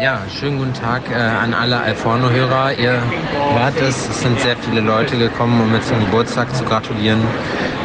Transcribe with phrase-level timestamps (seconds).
[0.00, 2.72] Ja, schönen guten Tag äh, an alle Alforno-Hörer.
[2.78, 3.02] Ihr
[3.52, 7.20] hört es, es sind sehr viele Leute gekommen, um mir zum Geburtstag zu gratulieren.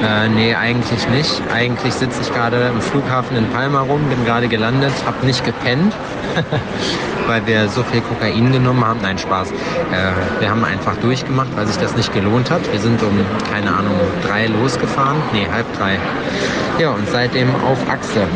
[0.01, 1.41] Äh, nee, eigentlich nicht.
[1.53, 5.93] Eigentlich sitze ich gerade im Flughafen in Palma rum, bin gerade gelandet, habe nicht gepennt,
[7.27, 9.01] weil wir so viel Kokain genommen haben.
[9.01, 9.51] Nein, Spaß.
[9.51, 12.61] Äh, wir haben einfach durchgemacht, weil sich das nicht gelohnt hat.
[12.71, 15.17] Wir sind um, keine Ahnung, drei losgefahren.
[15.33, 15.99] Nee, halb drei.
[16.79, 18.27] Ja, und seitdem auf Achse.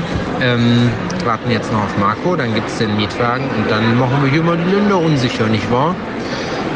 [0.41, 0.89] Ähm,
[1.25, 4.41] warten jetzt noch auf Marco, dann gibt es den Mietwagen und dann machen wir hier
[4.41, 5.93] mal die Länder unsicher, nicht wahr?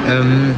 [0.10, 0.54] Ähm,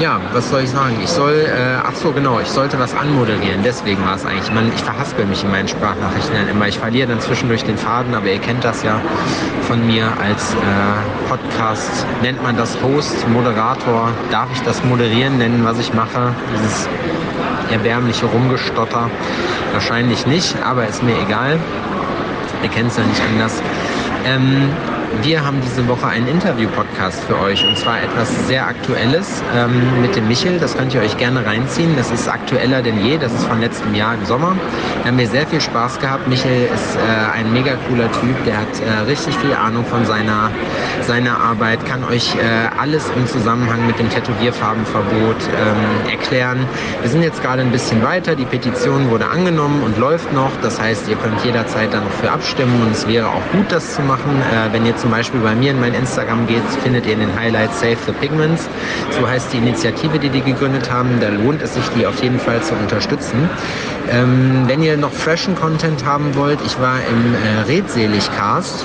[0.00, 0.96] ja, was soll ich sagen?
[1.02, 3.62] Ich soll, äh, ach so, genau, ich sollte was anmoderieren.
[3.64, 4.52] Deswegen war es eigentlich.
[4.52, 6.68] Man, ich verhaspel mich in meinen Sprachnachrichten dann immer.
[6.68, 9.00] Ich verliere dann zwischendurch den Faden, aber ihr kennt das ja
[9.62, 12.06] von mir als äh, Podcast.
[12.22, 14.10] Nennt man das Host, Moderator.
[14.30, 16.34] Darf ich das moderieren nennen, was ich mache?
[16.58, 16.88] Dieses
[17.70, 19.10] erbärmliche Rumgestotter.
[19.72, 21.58] Wahrscheinlich nicht, aber ist mir egal.
[22.62, 23.62] Ihr kennt es ja nicht anders.
[24.24, 24.70] Ähm,
[25.22, 30.16] wir haben diese Woche einen Interview-Podcast für euch und zwar etwas sehr Aktuelles ähm, mit
[30.16, 30.58] dem Michel.
[30.58, 31.96] Das könnt ihr euch gerne reinziehen.
[31.96, 33.16] Das ist aktueller denn je.
[33.18, 34.56] Das ist von letztem Jahr im Sommer.
[35.02, 36.28] Da haben wir sehr viel Spaß gehabt.
[36.28, 38.44] Michel ist äh, ein mega cooler Typ.
[38.44, 40.50] Der hat äh, richtig viel Ahnung von seiner,
[41.02, 42.40] seiner Arbeit, kann euch äh,
[42.78, 46.66] alles im Zusammenhang mit dem Tätowierfarbenverbot ähm, erklären.
[47.02, 48.34] Wir sind jetzt gerade ein bisschen weiter.
[48.34, 50.50] Die Petition wurde angenommen und läuft noch.
[50.62, 53.94] Das heißt, ihr könnt jederzeit da noch für abstimmen und es wäre auch gut, das
[53.94, 54.42] zu machen.
[54.52, 57.38] Äh, wenn ihr zum Beispiel bei mir in mein Instagram geht, findet ihr in den
[57.38, 58.68] Highlights Save the Pigments.
[59.10, 61.20] So heißt die Initiative, die die gegründet haben.
[61.20, 63.48] Da lohnt es sich, die auf jeden Fall zu unterstützen.
[64.10, 68.84] Ähm, wenn ihr noch freshen Content haben wollt, ich war im äh, Redselig-Cast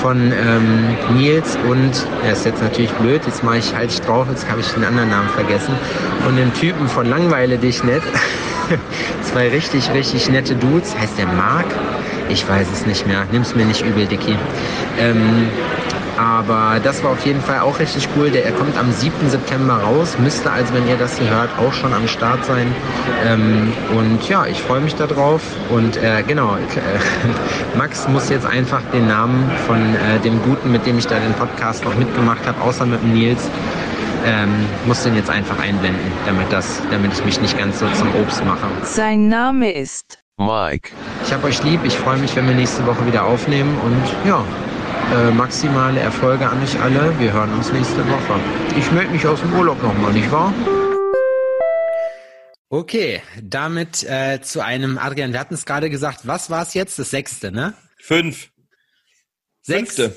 [0.00, 4.48] von ähm, Nils und, er ist jetzt natürlich blöd, jetzt mache ich halt drauf, jetzt
[4.48, 5.74] habe ich den anderen Namen vergessen,
[6.24, 8.02] von dem Typen von Langweile dich nicht.
[9.22, 10.96] Zwei richtig, richtig nette Dudes.
[10.98, 11.66] Heißt der Marc?
[12.28, 13.26] Ich weiß es nicht mehr.
[13.32, 14.36] Nimm's mir nicht übel, Dicky.
[14.98, 15.48] Ähm,
[16.16, 18.30] aber das war auf jeden Fall auch richtig cool.
[18.30, 19.28] Der, er kommt am 7.
[19.28, 20.16] September raus.
[20.18, 22.74] Müsste also, wenn ihr das hier hört, auch schon am Start sein.
[23.26, 25.42] Ähm, und ja, ich freue mich darauf.
[25.70, 30.86] Und äh, genau, äh, Max muss jetzt einfach den Namen von äh, dem Guten, mit
[30.86, 33.50] dem ich da den Podcast noch mitgemacht habe, außer mit dem Nils,
[34.24, 34.50] ähm,
[34.86, 38.44] muss den jetzt einfach einblenden, damit, das, damit ich mich nicht ganz so zum Obst
[38.44, 38.66] mache.
[38.82, 40.90] Sein Name ist Mike.
[41.24, 41.80] Ich habe euch lieb.
[41.84, 43.78] Ich freue mich, wenn wir nächste Woche wieder aufnehmen.
[43.80, 44.44] Und ja,
[45.14, 47.18] äh, maximale Erfolge an euch alle.
[47.18, 48.40] Wir hören uns nächste Woche.
[48.78, 50.52] Ich melde mich aus dem Urlaub nochmal, nicht wahr?
[52.68, 56.98] Okay, damit äh, zu einem, Adrian, wir hatten es gerade gesagt, was war es jetzt?
[56.98, 57.74] Das sechste, ne?
[57.98, 58.50] Fünf.
[59.62, 59.94] Sechs?
[59.94, 60.16] Fünfte.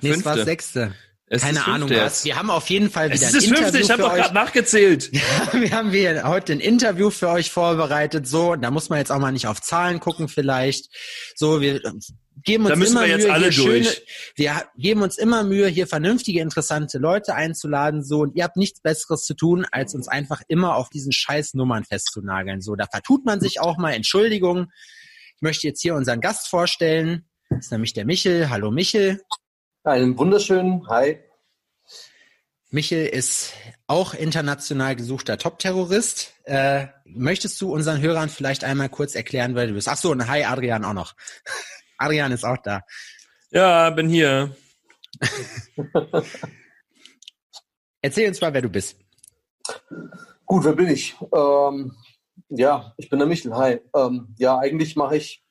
[0.00, 0.94] Nee, es war das sechste.
[1.26, 2.24] Es Keine Ahnung fünfte was.
[2.26, 4.20] Wir haben auf jeden Fall wieder Es ist ein fünfte, Interview ich habe doch euch.
[4.20, 5.10] gerade nachgezählt.
[5.52, 8.26] wir haben hier heute ein Interview für euch vorbereitet.
[8.28, 10.90] So, da muss man jetzt auch mal nicht auf Zahlen gucken vielleicht.
[11.34, 11.92] So, wir äh,
[12.42, 13.86] geben uns Da müssen immer wir jetzt Mühe, alle hier durch.
[13.88, 13.96] schöne,
[14.36, 18.04] wir geben uns immer Mühe, hier vernünftige, interessante Leute einzuladen.
[18.04, 21.54] So, und ihr habt nichts Besseres zu tun, als uns einfach immer auf diesen scheiß
[21.54, 22.60] Nummern festzunageln.
[22.60, 23.92] So, da vertut man sich auch mal.
[23.94, 24.66] Entschuldigung.
[25.36, 27.24] Ich möchte jetzt hier unseren Gast vorstellen.
[27.48, 28.50] Das ist nämlich der Michel.
[28.50, 29.20] Hallo Michel.
[29.86, 31.18] Einen wunderschönen Hi.
[32.70, 33.52] Michel ist
[33.86, 36.32] auch international gesuchter Top-Terrorist.
[36.44, 39.88] Äh, möchtest du unseren Hörern vielleicht einmal kurz erklären, wer du bist?
[39.88, 41.14] Ach so, und hi Adrian auch noch.
[41.98, 42.80] Adrian ist auch da.
[43.50, 44.56] Ja, bin hier.
[48.00, 48.96] Erzähl uns mal, wer du bist.
[50.46, 51.14] Gut, wer bin ich?
[51.30, 51.94] Ähm,
[52.48, 53.54] ja, ich bin der Michel.
[53.54, 53.82] Hi.
[53.94, 55.44] Ähm, ja, eigentlich mache ich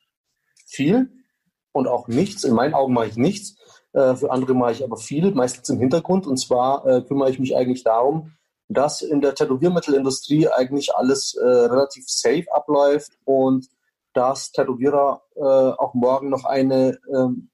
[0.65, 1.23] viel
[1.71, 2.44] und auch nichts.
[2.44, 3.57] In meinen Augen mache ich nichts.
[3.94, 6.28] Äh, für andere mache ich aber viel, meistens im Hintergrund.
[6.28, 8.34] Und zwar äh, kümmere ich mich eigentlich darum,
[8.68, 13.68] dass in der Tätowiermittelindustrie eigentlich alles äh, relativ safe abläuft und
[14.14, 17.50] dass Tätowierer auch morgen noch eine ähm,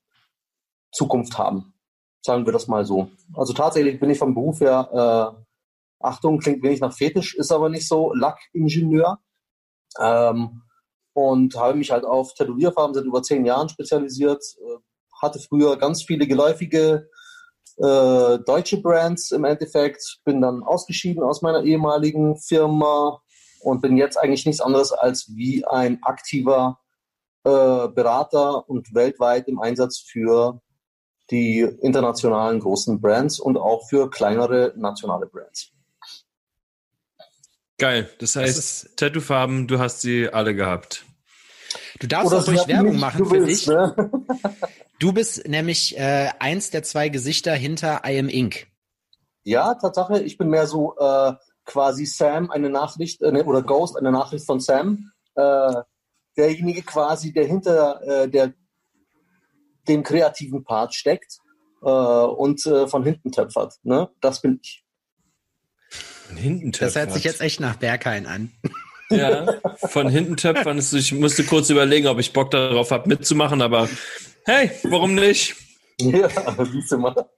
[0.92, 1.74] Zukunft haben.
[2.22, 3.10] Sagen wir das mal so.
[3.34, 4.90] Also tatsächlich bin ich vom Beruf her,
[5.40, 9.20] äh, Achtung, klingt wenig nach Fetisch, ist aber nicht so, Lackingenieur.
[10.00, 10.64] Ähm,
[11.14, 14.44] und habe mich halt auf Tätowierfarben seit über zehn Jahren spezialisiert.
[14.58, 14.78] Äh,
[15.22, 17.10] hatte früher ganz viele geläufige
[17.78, 20.20] äh, deutsche Brands im Endeffekt.
[20.26, 23.22] Bin dann ausgeschieden aus meiner ehemaligen Firma
[23.62, 26.80] und bin jetzt eigentlich nichts anderes als wie ein aktiver
[27.44, 30.62] äh, Berater und weltweit im Einsatz für
[31.32, 35.72] die internationalen großen Brands und auch für kleinere nationale Brands.
[37.78, 38.10] Geil.
[38.20, 41.06] Das heißt, ist- Tattoofarben, du hast sie alle gehabt.
[42.00, 43.68] Du darfst auch sie ruhig Werbung machen für willst, dich.
[43.68, 43.96] Ne?
[45.00, 48.68] Du bist nämlich äh, eins der zwei Gesichter hinter I Am Inc.
[49.44, 51.34] Ja, Tatsache, ich bin mehr so äh,
[51.66, 55.12] quasi Sam, eine Nachricht, äh, oder Ghost, eine Nachricht von Sam.
[55.36, 55.74] Äh,
[56.36, 58.54] derjenige quasi, der hinter äh, der,
[59.88, 61.38] dem kreativen Part steckt
[61.82, 63.76] äh, und äh, von hinten töpfert.
[63.84, 64.10] Ne?
[64.20, 64.84] Das bin ich.
[66.28, 67.24] Von hinten Das hört sich töpfert.
[67.24, 68.52] jetzt echt nach Berghain an.
[69.12, 69.56] Ja,
[69.88, 70.78] von hinten töpfern.
[70.78, 73.90] Ich musste kurz überlegen, ob ich Bock darauf habe, mitzumachen, aber
[74.46, 75.56] hey, warum nicht?
[76.00, 76.30] Ja,
[76.66, 77.30] siehst du mal.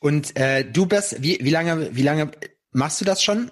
[0.00, 2.30] Und äh, du bist, wie, wie lange, wie lange
[2.72, 3.50] machst du das schon?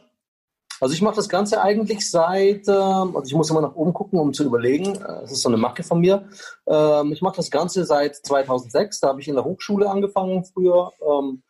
[0.81, 4.19] Also ich mache das Ganze eigentlich seit, ähm, also ich muss immer nach oben gucken,
[4.19, 4.95] um zu überlegen.
[4.95, 6.29] Äh, Das ist so eine Macke von mir.
[6.67, 9.01] Ähm, ich mache das Ganze seit 2006.
[9.01, 10.93] Da habe ich in der Hochschule angefangen früher.
[11.01, 11.43] Ähm,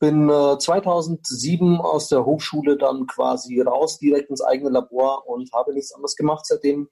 [0.00, 5.72] bin äh, 2007 aus der Hochschule dann quasi raus, direkt ins eigene Labor und habe
[5.72, 6.88] nichts anderes gemacht seitdem,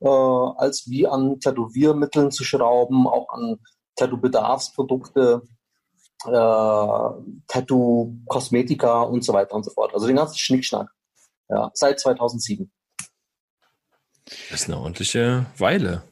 [0.00, 3.58] äh, als wie an Tätowiermitteln zu schrauben, auch an
[3.96, 5.42] Tattoo-Bedarfsprodukte,
[6.26, 6.30] äh,
[7.48, 9.94] Tattoo-Kosmetika und so weiter und so fort.
[9.94, 10.88] Also den ganzen Schnickschnack.
[11.48, 12.70] Ja, seit 2007.
[14.50, 16.02] Das ist eine ordentliche Weile.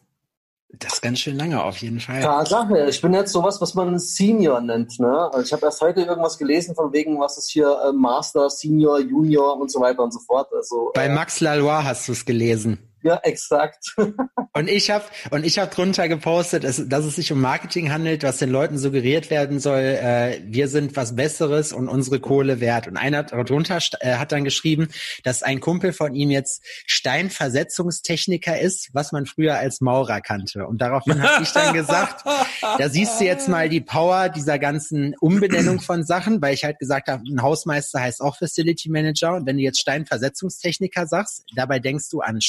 [0.79, 2.21] Das ist ganz schön lange auf jeden Fall.
[2.21, 4.99] Tatsache, ich bin jetzt sowas, was man Senior nennt.
[4.99, 5.31] Ne?
[5.33, 8.99] Also ich habe erst heute irgendwas gelesen von wegen, was ist hier äh, Master, Senior,
[9.01, 10.49] Junior und so weiter und so fort.
[10.53, 12.79] Also Bei äh, Max Lalois hast du es gelesen.
[13.07, 13.95] Ja, exakt.
[14.53, 18.23] Und ich habe und ich habe drunter gepostet, dass, dass es sich um Marketing handelt,
[18.23, 22.89] was den Leuten suggeriert werden soll, äh, wir sind was Besseres und unsere Kohle wert.
[22.89, 24.89] Und einer drunter äh, hat dann geschrieben,
[25.25, 30.67] dass ein Kumpel von ihm jetzt Steinversetzungstechniker ist, was man früher als Maurer kannte.
[30.67, 32.25] Und daraufhin habe ich dann gesagt,
[32.79, 36.79] da siehst du jetzt mal die Power dieser ganzen Umbenennung von Sachen, weil ich halt
[36.79, 39.35] gesagt habe, ein Hausmeister heißt auch Facility Manager.
[39.35, 42.41] Und wenn du jetzt Steinversetzungstechniker sagst, dabei denkst du an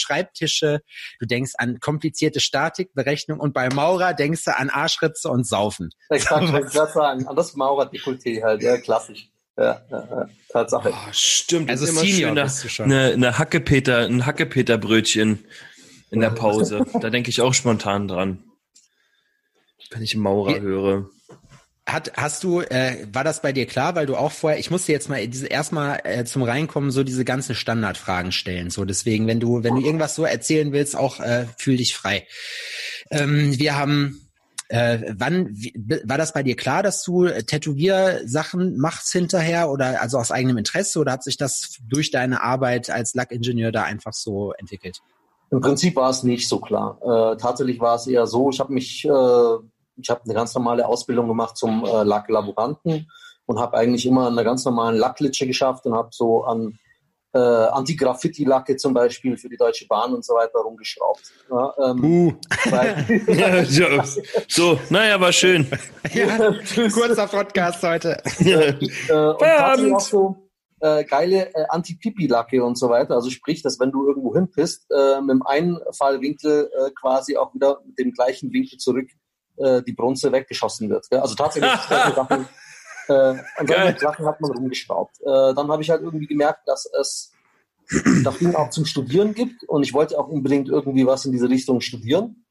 [0.47, 0.81] Schreibtische,
[1.19, 5.89] du denkst an komplizierte Statikberechnung und bei Maurer denkst du an Arschritze und Saufen.
[6.09, 7.27] exakt, wollte ich gerade sagen.
[7.27, 9.29] An das Maurer-Dekolleté halt, ja, klassisch.
[9.57, 10.91] Ja, ja, ja, Tatsache.
[10.94, 11.69] Oh, stimmt.
[11.69, 12.85] Also das ist immer Senior schön, schon.
[12.91, 15.44] Eine, eine Hackepeter, ein Hackepeter-Brötchen
[16.11, 16.85] in der Pause.
[17.01, 18.44] da denke ich auch spontan dran.
[19.89, 20.61] Wenn ich Maurer Ja.
[20.61, 21.09] höre.
[21.87, 24.91] Hat, hast du, äh, war das bei dir klar, weil du auch vorher, ich musste
[24.91, 28.69] jetzt mal diese erstmal äh, zum Reinkommen so diese ganzen Standardfragen stellen.
[28.69, 32.27] So deswegen, wenn du, wenn du irgendwas so erzählen willst, auch äh, fühl dich frei.
[33.09, 34.27] Ähm, wir haben
[34.69, 35.73] äh, wann wie,
[36.03, 40.57] war das bei dir klar, dass du äh, Tätowiersachen machst hinterher oder also aus eigenem
[40.57, 44.99] Interesse oder hat sich das durch deine Arbeit als Lackingenieur da einfach so entwickelt?
[45.51, 46.99] Im Prinzip war es nicht so klar.
[47.01, 49.57] Äh, tatsächlich war es eher so, ich habe mich, äh,
[49.97, 53.09] ich habe eine ganz normale Ausbildung gemacht zum äh, Lacklaboranten
[53.45, 56.77] und habe eigentlich immer eine ganz normalen Lacklitsche geschafft und habe so an
[57.33, 61.21] äh, Anti-Graffiti-Lacke zum Beispiel für die Deutsche Bahn und so weiter rumgeschraubt.
[61.49, 62.33] Ja, ähm, Uh.
[62.71, 63.53] Ja,
[63.97, 64.03] ja.
[64.47, 65.67] So, naja, war schön.
[66.13, 66.53] ja,
[66.89, 68.21] kurzer Podcast heute.
[68.39, 68.73] äh,
[69.09, 70.47] und auch so
[70.79, 73.15] äh, geile äh, Anti-Pipi-Lacke und so weiter.
[73.15, 77.81] Also sprich, dass wenn du irgendwo hinpisst, äh, mit dem Einfallwinkel äh, quasi auch wieder
[77.85, 79.09] mit dem gleichen Winkel zurück
[79.57, 81.09] äh, die Bronze weggeschossen wird.
[81.09, 81.19] Gell?
[81.19, 82.48] Also tatsächlich Sachen,
[83.07, 85.21] äh, an solchen Sachen hat man rumgeschraubt.
[85.21, 87.31] Äh, dann habe ich halt irgendwie gemerkt, dass es
[88.24, 91.50] das Ding auch zum Studieren gibt und ich wollte auch unbedingt irgendwie was in diese
[91.50, 92.44] Richtung studieren.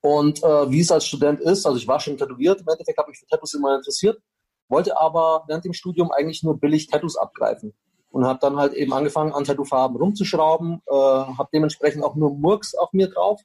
[0.00, 3.10] Und äh, wie es als Student ist, also ich war schon tätowiert, im Endeffekt habe
[3.10, 4.20] mich für Tattoos immer interessiert,
[4.68, 7.72] wollte aber während dem Studium eigentlich nur billig Tattoos abgreifen.
[8.10, 12.74] Und habe dann halt eben angefangen, an Tattoofarben rumzuschrauben, äh, habe dementsprechend auch nur Murks
[12.74, 13.40] auf mir drauf.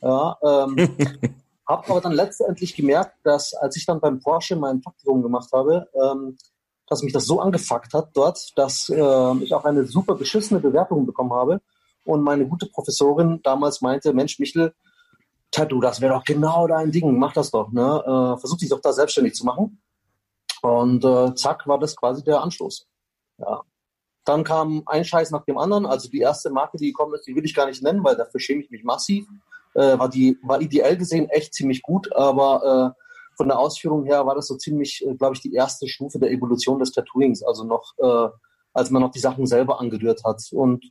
[0.00, 0.96] Ja, ähm,
[1.68, 5.88] habe aber dann letztendlich gemerkt, dass als ich dann beim Porsche mein Praktikum gemacht habe,
[5.94, 6.36] ähm,
[6.88, 11.04] dass mich das so angefuckt hat dort, dass äh, ich auch eine super beschissene Bewertung
[11.04, 11.60] bekommen habe.
[12.04, 14.72] Und meine gute Professorin damals meinte, Mensch, Michel,
[15.50, 17.72] Tattoo, das wäre doch genau dein Ding, mach das doch.
[17.72, 17.82] Ne?
[17.82, 19.82] Äh, versuch dich doch da selbstständig zu machen.
[20.62, 22.86] Und äh, zack, war das quasi der Anstoß.
[23.38, 23.62] Ja.
[24.24, 25.86] Dann kam ein Scheiß nach dem anderen.
[25.86, 28.40] Also die erste Marke, die gekommen ist, die will ich gar nicht nennen, weil dafür
[28.40, 29.26] schäme ich mich massiv.
[29.76, 33.02] Äh, war, die, war ideell gesehen echt ziemlich gut, aber äh,
[33.36, 36.30] von der Ausführung her war das so ziemlich, äh, glaube ich, die erste Stufe der
[36.30, 37.42] Evolution des Tattooings.
[37.42, 38.28] Also noch, äh,
[38.72, 40.42] als man noch die Sachen selber angerührt hat.
[40.52, 40.84] Und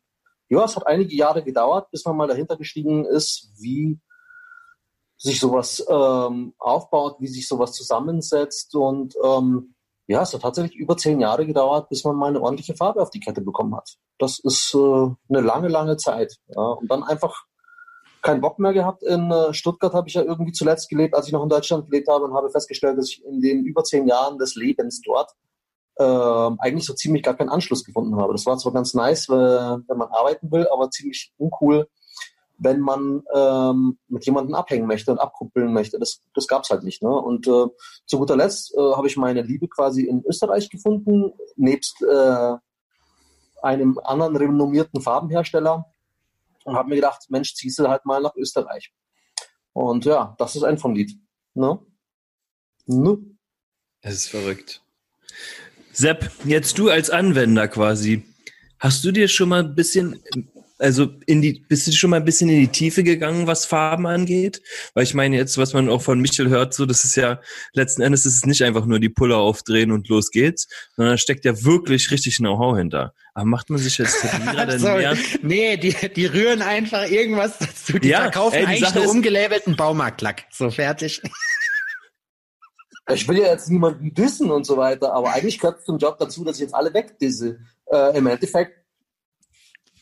[0.49, 3.99] ja, es hat einige Jahre gedauert, bis man mal dahinter gestiegen ist, wie
[5.17, 8.75] sich sowas ähm, aufbaut, wie sich sowas zusammensetzt.
[8.75, 9.75] Und ähm,
[10.07, 13.09] ja, es hat tatsächlich über zehn Jahre gedauert, bis man mal eine ordentliche Farbe auf
[13.09, 13.95] die Kette bekommen hat.
[14.19, 16.37] Das ist äh, eine lange, lange Zeit.
[16.47, 16.61] Ja.
[16.61, 17.45] Und dann einfach
[18.25, 19.03] keinen Bock mehr gehabt.
[19.03, 22.07] In äh, Stuttgart habe ich ja irgendwie zuletzt gelebt, als ich noch in Deutschland gelebt
[22.09, 25.31] habe und habe festgestellt, dass ich in den über zehn Jahren des Lebens dort
[25.97, 28.33] äh, eigentlich so ziemlich gar keinen Anschluss gefunden habe.
[28.33, 31.87] Das war zwar ganz nice, äh, wenn man arbeiten will, aber ziemlich uncool,
[32.57, 35.99] wenn man ähm, mit jemandem abhängen möchte und abkuppeln möchte.
[35.99, 37.03] Das, das gab's halt nicht.
[37.03, 37.09] Ne?
[37.09, 37.67] Und äh,
[38.07, 42.55] zu guter Letzt äh, habe ich meine Liebe quasi in Österreich gefunden, nebst äh,
[43.61, 45.85] einem anderen renommierten Farbenhersteller
[46.65, 48.91] und habe mir gedacht, Mensch, ziehst du halt mal nach Österreich.
[49.73, 51.11] Und ja, das ist ein vom Lied.
[51.53, 51.79] Ne?
[52.85, 53.17] Ne?
[54.01, 54.83] Es ist verrückt.
[55.91, 58.25] Sepp, jetzt du als Anwender quasi.
[58.79, 60.21] Hast du dir schon mal ein bisschen,
[60.77, 64.05] also in die, bist du schon mal ein bisschen in die Tiefe gegangen, was Farben
[64.07, 64.61] angeht?
[64.93, 67.39] Weil ich meine jetzt, was man auch von Michel hört, so, das ist ja,
[67.73, 71.17] letzten Endes ist es nicht einfach nur die Puller aufdrehen und los geht's, sondern da
[71.17, 73.13] steckt ja wirklich richtig Know-how hinter.
[73.33, 75.17] Aber macht man sich jetzt Tätowierer denn mehr?
[75.41, 77.99] Nee, die, die rühren einfach irgendwas dazu.
[77.99, 80.45] Die Ja, verkaufen ey, die eigentlich ist- umgelabelten Baumarktlack.
[80.51, 81.21] So, fertig.
[83.13, 86.43] Ich will ja jetzt niemanden dissen und so weiter, aber eigentlich gehört zum Job dazu,
[86.43, 87.59] dass ich jetzt alle wegdisse.
[87.91, 88.79] Äh, Im Endeffekt,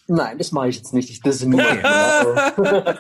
[0.08, 1.10] nein, das mache ich jetzt nicht.
[1.10, 1.84] Ich disse niemanden.
[1.84, 2.84] Also,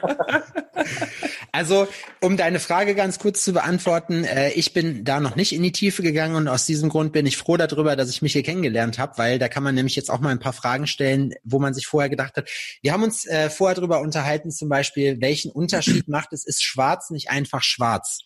[1.55, 1.87] Also,
[2.19, 5.71] um deine Frage ganz kurz zu beantworten, äh, ich bin da noch nicht in die
[5.71, 8.97] Tiefe gegangen und aus diesem Grund bin ich froh darüber, dass ich mich hier kennengelernt
[8.97, 11.75] habe, weil da kann man nämlich jetzt auch mal ein paar Fragen stellen, wo man
[11.75, 12.49] sich vorher gedacht hat.
[12.81, 17.11] Wir haben uns äh, vorher darüber unterhalten, zum Beispiel, welchen Unterschied macht es, ist schwarz
[17.11, 18.21] nicht einfach schwarz?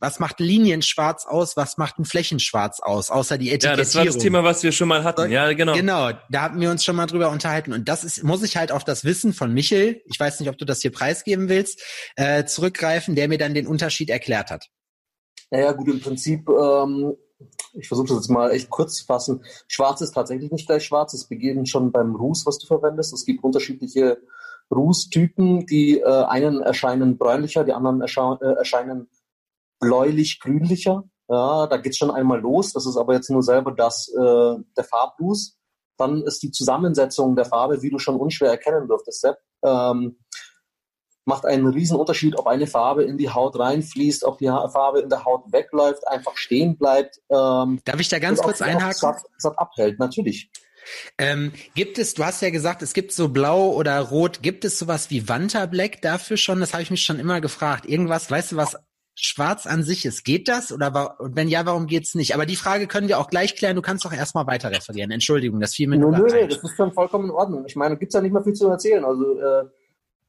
[0.00, 1.56] Was macht Linien schwarz aus?
[1.56, 3.10] Was macht ein Flächenschwarz aus?
[3.10, 3.78] Außer die Ja, Etikettierung.
[3.84, 5.30] das war das Thema, was wir schon mal hatten.
[5.30, 5.72] Ja, genau.
[5.74, 7.72] Genau, da haben wir uns schon mal drüber unterhalten.
[7.72, 10.58] Und das ist, muss ich halt auf das Wissen von Michel, ich weiß nicht, ob
[10.58, 11.82] du das hier preisgeben willst,
[12.16, 14.66] äh, zurückgreifen, der mir dann den Unterschied erklärt hat.
[15.50, 17.14] naja, gut, im Prinzip, ähm,
[17.72, 19.42] ich versuche das jetzt mal echt kurz zu fassen.
[19.68, 21.14] Schwarz ist tatsächlich nicht gleich schwarz.
[21.14, 23.14] Es beginnt schon beim Ruß, was du verwendest.
[23.14, 24.18] Es gibt unterschiedliche
[24.70, 25.64] Rußtypen.
[25.66, 29.08] Die äh, einen erscheinen bräunlicher, die anderen erscha äh, erscheinen
[29.80, 31.04] bläulich-grünlicher.
[31.28, 32.72] Ja, da geht's schon einmal los.
[32.72, 35.56] Das ist aber jetzt nur selber das, äh, der Farbruß.
[35.98, 40.18] Dann ist die Zusammensetzung der Farbe, wie du schon unschwer erkennen dürftest, Sepp, ähm,
[41.24, 45.00] macht einen riesen Unterschied, ob eine Farbe in die Haut reinfließt, ob die Ha- Farbe
[45.00, 47.20] in der Haut wegläuft, einfach stehen bleibt.
[47.28, 48.94] Ähm, Darf ich da ganz kurz einhaken?
[48.94, 50.50] Satt, satt abhält, natürlich.
[51.18, 54.78] Ähm, gibt es, du hast ja gesagt, es gibt so blau oder rot, gibt es
[54.78, 56.60] sowas wie Wanta Black dafür schon?
[56.60, 57.84] Das habe ich mich schon immer gefragt.
[57.86, 58.76] Irgendwas, weißt du, was
[59.20, 60.24] schwarz an sich ist?
[60.24, 60.70] Geht das?
[60.72, 62.34] Oder wa- und wenn ja, warum geht's nicht?
[62.34, 63.76] Aber die Frage können wir auch gleich klären.
[63.76, 65.10] Du kannst doch erstmal weiter referieren.
[65.10, 67.64] Entschuldigung, das fiel mir Nö, nur nö, nö, das ist schon vollkommen in Ordnung.
[67.66, 69.04] Ich meine, gibt's ja nicht mehr viel zu erzählen.
[69.04, 69.64] Also äh,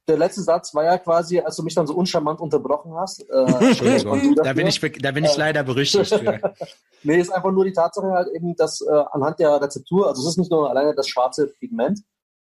[0.08, 3.22] der letzte Satz war ja quasi, als du mich dann so uncharmant unterbrochen hast.
[3.30, 6.40] Äh, Entschuldigung, da bin ich, da bin ich Äh, leider berüchtigt für.
[7.02, 10.28] Nee, ist einfach nur die Tatsache halt eben, dass äh, anhand der Rezeptur, also es
[10.30, 12.00] ist nicht nur alleine das schwarze Pigment,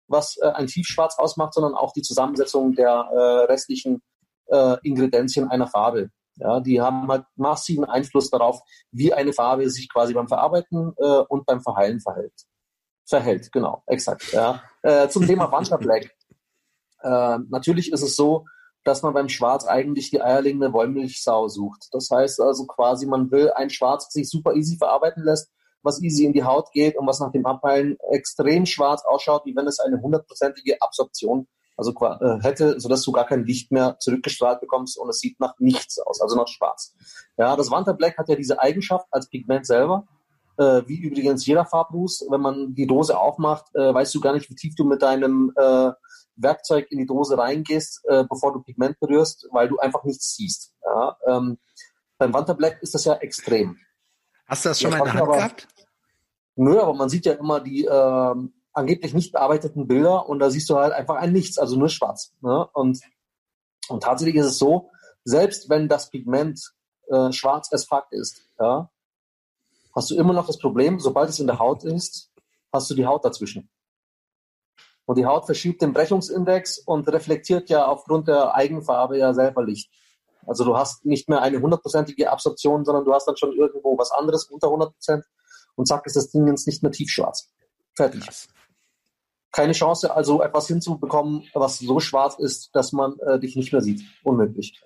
[0.09, 3.19] was äh, ein Tiefschwarz ausmacht, sondern auch die Zusammensetzung der äh,
[3.53, 4.01] restlichen
[4.47, 6.09] äh, Ingredienzien einer Farbe.
[6.37, 11.21] Ja, die haben halt massiven Einfluss darauf, wie eine Farbe sich quasi beim Verarbeiten äh,
[11.29, 12.35] und beim Verheilen verhält.
[13.07, 14.33] Verhält, genau, exakt.
[14.33, 14.63] Ja.
[14.83, 16.15] Äh, zum Thema Wanda Black.
[17.01, 18.45] Äh, natürlich ist es so,
[18.85, 21.89] dass man beim Schwarz eigentlich die eierlegende Wollmilchsau sucht.
[21.93, 25.51] Das heißt also quasi, man will ein Schwarz, das sich super easy verarbeiten lässt,
[25.83, 29.57] was easy in die Haut geht und was nach dem Abheilen extrem schwarz ausschaut, wie
[29.57, 34.61] wenn es eine hundertprozentige Absorption also äh, hätte, sodass du gar kein Licht mehr zurückgestrahlt
[34.61, 36.95] bekommst und es sieht nach nichts aus, also nach schwarz.
[37.37, 40.07] Ja, das Wanta Black hat ja diese Eigenschaft als Pigment selber,
[40.59, 42.27] äh, wie übrigens jeder Farbruß.
[42.31, 45.53] Wenn man die Dose aufmacht, äh, weißt du gar nicht, wie tief du mit deinem
[45.57, 45.91] äh,
[46.37, 50.73] Werkzeug in die Dose reingehst, äh, bevor du Pigment berührst, weil du einfach nichts siehst.
[50.85, 51.59] Ja, ähm,
[52.19, 53.77] beim Wanta Black ist das ja extrem.
[54.47, 55.69] Hast du das schon Ja, mal in der Hand aber- gehabt?
[56.59, 60.69] Nö, aber man sieht ja immer die ähm, angeblich nicht bearbeiteten Bilder und da siehst
[60.69, 62.33] du halt einfach ein Nichts, also nur schwarz.
[62.41, 62.69] Ne?
[62.75, 63.01] Und,
[63.89, 64.91] und tatsächlich ist es so,
[65.25, 66.61] selbst wenn das Pigment
[67.09, 68.91] äh, schwarz as fuck ist, ja,
[69.95, 72.31] hast du immer noch das Problem, sobald es in der Haut ist,
[72.73, 73.71] hast du die Haut dazwischen.
[75.07, 79.91] Und die Haut verschiebt den Brechungsindex und reflektiert ja aufgrund der Eigenfarbe ja selber Licht.
[80.47, 84.11] Also du hast nicht mehr eine hundertprozentige Absorption, sondern du hast dann schon irgendwo was
[84.11, 85.25] anderes unter 100 Prozent
[85.77, 87.49] und zack ist das Ding jetzt nicht mehr tiefschwarz.
[87.95, 88.25] Fertig.
[88.25, 88.49] Krass.
[89.57, 93.81] Keine Chance, also etwas hinzubekommen, was so schwarz ist, dass man äh, dich nicht mehr
[93.81, 94.03] sieht.
[94.23, 94.79] Unmöglich.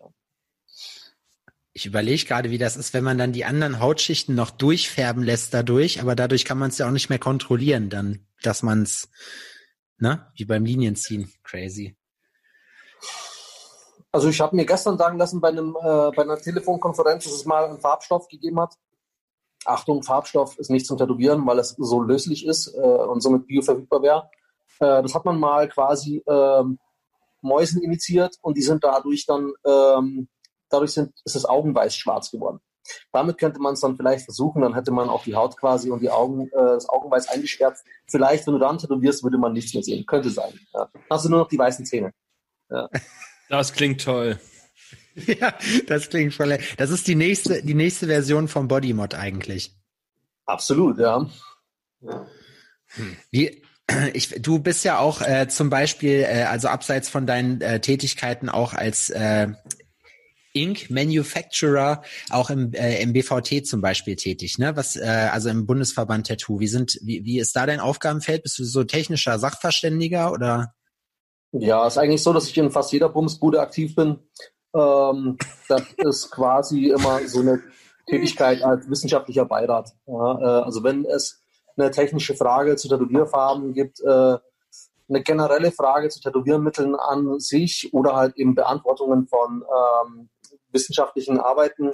[1.72, 5.52] Ich überlege gerade, wie das ist, wenn man dann die anderen Hautschichten noch durchfärben lässt
[5.54, 9.08] dadurch, aber dadurch kann man es ja auch nicht mehr kontrollieren, dann, dass man es,
[9.98, 11.32] ne, wie beim Linienziehen.
[11.42, 11.96] Crazy.
[14.12, 17.44] Also ich habe mir gestern sagen lassen bei einem äh, bei einer Telefonkonferenz, dass es
[17.44, 18.76] mal einen Farbstoff gegeben hat.
[19.64, 24.02] Achtung, Farbstoff ist nicht zum Tätowieren, weil es so löslich ist äh, und somit bioverfügbar
[24.02, 24.30] wäre.
[24.80, 26.78] Äh, das hat man mal quasi ähm,
[27.42, 30.28] Mäusen initiiert und die sind dadurch dann ähm,
[30.68, 32.60] dadurch sind ist das Augenweiß schwarz geworden.
[33.12, 36.00] Damit könnte man es dann vielleicht versuchen, dann hätte man auch die Haut quasi und
[36.00, 37.84] die Augen, äh, das Augenweiß eingeschwärzt.
[38.06, 40.04] Vielleicht, wenn du dann tätowierst, würde man nichts mehr sehen.
[40.06, 40.58] Könnte sein.
[40.74, 40.88] Ja.
[41.08, 42.12] Hast du nur noch die weißen Zähne.
[43.48, 44.38] Das klingt toll.
[45.26, 45.52] Ja,
[45.88, 46.56] das klingt voll.
[46.78, 49.76] Das ist die nächste, die nächste Version vom Bodymod eigentlich.
[50.46, 51.28] Absolut, ja.
[53.30, 53.62] Wie,
[54.12, 58.48] ich, du bist ja auch äh, zum Beispiel, äh, also abseits von deinen äh, Tätigkeiten
[58.48, 59.48] auch als äh,
[60.52, 64.76] Ink Manufacturer auch im, äh, im BVT zum Beispiel tätig, ne?
[64.76, 66.58] Was, äh, also im Bundesverband Tattoo.
[66.58, 68.42] Wie sind, wie, wie ist da dein Aufgabenfeld?
[68.42, 70.74] Bist du so technischer Sachverständiger oder?
[71.52, 74.18] Ja, ist eigentlich so, dass ich in fast jeder Bumsbude aktiv bin.
[74.74, 75.36] Ähm,
[75.68, 77.62] das ist quasi immer so eine
[78.08, 79.92] Tätigkeit als wissenschaftlicher Beirat.
[80.06, 81.39] Ja, äh, also wenn es
[81.80, 84.38] eine technische Frage zu Tätowierfarben gibt, äh,
[85.08, 90.28] eine generelle Frage zu Tätowiermitteln an sich oder halt eben Beantwortungen von ähm,
[90.70, 91.92] wissenschaftlichen Arbeiten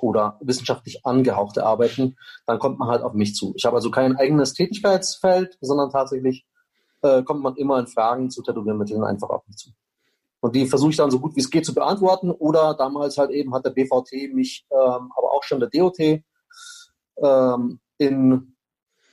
[0.00, 2.16] oder wissenschaftlich angehauchte Arbeiten,
[2.46, 3.52] dann kommt man halt auf mich zu.
[3.56, 6.46] Ich habe also kein eigenes Tätigkeitsfeld, sondern tatsächlich
[7.02, 9.70] äh, kommt man immer in Fragen zu Tätowiermitteln einfach auf mich zu.
[10.40, 12.30] Und die versuche ich dann so gut wie es geht zu beantworten.
[12.30, 17.80] Oder damals halt eben hat der BVT mich, ähm, aber auch schon der DOT, ähm,
[17.98, 18.56] in,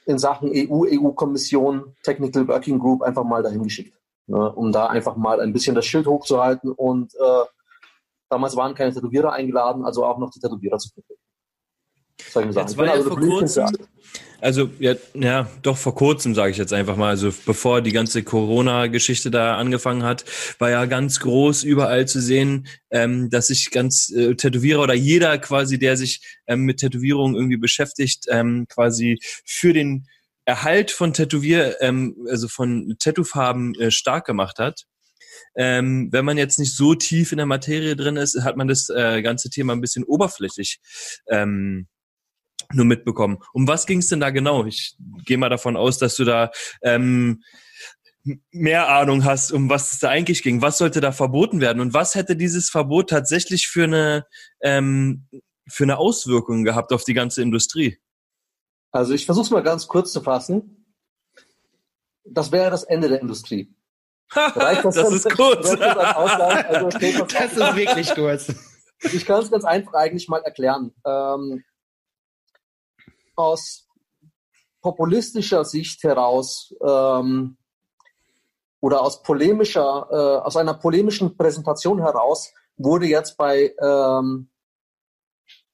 [0.06, 3.98] in Sachen EU, EU-Kommission, Technical Working Group einfach mal dahin geschickt.
[4.28, 6.72] Ne, um da einfach mal ein bisschen das Schild hochzuhalten.
[6.72, 7.46] Und äh,
[8.30, 11.22] damals waren keine Tätowierer eingeladen, also auch noch die Tätowierer zu vertreten.
[12.18, 12.54] Ich sagen.
[12.56, 13.66] Jetzt war ja also vor kurzem,
[14.42, 18.24] also ja, ja, doch vor kurzem sage ich jetzt einfach mal, also bevor die ganze
[18.24, 20.26] Corona-Geschichte da angefangen hat,
[20.60, 25.38] war ja ganz groß überall zu sehen, ähm, dass sich ganz äh, Tätowierer oder jeder
[25.38, 30.08] quasi, der sich ähm, mit Tätowierungen irgendwie beschäftigt, ähm, quasi für den
[30.46, 34.84] Erhalt von Tätowier, ähm, also von Tattoofarben äh, stark gemacht hat.
[35.56, 38.90] Ähm, wenn man jetzt nicht so tief in der Materie drin ist, hat man das
[38.90, 40.80] äh, ganze Thema ein bisschen oberflächlich
[41.30, 41.88] ähm,
[42.74, 43.38] nur mitbekommen.
[43.54, 44.66] Um was ging es denn da genau?
[44.66, 44.96] Ich
[45.26, 47.44] gehe mal davon aus, dass du da ähm,
[48.52, 50.62] mehr Ahnung hast, um was es da eigentlich ging.
[50.62, 54.26] Was sollte da verboten werden und was hätte dieses Verbot tatsächlich für eine
[54.62, 55.28] ähm,
[55.68, 58.00] für eine Auswirkung gehabt auf die ganze Industrie?
[58.92, 60.86] Also ich versuche es mal ganz kurz zu fassen.
[62.24, 63.76] Das wäre das Ende der Industrie.
[64.34, 65.70] das, das ist kurz.
[65.70, 68.54] Das, also das ist wirklich kurz.
[69.14, 70.92] Ich kann es ganz einfach eigentlich mal erklären.
[71.06, 71.64] Ähm,
[73.36, 73.88] aus
[74.82, 77.58] populistischer Sicht heraus ähm,
[78.82, 84.50] oder aus polemischer, äh, aus einer polemischen Präsentation heraus wurde jetzt bei ähm,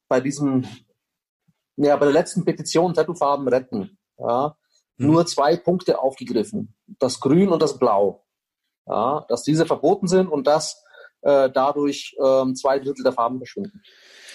[0.08, 0.66] bei diesem
[1.76, 4.56] ja bei der letzten Petition Tattoofarben retten ja,
[4.96, 5.06] mhm.
[5.06, 6.74] nur zwei Punkte aufgegriffen.
[6.98, 8.24] Das Grün und das Blau.
[8.86, 10.82] Ja, dass diese verboten sind und dass
[11.20, 13.82] äh, dadurch ähm, zwei Drittel der Farben verschwinden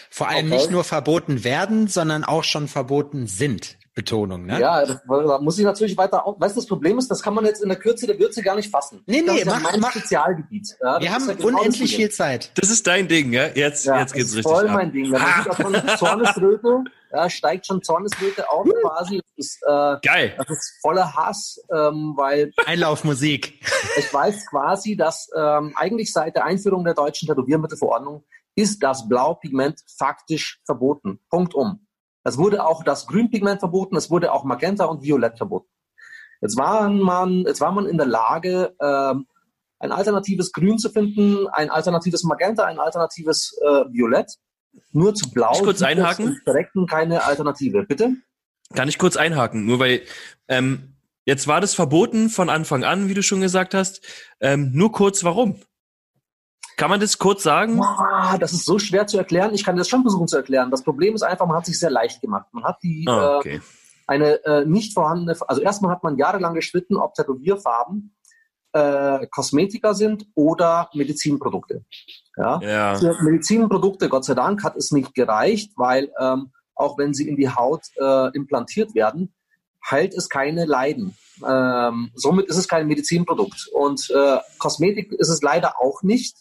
[0.09, 0.55] vor allem okay.
[0.55, 3.77] nicht nur verboten werden, sondern auch schon verboten sind.
[3.97, 4.59] Betonung, ne?
[4.61, 6.39] Ja, da muss ich natürlich weiter auf.
[6.39, 8.55] Weißt du, das Problem ist, das kann man jetzt in der Kürze der Würze gar
[8.55, 9.01] nicht fassen.
[9.07, 9.89] Nee, nee, das mach, mach.
[9.89, 10.67] Spezialgebiet.
[10.83, 12.51] Ja, Wir haben ja genau unendlich viel Zeit.
[12.53, 13.47] Das ist dein Ding, ja?
[13.47, 14.75] Jetzt, ja, jetzt geht's richtig voll ab.
[14.75, 15.11] mein Ding.
[15.11, 19.19] Da auch schon Zornesröte, ja, steigt schon Zornesröte auf quasi.
[19.35, 20.35] Das ist, äh, Geil.
[20.37, 22.51] Das ist voller Hass, ähm, weil.
[22.67, 23.65] Einlaufmusik.
[23.97, 28.23] Ich weiß quasi, dass ähm, eigentlich seit der Einführung der deutschen Tätowiermittelverordnung
[28.57, 31.19] ist das Blaupigment faktisch verboten.
[31.29, 31.87] Punkt um.
[32.23, 35.69] Es wurde auch das Grünpigment verboten, es wurde auch Magenta und Violett verboten.
[36.41, 39.27] Jetzt war man, jetzt war man in der Lage, ähm,
[39.79, 44.33] ein alternatives Grün zu finden, ein alternatives Magenta, ein alternatives äh, Violett.
[44.91, 45.51] Nur zu Blau.
[45.51, 46.41] Kann ich kurz einhaken?
[46.45, 47.83] Direkten keine Alternative.
[47.83, 48.15] Bitte?
[48.73, 49.65] Kann ich kurz einhaken?
[49.65, 50.01] Nur weil
[50.47, 54.01] ähm, jetzt war das verboten von Anfang an, wie du schon gesagt hast.
[54.39, 55.61] Ähm, nur kurz, warum?
[56.77, 57.77] Kann man das kurz sagen?
[57.77, 59.53] Boah, das ist so schwer zu erklären.
[59.53, 60.69] Ich kann das schon versuchen zu erklären.
[60.69, 62.45] Das Problem ist einfach, man hat sich sehr leicht gemacht.
[62.51, 63.55] Man hat die oh, okay.
[63.55, 63.61] äh,
[64.05, 68.15] eine äh, nicht vorhandene, also erstmal hat man jahrelang gestritten, ob Tätowierfarben
[68.73, 71.83] äh, Kosmetika sind oder Medizinprodukte.
[72.37, 72.59] Ja?
[72.61, 72.95] ja.
[72.95, 77.35] Für Medizinprodukte, Gott sei Dank, hat es nicht gereicht, weil ähm, auch wenn sie in
[77.35, 79.33] die Haut äh, implantiert werden,
[79.89, 81.17] heilt es keine Leiden.
[81.45, 83.67] Ähm, somit ist es kein Medizinprodukt.
[83.73, 86.37] Und äh, Kosmetik ist es leider auch nicht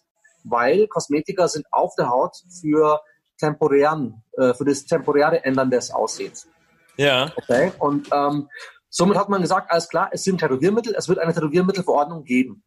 [0.49, 3.01] weil Kosmetika sind auf der Haut für
[3.39, 6.49] temporären, äh, für das temporäre Ändern des Aussehens.
[6.97, 7.31] Ja.
[7.37, 7.73] Okay.
[7.79, 8.49] Und ähm,
[8.89, 12.63] somit hat man gesagt, alles klar, es sind Tätowiermittel, es wird eine Tätowiermittelverordnung geben.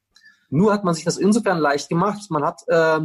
[0.49, 2.99] Nur hat man sich das insofern leicht gemacht, man hat äh,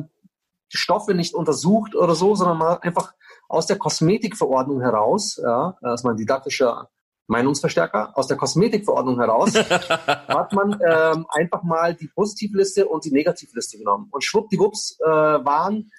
[0.73, 3.15] die Stoffe nicht untersucht oder so, sondern man hat einfach
[3.49, 6.89] aus der Kosmetikverordnung heraus, ja, das ist mein didaktischer
[7.27, 13.79] Meinungsverstärker aus der Kosmetikverordnung heraus, hat man ähm, einfach mal die Positivliste und die Negativliste
[13.79, 14.09] genommen.
[14.11, 15.91] Und schwuppdiwupps äh, waren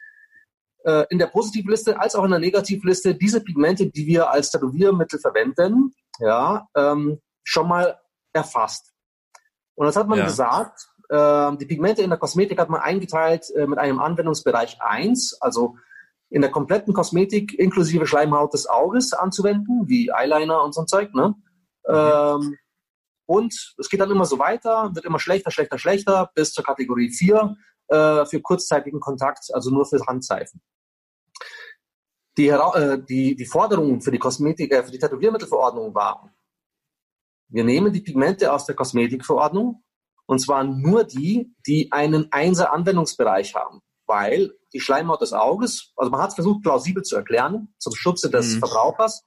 [0.83, 5.19] äh, in der Positivliste als auch in der Negativliste diese Pigmente, die wir als Tätowiermittel
[5.19, 7.99] verwenden, ja, ähm, schon mal
[8.33, 8.93] erfasst.
[9.75, 10.25] Und das hat man ja.
[10.25, 15.41] gesagt, äh, die Pigmente in der Kosmetik hat man eingeteilt äh, mit einem Anwendungsbereich 1,
[15.41, 15.75] also
[16.35, 21.13] in der kompletten Kosmetik inklusive Schleimhaut des Auges anzuwenden, wie Eyeliner und so ein Zeug.
[21.13, 21.33] Ne?
[21.87, 21.95] Mhm.
[21.95, 22.57] Ähm,
[23.25, 27.09] und es geht dann immer so weiter, wird immer schlechter, schlechter, schlechter, bis zur Kategorie
[27.09, 27.55] 4,
[27.87, 30.61] äh, für kurzzeitigen Kontakt, also nur für Handseifen.
[32.37, 36.35] Die, äh, die, die Forderung für die Kosmetik, äh, für die Tätowiermittelverordnung war,
[37.47, 39.85] wir nehmen die Pigmente aus der Kosmetikverordnung
[40.25, 46.11] und zwar nur die, die einen Einser Anwendungsbereich haben, weil die Schleimhaut des Auges, also
[46.11, 48.59] man hat es versucht plausibel zu erklären, zum Schutze des mhm.
[48.59, 49.23] Verbrauchers.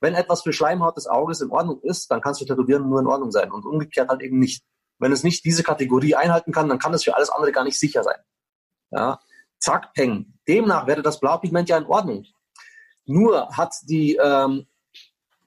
[0.00, 3.00] Wenn etwas für Schleimhaut des Auges in Ordnung ist, dann kann es für Tätowieren nur
[3.00, 4.64] in Ordnung sein und umgekehrt halt eben nicht.
[4.98, 7.78] Wenn es nicht diese Kategorie einhalten kann, dann kann es für alles andere gar nicht
[7.78, 8.16] sicher sein.
[8.90, 9.20] Ja,
[9.58, 10.32] zack, peng.
[10.48, 12.24] Demnach wäre das Blaupigment ja in Ordnung.
[13.04, 14.66] Nur hat die, ähm,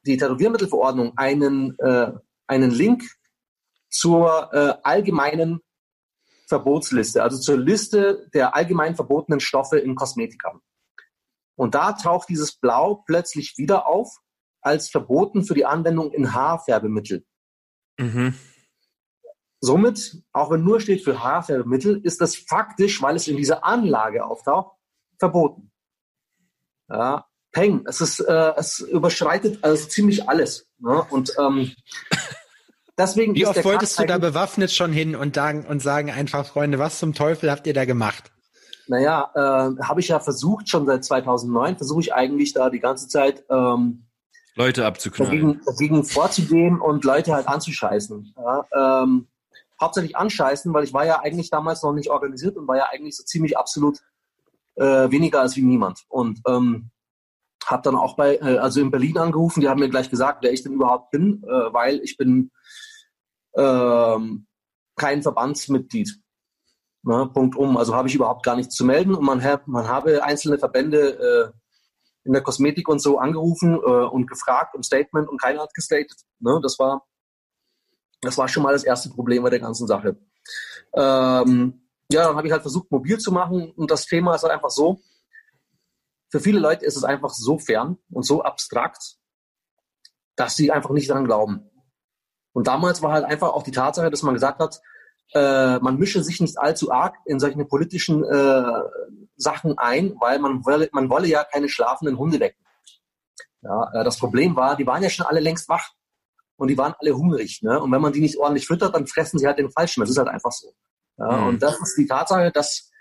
[0.05, 2.11] die Tätowiermittelverordnung einen, äh,
[2.45, 3.03] einen Link
[3.89, 5.61] zur äh, allgemeinen
[6.49, 10.59] Verbotsliste, also zur Liste der allgemein verbotenen Stoffe in Kosmetika.
[11.55, 14.17] Und da taucht dieses Blau plötzlich wieder auf
[14.61, 17.25] als verboten für die Anwendung in Haarfärbemittel.
[17.97, 18.33] Mhm.
[19.61, 24.25] Somit, auch wenn nur steht für Haarfärbemittel, ist das faktisch, weil es in dieser Anlage
[24.25, 24.77] auftaucht,
[25.17, 25.71] verboten.
[26.89, 30.69] Ja, Peng, es ist, äh, es überschreitet also ziemlich alles.
[30.77, 31.03] Ne?
[31.09, 31.73] Und ähm,
[32.99, 33.35] deswegen.
[33.35, 36.99] Wie oft wolltest du da bewaffnet schon hin und, sagen, und sagen einfach, Freunde, was
[36.99, 38.31] zum Teufel habt ihr da gemacht?
[38.87, 43.07] Naja, äh, habe ich ja versucht, schon seit 2009 versuche ich eigentlich da die ganze
[43.07, 44.05] Zeit ähm,
[44.55, 45.31] Leute abzuknallen.
[45.31, 48.33] Dagegen, dagegen vorzugehen und Leute halt anzuscheißen.
[48.37, 49.27] Ja, ähm,
[49.79, 53.15] hauptsächlich anscheißen, weil ich war ja eigentlich damals noch nicht organisiert und war ja eigentlich
[53.15, 53.99] so ziemlich absolut
[54.75, 56.03] äh, weniger als wie niemand.
[56.09, 56.89] Und ähm,
[57.65, 60.51] habe dann auch bei, äh, also in Berlin angerufen, die haben mir gleich gesagt, wer
[60.51, 62.51] ich denn überhaupt bin, äh, weil ich bin
[63.55, 64.47] ähm,
[64.95, 66.09] kein Verbandsmitglied.
[67.03, 67.77] Ne, Punkt um.
[67.77, 71.59] Also habe ich überhaupt gar nichts zu melden und man, man habe einzelne Verbände äh,
[72.25, 76.19] in der Kosmetik und so angerufen äh, und gefragt um Statement und keiner hat gestatet.
[76.39, 77.05] Ne, das war
[78.21, 80.17] das war schon mal das erste Problem bei der ganzen Sache.
[80.93, 81.81] Ähm,
[82.11, 84.71] ja, dann habe ich halt versucht, mobil zu machen und das Thema ist halt einfach
[84.71, 84.99] so,
[86.29, 89.17] für viele Leute ist es einfach so fern und so abstrakt,
[90.35, 91.69] dass sie einfach nicht daran glauben.
[92.59, 94.81] Und damals war halt einfach auch die Tatsache, dass man gesagt hat,
[95.33, 98.81] äh, man mische sich nicht allzu arg in solche politischen äh,
[99.37, 102.61] Sachen ein, weil man wolle, man wolle ja keine schlafenden Hunde wecken.
[103.61, 105.89] Ja, äh, das Problem war, die waren ja schon alle längst wach
[106.57, 107.61] und die waren alle hungrig.
[107.61, 107.79] Ne?
[107.79, 110.01] Und wenn man die nicht ordentlich füttert, dann fressen sie halt den Falschen.
[110.01, 110.73] Das ist halt einfach so.
[111.17, 111.37] Ja?
[111.37, 111.47] Mhm.
[111.47, 112.91] Und das ist die Tatsache, dass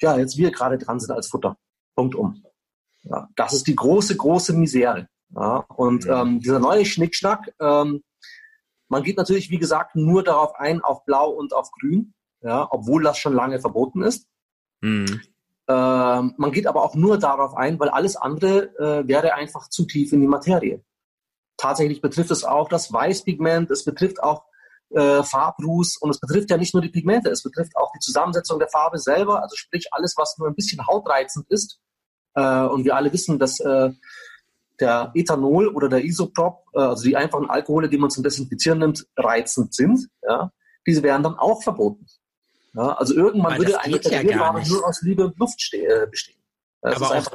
[0.00, 1.56] ja, jetzt wir gerade dran sind als Futter.
[1.96, 2.40] Punkt um.
[3.02, 5.08] Ja, das ist die große, große Misere.
[5.30, 5.64] Ja?
[5.74, 6.12] Und mhm.
[6.12, 8.04] ähm, dieser neue Schnickschnack, ähm,
[8.88, 13.02] man geht natürlich, wie gesagt, nur darauf ein, auf Blau und auf Grün, ja, obwohl
[13.02, 14.28] das schon lange verboten ist.
[14.80, 15.20] Mhm.
[15.68, 19.84] Ähm, man geht aber auch nur darauf ein, weil alles andere äh, wäre einfach zu
[19.84, 20.84] tief in die Materie
[21.56, 24.44] tatsächlich betrifft es auch das Weißpigment, es betrifft auch
[24.90, 28.58] äh, Farbruß und es betrifft ja nicht nur die Pigmente, es betrifft auch die Zusammensetzung
[28.58, 31.80] der Farbe selber, also sprich alles, was nur ein bisschen hautreizend ist.
[32.34, 33.90] Äh, und wir alle wissen, dass äh,
[34.80, 39.06] der Ethanol oder der Isoprop, äh, also die einfachen Alkohole, die man zum Desinfizieren nimmt,
[39.16, 40.08] reizend sind.
[40.22, 40.52] Ja?
[40.86, 42.06] Diese wären dann auch verboten.
[42.74, 42.92] Ja?
[42.92, 46.36] Also irgendwann Weil würde eine Tätowierware ja nur aus Liebe und Luft äh, bestehen.
[46.86, 47.30] Das aber auch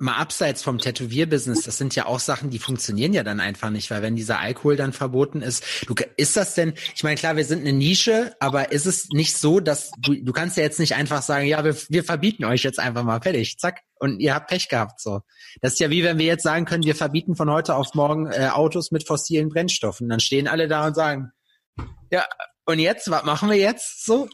[0.00, 3.90] mal abseits vom Tätowierbusiness, das sind ja auch Sachen, die funktionieren ja dann einfach nicht,
[3.92, 7.44] weil wenn dieser Alkohol dann verboten ist, du, ist das denn, ich meine, klar, wir
[7.44, 10.96] sind eine Nische, aber ist es nicht so, dass du, du kannst ja jetzt nicht
[10.96, 14.48] einfach sagen, ja, wir, wir verbieten euch jetzt einfach mal fertig, zack, und ihr habt
[14.48, 15.20] Pech gehabt, so.
[15.60, 18.32] Das ist ja wie wenn wir jetzt sagen können, wir verbieten von heute auf morgen
[18.32, 20.08] äh, Autos mit fossilen Brennstoffen.
[20.08, 21.30] Dann stehen alle da und sagen,
[22.10, 22.26] ja,
[22.64, 24.28] und jetzt, was machen wir jetzt so?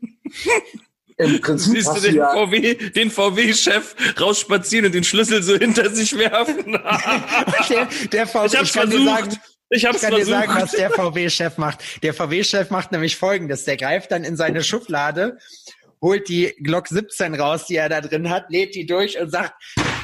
[1.20, 5.90] Im Prinzip Siehst du den, ja VW, den VW-Chef rausspazieren und den Schlüssel so hinter
[5.90, 6.72] sich werfen?
[7.68, 10.90] der, der VW, ich, ich kann dir sagen, ich, ich kann dir sagen, was der
[10.90, 12.02] VW-Chef macht.
[12.02, 13.64] Der VW-Chef macht nämlich Folgendes.
[13.64, 15.38] Der greift dann in seine Schublade,
[16.00, 19.52] holt die Glock 17 raus, die er da drin hat, lädt die durch und sagt,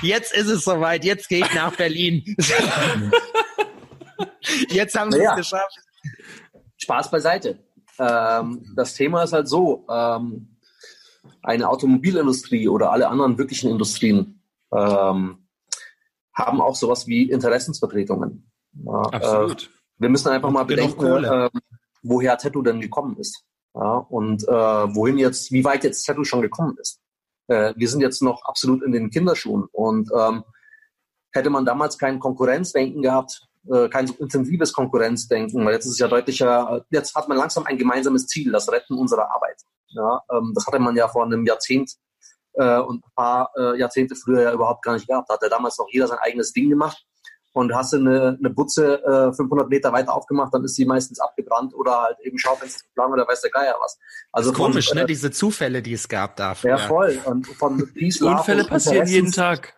[0.03, 2.37] jetzt ist es soweit, jetzt gehe ich nach Berlin.
[4.69, 5.31] jetzt haben sie naja.
[5.33, 5.79] es geschafft.
[6.77, 7.59] Spaß beiseite.
[7.99, 10.56] Ähm, das Thema ist halt so, ähm,
[11.47, 15.47] eine Automobilindustrie oder alle anderen wirklichen Industrien ähm,
[16.35, 18.51] haben auch sowas wie Interessensvertretungen.
[18.85, 19.63] Ja, Absolut.
[19.63, 21.49] Äh, wir müssen einfach mal bedenken, äh,
[22.03, 23.45] woher Tattoo denn gekommen ist.
[23.75, 24.53] Ja, und äh,
[24.95, 27.01] wohin jetzt, wie weit jetzt Tattoo schon gekommen ist.
[27.47, 29.67] Äh, wir sind jetzt noch absolut in den Kinderschuhen.
[29.73, 30.43] Und ähm,
[31.33, 35.99] hätte man damals kein Konkurrenzdenken gehabt, äh, kein so intensives Konkurrenzdenken, weil jetzt ist es
[35.99, 39.63] ja deutlicher, jetzt hat man langsam ein gemeinsames Ziel, das Retten unserer Arbeit.
[39.89, 41.93] Ja, ähm, das hatte man ja vor einem Jahrzehnt
[42.55, 45.29] äh, und ein paar äh, Jahrzehnte früher ja überhaupt gar nicht gehabt.
[45.31, 47.05] Da hat ja damals noch jeder sein eigenes Ding gemacht.
[47.53, 51.21] und hast du eine, eine Butze äh, 500 Meter weiter aufgemacht, dann ist sie meistens
[51.21, 53.99] abgebrannt oder halt eben Schaufensterplan oder weiß der Geier was.
[54.33, 55.07] Also von, komisch, ne?
[55.07, 56.71] Diese Zufälle, die es gab dafür.
[56.71, 57.19] Ja, voll.
[57.25, 59.75] Und von Peace, Love Unfälle passieren jeden Tag.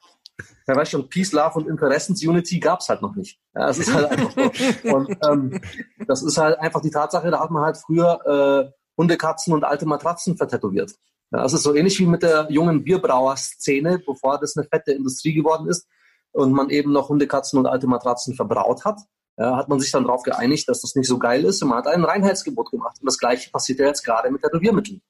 [0.68, 3.40] Ja, weißt schon, Peace, Love und Interessensunity gab's halt noch nicht.
[3.54, 4.42] Ja, das ist halt einfach so.
[4.94, 5.60] Und ähm,
[6.06, 9.86] das ist halt einfach die Tatsache, da hat man halt früher äh, Hundekatzen und alte
[9.86, 10.92] Matratzen vertätowiert.
[11.30, 15.34] Ja, das ist so ähnlich wie mit der jungen Bierbrauer-Szene, bevor das eine fette Industrie
[15.34, 15.86] geworden ist
[16.32, 19.00] und man eben noch Hundekatzen und alte Matratzen verbraut hat,
[19.36, 21.78] ja, hat man sich dann darauf geeinigt, dass das nicht so geil ist und man
[21.78, 22.96] hat ein Reinheitsgebot gemacht.
[23.00, 25.00] Und das gleiche passiert ja jetzt gerade mit Tätowiermitteln.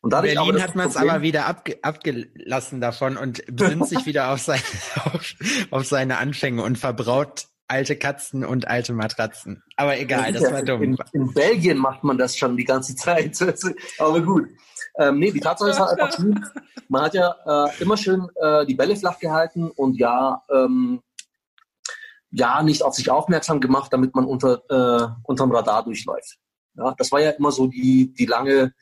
[0.00, 4.32] Und dadurch Berlin hat man es aber wieder abge abgelassen davon und besinnt sich wieder
[4.32, 4.60] auf, sein,
[5.04, 5.34] auf,
[5.70, 9.62] auf seine Anfänge und verbraut alte Katzen und alte Matratzen.
[9.76, 10.82] Aber egal, das war dumm.
[10.82, 13.38] In, in, Belgien macht man das schon die ganze Zeit.
[13.98, 14.48] aber gut.
[14.98, 16.18] Ähm, nee, die Tatsache ist halt einfach,
[16.88, 21.00] man hat ja äh, immer schön äh, die Bälle flach gehalten und ja, ähm,
[22.30, 26.38] ja, nicht auf sich aufmerksam gemacht, damit man unter, äh, unterm Radar durchläuft.
[26.74, 28.72] Ja, das war ja immer so die, die lange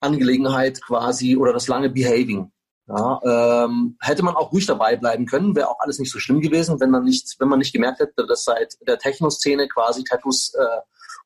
[0.00, 2.50] Angelegenheit quasi oder das lange Behaving.
[2.94, 6.42] Ja, ähm, hätte man auch ruhig dabei bleiben können, wäre auch alles nicht so schlimm
[6.42, 10.52] gewesen, wenn man nicht, wenn man nicht gemerkt hätte, dass seit der Techno-Szene quasi Tattoos
[10.52, 10.80] äh,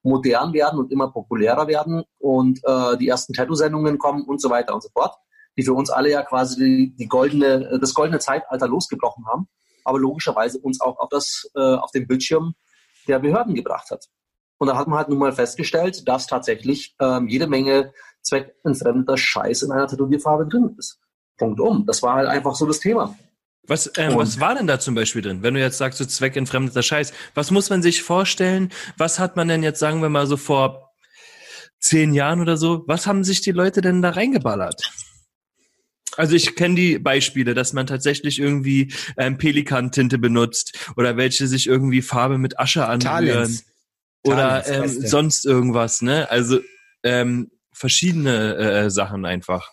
[0.04, 4.74] modern werden und immer populärer werden und äh, die ersten Tattoo-Sendungen kommen und so weiter
[4.74, 5.16] und so fort,
[5.56, 9.48] die für uns alle ja quasi die, die goldene, das goldene Zeitalter losgebrochen haben,
[9.82, 12.54] aber logischerweise uns auch auf das, äh, auf den Bildschirm
[13.08, 14.06] der Behörden gebracht hat.
[14.58, 19.62] Und da hat man halt nun mal festgestellt, dass tatsächlich ähm, jede Menge zweckentfremder Scheiß
[19.62, 21.00] in einer Tätowierfarbe drin ist.
[21.36, 21.84] Punkt um.
[21.86, 23.16] Das war halt einfach so das Thema.
[23.66, 25.42] Was, äh, was war denn da zum Beispiel drin?
[25.42, 28.70] Wenn du jetzt sagst, so zweckentfremdeter Scheiß, was muss man sich vorstellen?
[28.96, 30.92] Was hat man denn jetzt, sagen wir mal so vor
[31.80, 34.90] zehn Jahren oder so, was haben sich die Leute denn da reingeballert?
[36.16, 41.66] Also ich kenne die Beispiele, dass man tatsächlich irgendwie ähm, Pelikan-Tinte benutzt oder welche sich
[41.66, 43.60] irgendwie Farbe mit Asche anrühren
[44.24, 46.30] oder ähm, sonst irgendwas, ne?
[46.30, 46.60] Also
[47.02, 49.70] ähm, verschiedene äh, Sachen einfach.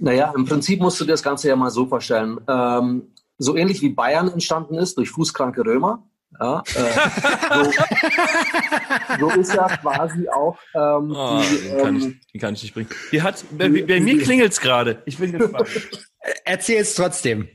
[0.00, 2.40] Naja, im Prinzip musst du dir das Ganze ja mal so vorstellen.
[2.48, 6.06] Ähm, so ähnlich wie Bayern entstanden ist durch fußkranke Römer.
[6.40, 12.20] Ja, äh, so, so, ist ja quasi auch ähm, oh, die, den, kann ich, ähm,
[12.32, 12.88] den kann ich nicht bringen.
[13.10, 15.02] Die hat, bei, bei mir klingelt's gerade.
[15.06, 15.68] Ich bin gespannt.
[16.44, 17.48] Erzähl es trotzdem.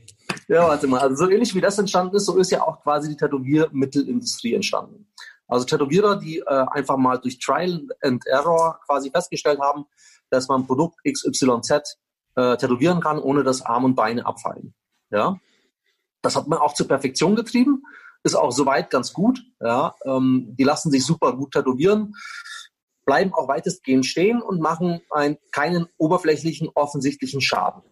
[0.46, 1.00] Ja, warte mal.
[1.00, 5.08] Also so ähnlich wie das entstanden ist, so ist ja auch quasi die Tätowiermittelindustrie entstanden.
[5.48, 9.86] Also Tätowierer, die äh, einfach mal durch Trial and Error quasi festgestellt haben,
[10.30, 11.96] dass man Produkt XYZ
[12.36, 14.74] äh, tätowieren kann, ohne dass Arm und Beine abfallen.
[15.10, 15.38] Ja,
[16.22, 17.82] das hat man auch zur Perfektion getrieben,
[18.22, 19.42] ist auch soweit ganz gut.
[19.60, 22.14] Ja, ähm, die lassen sich super gut tätowieren,
[23.04, 27.82] bleiben auch weitestgehend stehen und machen ein, keinen oberflächlichen, offensichtlichen Schaden.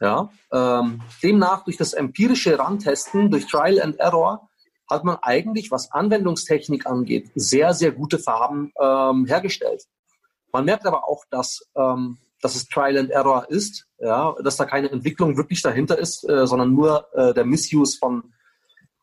[0.00, 4.48] Ja, ähm, demnach durch das empirische Rantesten, durch Trial and Error,
[4.90, 9.84] hat man eigentlich, was Anwendungstechnik angeht, sehr, sehr gute Farben ähm, hergestellt.
[10.52, 14.64] Man merkt aber auch, dass, ähm, dass es Trial and Error ist, ja, dass da
[14.64, 18.32] keine Entwicklung wirklich dahinter ist, äh, sondern nur äh, der Missuse von,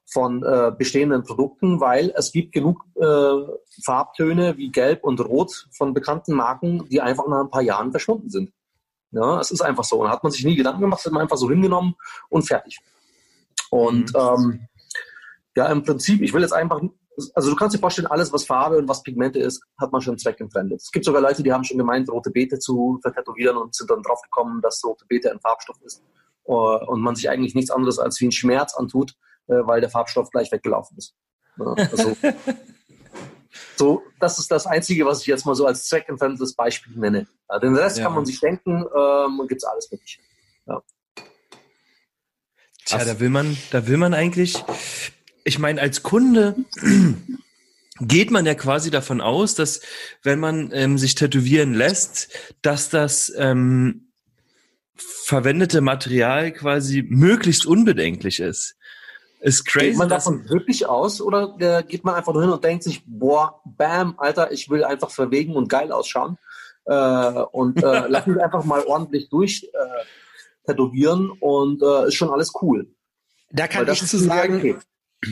[0.05, 3.29] von äh, bestehenden Produkten, weil es gibt genug äh,
[3.83, 8.29] Farbtöne wie Gelb und Rot von bekannten Marken, die einfach nach ein paar Jahren verschwunden
[8.29, 8.51] sind.
[9.11, 10.01] Ja, es ist einfach so.
[10.01, 11.95] Und da hat man sich nie Gedanken gemacht, hat man einfach so hingenommen
[12.29, 12.79] und fertig.
[13.69, 14.19] Und mhm.
[14.19, 14.67] ähm,
[15.55, 16.81] ja, im Prinzip, ich will jetzt einfach,
[17.33, 20.17] also du kannst dir vorstellen, alles, was Farbe und was Pigmente ist, hat man schon
[20.17, 20.81] zweckentfremdet.
[20.81, 24.03] Es gibt sogar Leute, die haben schon gemeint, rote Beete zu vertätowieren und sind dann
[24.03, 26.03] drauf gekommen, dass rote Beete ein Farbstoff ist.
[26.45, 29.13] Äh, und man sich eigentlich nichts anderes als wie ein Schmerz antut,
[29.47, 31.15] äh, weil der Farbstoff gleich weggelaufen ist.
[31.59, 32.15] Also,
[33.75, 37.27] so, das ist das Einzige, was ich jetzt mal so als zweckentfremdetes Beispiel nenne.
[37.61, 38.03] Den Rest ja.
[38.03, 40.19] kann man sich denken, ähm, gibt's alles wirklich.
[40.67, 40.83] Ja.
[42.85, 44.63] Tja, da will man, da will man eigentlich,
[45.47, 46.55] ich meine, als Kunde
[48.01, 49.79] geht man ja quasi davon aus, dass
[50.21, 52.29] wenn man ähm, sich tätowieren lässt,
[52.61, 54.11] dass das ähm,
[54.95, 58.75] verwendete Material quasi möglichst unbedenklich ist.
[59.39, 59.89] Ist crazy.
[59.89, 63.03] Geht man davon wirklich aus oder äh, geht man einfach nur hin und denkt sich,
[63.05, 66.37] boah, bam, Alter, ich will einfach verwegen und geil ausschauen
[66.85, 66.93] äh,
[67.51, 72.51] und äh, lass mich einfach mal ordentlich durch äh, tätowieren und äh, ist schon alles
[72.61, 72.89] cool.
[73.51, 74.75] Da kann ich zu sagen, okay.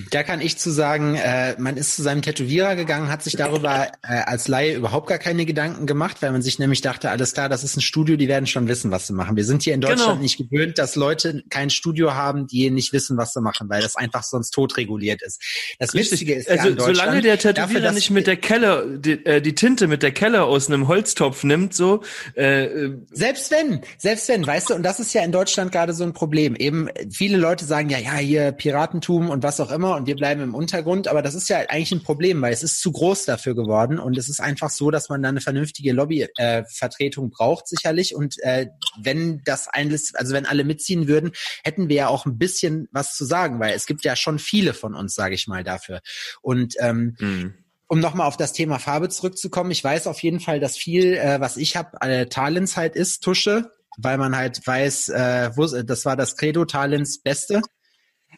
[0.09, 3.87] Da kann ich zu sagen, äh, man ist zu seinem Tätowierer gegangen, hat sich darüber
[4.01, 7.49] äh, als Laie überhaupt gar keine Gedanken gemacht, weil man sich nämlich dachte, alles klar,
[7.49, 9.35] das ist ein Studio, die werden schon wissen, was sie machen.
[9.35, 10.21] Wir sind hier in Deutschland genau.
[10.23, 13.95] nicht gewöhnt, dass Leute kein Studio haben, die nicht wissen, was sie machen, weil das
[13.95, 15.39] einfach sonst totreguliert ist.
[15.77, 16.13] Das Richtig.
[16.13, 19.53] Wichtige ist also, ja solange der Tätowierer dafür, nicht mit der Keller, die, äh, die
[19.53, 22.01] Tinte mit der Keller aus einem Holztopf nimmt, so.
[22.35, 25.93] Äh, äh, selbst wenn, selbst wenn, weißt du, und das ist ja in Deutschland gerade
[25.93, 26.55] so ein Problem.
[26.55, 30.15] Eben viele Leute sagen ja, ja, hier Piratentum und was auch immer immer und wir
[30.15, 31.07] bleiben im Untergrund.
[31.07, 34.17] Aber das ist ja eigentlich ein Problem, weil es ist zu groß dafür geworden und
[34.17, 38.15] es ist einfach so, dass man da eine vernünftige Lobbyvertretung äh, braucht sicherlich.
[38.15, 38.67] Und äh,
[38.99, 41.31] wenn das alles, also wenn alle mitziehen würden,
[41.63, 44.73] hätten wir ja auch ein bisschen was zu sagen, weil es gibt ja schon viele
[44.73, 46.01] von uns, sage ich mal, dafür.
[46.41, 47.53] Und ähm, mhm
[47.87, 51.39] um nochmal auf das Thema Farbe zurückzukommen, ich weiß auf jeden Fall, dass viel, äh,
[51.39, 56.05] was ich habe, äh, Talents halt ist, Tusche, weil man halt weiß, äh, wo, das
[56.05, 57.61] war das Credo Talents Beste.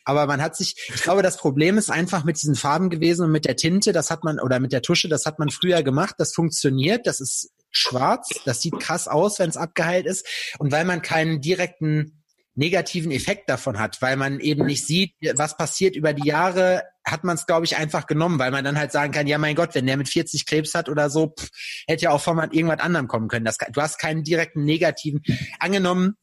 [0.08, 3.32] Aber man hat sich, ich glaube, das Problem ist einfach mit diesen Farben gewesen und
[3.32, 6.16] mit der Tinte, das hat man, oder mit der Tusche, das hat man früher gemacht,
[6.18, 10.26] das funktioniert, das ist schwarz, das sieht krass aus, wenn es abgeheilt ist.
[10.60, 12.24] Und weil man keinen direkten
[12.56, 17.26] negativen Effekt davon hat, weil man eben nicht sieht, was passiert über die Jahre, hat
[17.26, 19.76] man es, glaube ich, einfach genommen, weil man dann halt sagen kann, ja mein Gott,
[19.76, 21.50] wenn der mit 40 Krebs hat oder so, pff,
[21.86, 23.46] hätte ja auch von irgendwas anderem kommen können.
[23.46, 25.22] Das, du hast keinen direkten negativen
[25.60, 26.16] angenommen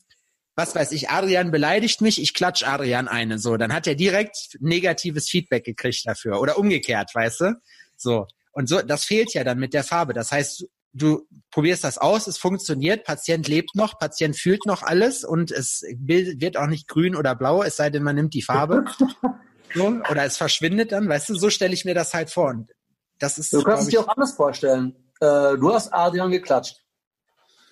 [0.56, 4.56] was weiß ich, Adrian beleidigt mich, ich klatsch Adrian eine, so, dann hat er direkt
[4.60, 7.54] negatives Feedback gekriegt dafür oder umgekehrt, weißt du?
[7.96, 8.26] So.
[8.52, 10.12] Und so, das fehlt ja dann mit der Farbe.
[10.12, 15.24] Das heißt, du probierst das aus, es funktioniert, Patient lebt noch, Patient fühlt noch alles
[15.24, 18.84] und es wird auch nicht grün oder blau, es sei denn, man nimmt die Farbe.
[19.74, 22.50] so, oder es verschwindet dann, weißt du, so stelle ich mir das halt vor.
[22.50, 22.70] Und
[23.18, 24.94] das ist, du kannst es dir auch anders vorstellen.
[25.20, 26.80] Äh, du hast Adrian geklatscht.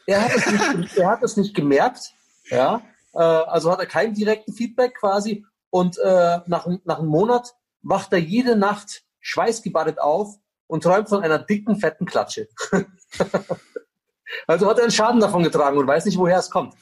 [0.06, 2.12] Er hat es nicht, er hat es nicht gemerkt,
[2.50, 2.82] ja,
[3.14, 5.44] äh, also hat er keinen direkten Feedback quasi.
[5.70, 11.22] Und äh, nach, nach einem Monat wacht er jede Nacht schweißgebadet auf und träumt von
[11.22, 12.48] einer dicken, fetten Klatsche.
[14.46, 16.74] also hat er einen Schaden davon getragen und weiß nicht, woher es kommt.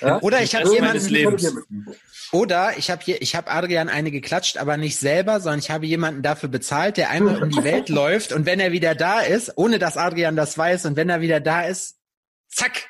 [0.00, 0.20] Ja?
[0.20, 1.96] Oder ich habe jemanden.
[2.32, 5.84] Oder ich habe hier, ich habe Adrian eine geklatscht, aber nicht selber, sondern ich habe
[5.84, 9.52] jemanden dafür bezahlt, der einmal um die Welt läuft und wenn er wieder da ist,
[9.56, 11.98] ohne dass Adrian das weiß und wenn er wieder da ist,
[12.48, 12.88] zack,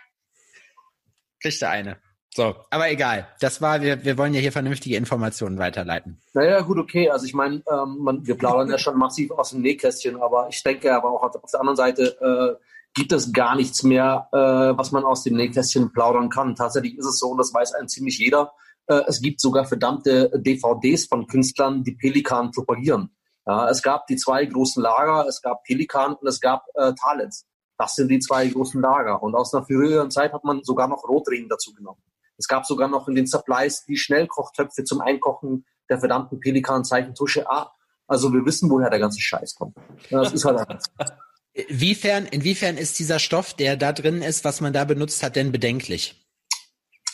[1.43, 1.99] kriegt er eine.
[2.35, 3.29] So, aber egal.
[3.41, 6.19] Das war, wir, wir wollen ja hier vernünftige Informationen weiterleiten.
[6.33, 7.11] Naja, gut, okay.
[7.11, 10.63] Also ich meine, ähm, man, wir plaudern ja schon massiv aus dem Nähkästchen, aber ich
[10.63, 14.93] denke aber auch auf der anderen Seite äh, gibt es gar nichts mehr, äh, was
[14.93, 16.55] man aus dem Nähkästchen plaudern kann.
[16.55, 18.53] Tatsächlich ist es so, und das weiß ein ziemlich jeder,
[18.87, 23.11] äh, es gibt sogar verdammte DVDs von Künstlern, die Pelikan propagieren.
[23.47, 27.47] Ja, es gab die zwei großen Lager, es gab Pelikan und es gab äh, Talents.
[27.83, 29.21] Das sind die zwei großen Lager.
[29.25, 32.01] Und aus einer früheren Zeit hat man sogar noch Rotring dazu genommen.
[32.39, 37.51] Es gab sogar noch in den Supplies die Schnellkochtöpfe zum Einkochen der verdammten Pelikan-Zeichentusche.
[37.51, 37.73] Ah,
[38.07, 39.77] also wir wissen, woher der ganze Scheiß kommt.
[40.11, 41.17] Das ist halt einfach.
[41.55, 45.51] Inwiefern, inwiefern ist dieser Stoff, der da drin ist, was man da benutzt hat, denn
[45.51, 46.25] bedenklich?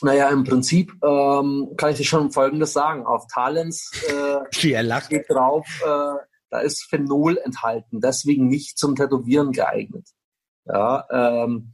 [0.03, 3.07] Naja, im Prinzip ähm, kann ich dir schon Folgendes sagen.
[3.07, 3.91] Auf Talents
[4.53, 10.07] äh, steht drauf, äh, da ist Phenol enthalten, deswegen nicht zum Tätowieren geeignet.
[10.69, 11.73] Ja, ähm,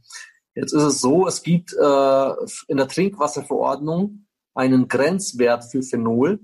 [0.55, 2.33] Jetzt ist es so, es gibt äh,
[2.67, 6.39] in der Trinkwasserverordnung einen Grenzwert für Phenol,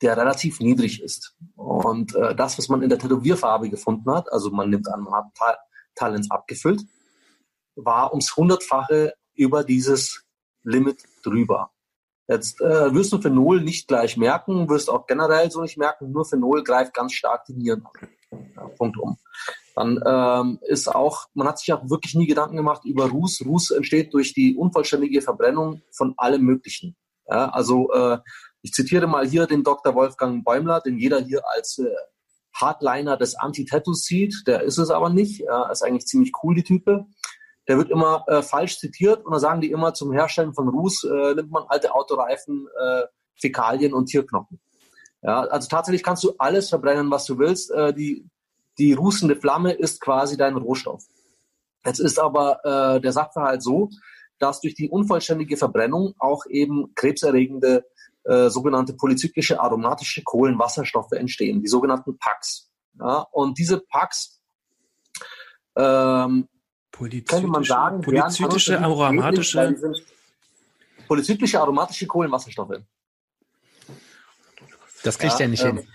[0.00, 1.36] der relativ niedrig ist.
[1.54, 5.12] Und äh, das, was man in der Tätowierfarbe gefunden hat, also man nimmt an, man
[5.12, 5.58] hat Ta
[5.94, 6.82] Talents abgefüllt,
[7.76, 10.24] war ums hundertfache über dieses
[10.64, 11.70] Limit drüber.
[12.26, 16.24] Jetzt äh, wirst du Phenol nicht gleich merken, wirst auch generell so nicht merken, nur
[16.24, 18.08] Phenol greift ganz stark die Nieren an.
[18.56, 19.18] Ja, Punkt um.
[19.74, 23.44] Dann ähm, ist auch, man hat sich auch wirklich nie Gedanken gemacht über Ruß.
[23.44, 26.96] Ruß entsteht durch die unvollständige Verbrennung von allem Möglichen.
[27.28, 28.18] Ja, also äh,
[28.62, 29.94] ich zitiere mal hier den Dr.
[29.94, 31.90] Wolfgang Bäumler, den jeder hier als äh,
[32.54, 34.44] Hardliner des Anti-Tattoos sieht.
[34.46, 35.40] Der ist es aber nicht.
[35.40, 37.06] Er ist eigentlich ziemlich cool, die Type.
[37.66, 41.04] Der wird immer äh, falsch zitiert und da sagen die immer, zum Herstellen von Ruß
[41.04, 43.02] äh, nimmt man alte Autoreifen, äh,
[43.40, 44.60] Fäkalien und Tierknochen.
[45.22, 47.70] Ja, also tatsächlich kannst du alles verbrennen, was du willst.
[47.70, 48.28] Äh, die
[48.78, 51.04] die rußende Flamme ist quasi dein Rohstoff.
[51.84, 53.90] Jetzt ist aber äh, der Sachverhalt so,
[54.38, 57.84] dass durch die unvollständige Verbrennung auch eben krebserregende
[58.24, 62.70] äh, sogenannte polyzyklische aromatische Kohlenwasserstoffe entstehen, die sogenannten PACs.
[62.98, 64.40] Ja, und diese PACs
[65.76, 66.48] ähm,
[66.90, 69.76] könnte man sagen, polyzyklische aromatische
[71.06, 72.80] polyzyklische aromatische Kohlenwasserstoffe.
[75.02, 75.88] Das kriegt ja, er nicht ähm, hin.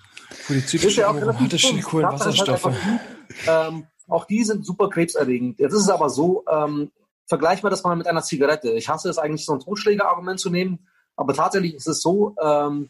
[0.49, 2.65] Polyzyklische aromatische Kohlenwasserstoffe.
[2.65, 3.01] Halt
[3.47, 5.59] ähm, auch die sind super krebserregend.
[5.59, 6.91] Jetzt ist es aber so, ähm,
[7.27, 8.71] vergleichen wir das mal mit einer Zigarette.
[8.71, 12.89] Ich hasse es eigentlich, so ein Totschlägerargument zu nehmen, aber tatsächlich ist es so, ähm,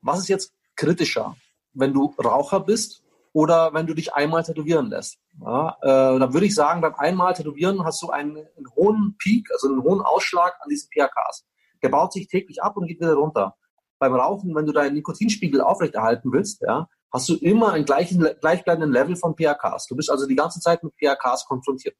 [0.00, 1.36] was ist jetzt kritischer,
[1.74, 3.02] wenn du Raucher bist
[3.32, 5.18] oder wenn du dich einmal tätowieren lässt?
[5.40, 9.50] Ja, äh, dann würde ich sagen, beim einmal tätowieren hast du einen, einen hohen Peak,
[9.50, 11.46] also einen hohen Ausschlag an diesen PHKs.
[11.82, 13.56] Der baut sich täglich ab und geht wieder runter
[14.00, 18.92] beim Rauchen, wenn du deinen Nikotinspiegel aufrechterhalten willst, ja, hast du immer einen gleichen, gleichbleibenden
[18.92, 19.86] Level von PHKs.
[19.86, 21.96] Du bist also die ganze Zeit mit PHKs konfrontiert.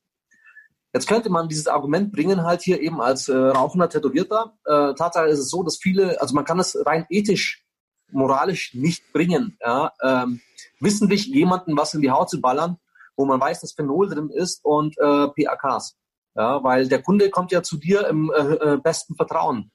[0.93, 4.57] Jetzt könnte man dieses Argument bringen, halt hier eben als äh, rauchender Tätowierter.
[4.65, 7.65] Äh, Tatsache ist es so, dass viele, also man kann es rein ethisch
[8.13, 10.41] moralisch nicht bringen, ja, ähm,
[10.81, 12.77] wissentlich jemanden was in die Haut zu ballern,
[13.17, 15.97] wo man weiß, dass Phenol drin ist und äh, PAKs.
[16.35, 19.71] Ja, weil der Kunde kommt ja zu dir im äh, äh, besten Vertrauen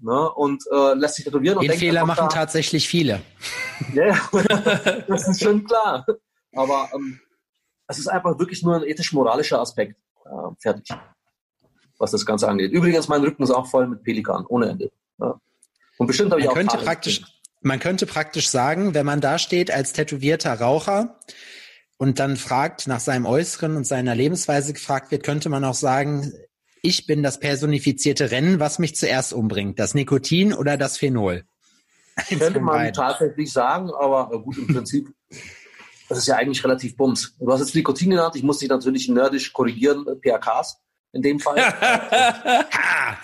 [0.00, 1.58] ne, und äh, lässt sich tätowieren.
[1.60, 3.20] Den Fehler er machen da- tatsächlich viele.
[3.94, 4.20] Ja, ja.
[5.08, 6.04] das ist schon klar.
[6.54, 7.20] Aber ähm,
[7.86, 9.96] es ist einfach wirklich nur ein ethisch-moralischer Aspekt.
[10.24, 10.88] Ja, fertig.
[11.98, 12.72] Was das Ganze angeht.
[12.72, 14.90] Übrigens, mein Rücken ist auch voll mit Pelikan, ohne Ende.
[15.18, 15.38] Ja.
[15.98, 17.34] Und bestimmt habe ich Man auch könnte Tage praktisch, gesehen.
[17.60, 21.18] man könnte praktisch sagen, wenn man da steht als tätowierter Raucher
[21.98, 26.32] und dann fragt nach seinem Äußeren und seiner Lebensweise gefragt wird, könnte man auch sagen,
[26.82, 29.78] ich bin das personifizierte Rennen, was mich zuerst umbringt.
[29.78, 31.44] Das Nikotin oder das Phenol?
[32.16, 32.94] Eins Könnte man beiden.
[32.94, 35.08] tatsächlich sagen, aber gut, im Prinzip,
[36.08, 37.36] das ist ja eigentlich relativ bums.
[37.38, 40.78] Du hast jetzt Nikotin genannt, ich muss dich natürlich nerdisch korrigieren, äh, PAKs
[41.12, 41.56] in dem Fall.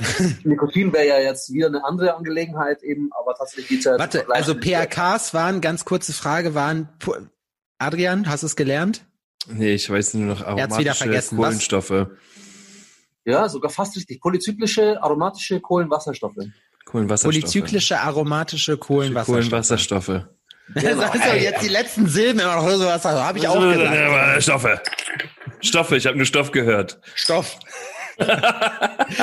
[0.45, 4.27] Nikotin wäre ja jetzt wieder eine andere Angelegenheit eben, aber tatsächlich geht's ja jetzt Warte,
[4.31, 4.55] also.
[4.55, 6.89] PRKs waren, ganz kurze Frage, waren,
[7.79, 9.05] Adrian, hast du es gelernt?
[9.49, 11.39] Nee, ich weiß nur noch hat's wieder vergessen.
[11.39, 11.63] Was?
[13.27, 14.21] Ja, sogar fast richtig.
[14.21, 16.37] Polyzyklische, aromatische Kohlenwasserstoffe.
[16.85, 17.43] Kohlenwasserstoffe.
[17.43, 20.07] Polyzyklische aromatische Kohlenwasserstoffe.
[20.07, 20.27] Kohlenwasserstoffe.
[20.75, 24.43] Das ist doch jetzt die letzten Silben immer noch sowas, habe ich auch gesagt.
[24.43, 24.83] Stoffe.
[25.61, 27.01] Stoffe, ich habe nur Stoff gehört.
[27.15, 27.59] Stoff.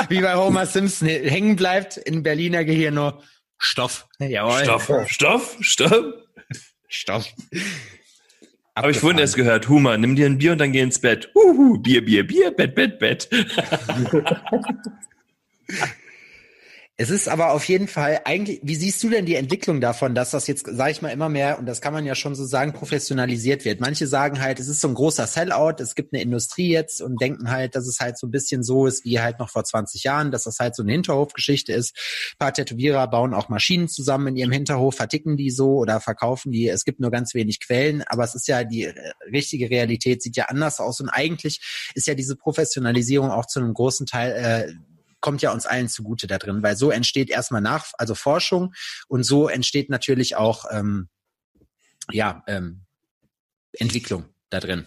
[0.08, 3.22] Wie bei Homer Simpson hängen bleibt in Berliner Gehirn nur
[3.58, 4.06] Stoff.
[4.18, 4.64] Jawohl.
[4.64, 6.04] Stoff, Stoff, Stoff.
[6.88, 7.26] Stoff.
[8.76, 9.68] Habe ich vorhin erst gehört.
[9.68, 11.30] Huma, nimm dir ein Bier und dann geh ins Bett.
[11.34, 13.28] Uhu, Bier, Bier, Bier, Bett, Bett, Bett.
[16.96, 20.30] Es ist aber auf jeden Fall eigentlich, wie siehst du denn die Entwicklung davon, dass
[20.30, 22.72] das jetzt, sage ich mal, immer mehr, und das kann man ja schon so sagen,
[22.72, 23.80] professionalisiert wird?
[23.80, 27.20] Manche sagen halt, es ist so ein großer Sellout, es gibt eine Industrie jetzt und
[27.20, 30.04] denken halt, dass es halt so ein bisschen so ist wie halt noch vor 20
[30.04, 31.96] Jahren, dass das halt so eine Hinterhofgeschichte ist.
[32.34, 36.52] Ein paar Tätowierer bauen auch Maschinen zusammen in ihrem Hinterhof, verticken die so oder verkaufen
[36.52, 36.68] die.
[36.68, 38.94] Es gibt nur ganz wenig Quellen, aber es ist ja die äh,
[39.32, 43.74] richtige Realität, sieht ja anders aus und eigentlich ist ja diese Professionalisierung auch zu einem
[43.74, 44.30] großen Teil
[44.68, 44.93] äh,
[45.24, 48.74] kommt ja uns allen zugute da drin, weil so entsteht erstmal nach, also Forschung
[49.08, 51.08] und so entsteht natürlich auch ähm,
[52.10, 52.82] ja ähm,
[53.72, 54.86] Entwicklung da drin.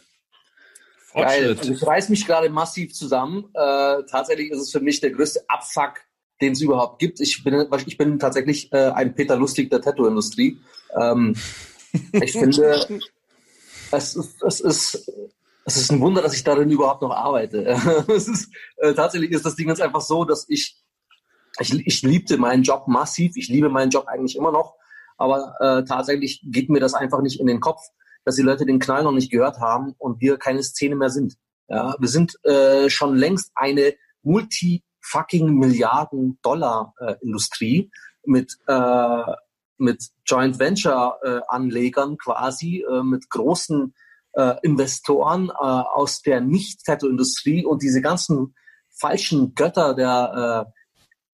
[1.16, 1.58] Geil.
[1.58, 3.46] Also ich reiß mich gerade massiv zusammen.
[3.56, 6.02] Äh, tatsächlich ist es für mich der größte Abfuck,
[6.40, 7.20] den es überhaupt gibt.
[7.20, 10.60] Ich bin, ich bin tatsächlich äh, ein Peter Lustig der Tattoo-Industrie.
[10.96, 11.36] Ähm,
[12.12, 12.86] ich finde,
[13.92, 15.12] es ist, es ist
[15.68, 17.58] es ist ein Wunder, dass ich darin überhaupt noch arbeite.
[18.08, 20.82] ist, äh, tatsächlich ist das Ding jetzt einfach so, dass ich,
[21.60, 23.36] ich, ich liebte meinen Job massiv.
[23.36, 24.76] Ich liebe meinen Job eigentlich immer noch.
[25.18, 27.82] Aber äh, tatsächlich geht mir das einfach nicht in den Kopf,
[28.24, 31.36] dass die Leute den Knall noch nicht gehört haben und wir keine Szene mehr sind.
[31.68, 37.92] Ja, wir sind äh, schon längst eine multi-fucking Milliarden Dollar äh, Industrie
[38.24, 39.22] mit äh,
[39.80, 43.94] mit Joint Venture äh, quasi, äh, mit großen
[44.38, 48.56] äh, Investoren äh, aus der Nicht-Tattoo-Industrie und diese ganzen
[49.00, 50.72] falschen Götter der, äh,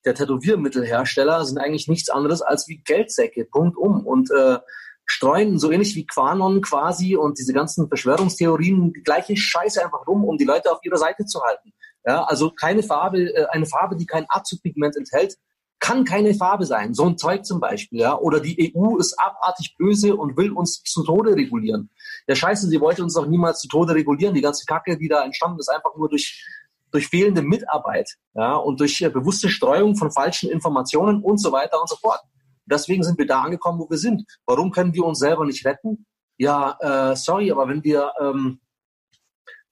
[0.06, 4.06] der Tätowiermittelhersteller sind eigentlich nichts anderes als wie Geldsäcke, Punkt um.
[4.06, 4.60] Und äh,
[5.06, 10.24] streuen so ähnlich wie Quanon quasi und diese ganzen Verschwörungstheorien die gleiche Scheiße einfach rum,
[10.24, 11.74] um die Leute auf ihrer Seite zu halten.
[12.06, 15.38] Ja, also keine Farbe, äh, eine Farbe, die kein Azugpigment enthält,
[15.80, 16.94] kann keine Farbe sein.
[16.94, 18.18] So ein Zeug zum Beispiel, ja.
[18.18, 21.90] Oder die EU ist abartig böse und will uns zu Tode regulieren.
[22.28, 24.34] Ja, scheiße, sie wollte uns doch niemals zu Tode regulieren.
[24.34, 26.46] Die ganze Kacke, die da entstanden ist, einfach nur durch,
[26.92, 31.80] durch fehlende Mitarbeit, ja, und durch äh, bewusste Streuung von falschen Informationen und so weiter
[31.82, 32.20] und so fort.
[32.66, 34.24] Deswegen sind wir da angekommen, wo wir sind.
[34.46, 36.06] Warum können wir uns selber nicht retten?
[36.38, 38.60] Ja, äh, sorry, aber wenn wir ähm,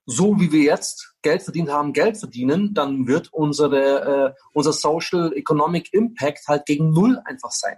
[0.05, 5.33] so wie wir jetzt Geld verdient haben, Geld verdienen, dann wird unsere, äh, unser Social
[5.33, 7.77] Economic Impact halt gegen Null einfach sein.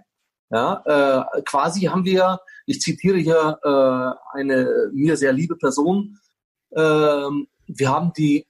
[0.50, 6.18] Ja, äh, quasi haben wir, ich zitiere hier äh, eine mir sehr liebe Person,
[6.70, 8.46] äh, wir haben die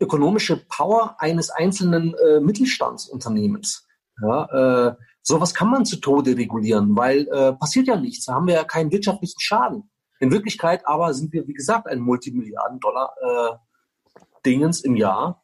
[0.00, 3.86] ökonomische Power eines einzelnen äh, Mittelstandsunternehmens.
[4.22, 8.26] Ja, äh, sowas kann man zu Tode regulieren, weil äh, passiert ja nichts.
[8.26, 9.90] Da haben wir ja keinen wirtschaftlichen Schaden.
[10.20, 15.42] In Wirklichkeit aber sind wir, wie gesagt, ein Multimilliarden-Dollar-Dingens im Jahr,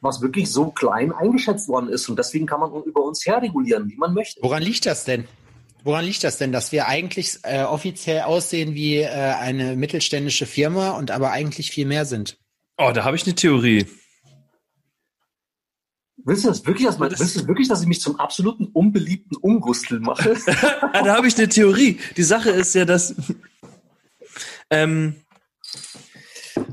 [0.00, 2.08] was wirklich so klein eingeschätzt worden ist.
[2.08, 4.40] Und deswegen kann man über uns herregulieren, wie man möchte.
[4.42, 5.28] Woran liegt das denn?
[5.84, 10.90] Woran liegt das denn, dass wir eigentlich äh, offiziell aussehen wie äh, eine mittelständische Firma
[10.90, 12.38] und aber eigentlich viel mehr sind?
[12.76, 13.86] Oh, da habe ich eine Theorie.
[16.24, 19.36] Willst du das wirklich, dass, man, willst du wirklich, dass ich mich zum absoluten unbeliebten
[19.36, 20.36] Ungustel mache?
[20.92, 21.98] Ah, da habe ich eine Theorie.
[22.16, 23.14] Die Sache ist ja, dass.
[24.68, 25.16] Ähm,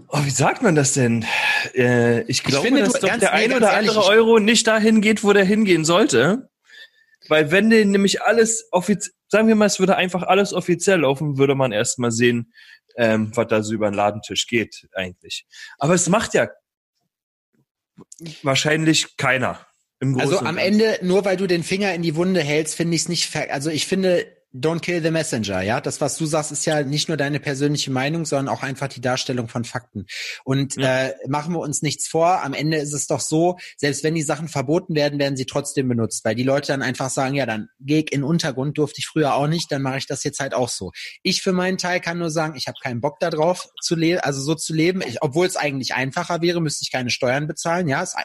[0.09, 1.25] oh, wie sagt man das denn?
[1.75, 4.09] Äh, ich glaube, finde, dass du- doch ganz- der nee, ein oder ehrlich, andere ich-
[4.09, 6.49] Euro nicht dahin geht, wo der hingehen sollte.
[7.29, 11.37] Weil wenn der nämlich alles offiziell, sagen wir mal, es würde einfach alles offiziell laufen,
[11.37, 12.53] würde man erstmal sehen,
[12.95, 15.45] ähm, was da so über den Ladentisch geht eigentlich.
[15.77, 16.49] Aber es macht ja
[18.43, 19.65] wahrscheinlich keiner.
[20.01, 23.09] also am Ende, nur weil du den Finger in die Wunde hältst, finde ich es
[23.09, 25.81] nicht, also ich finde, Don't kill the messenger, ja.
[25.81, 29.01] Das, was du sagst, ist ja nicht nur deine persönliche Meinung, sondern auch einfach die
[29.01, 30.05] Darstellung von Fakten.
[30.43, 31.07] Und ja.
[31.07, 34.23] äh, machen wir uns nichts vor, am Ende ist es doch so, selbst wenn die
[34.23, 37.69] Sachen verboten werden, werden sie trotzdem benutzt, weil die Leute dann einfach sagen, ja, dann
[37.79, 40.53] gehe ich in Untergrund, durfte ich früher auch nicht, dann mache ich das jetzt halt
[40.53, 40.91] auch so.
[41.23, 44.41] Ich für meinen Teil kann nur sagen, ich habe keinen Bock darauf zu leben, also
[44.41, 48.01] so zu leben, obwohl es eigentlich einfacher wäre, müsste ich keine Steuern bezahlen, ja.
[48.01, 48.15] Ist,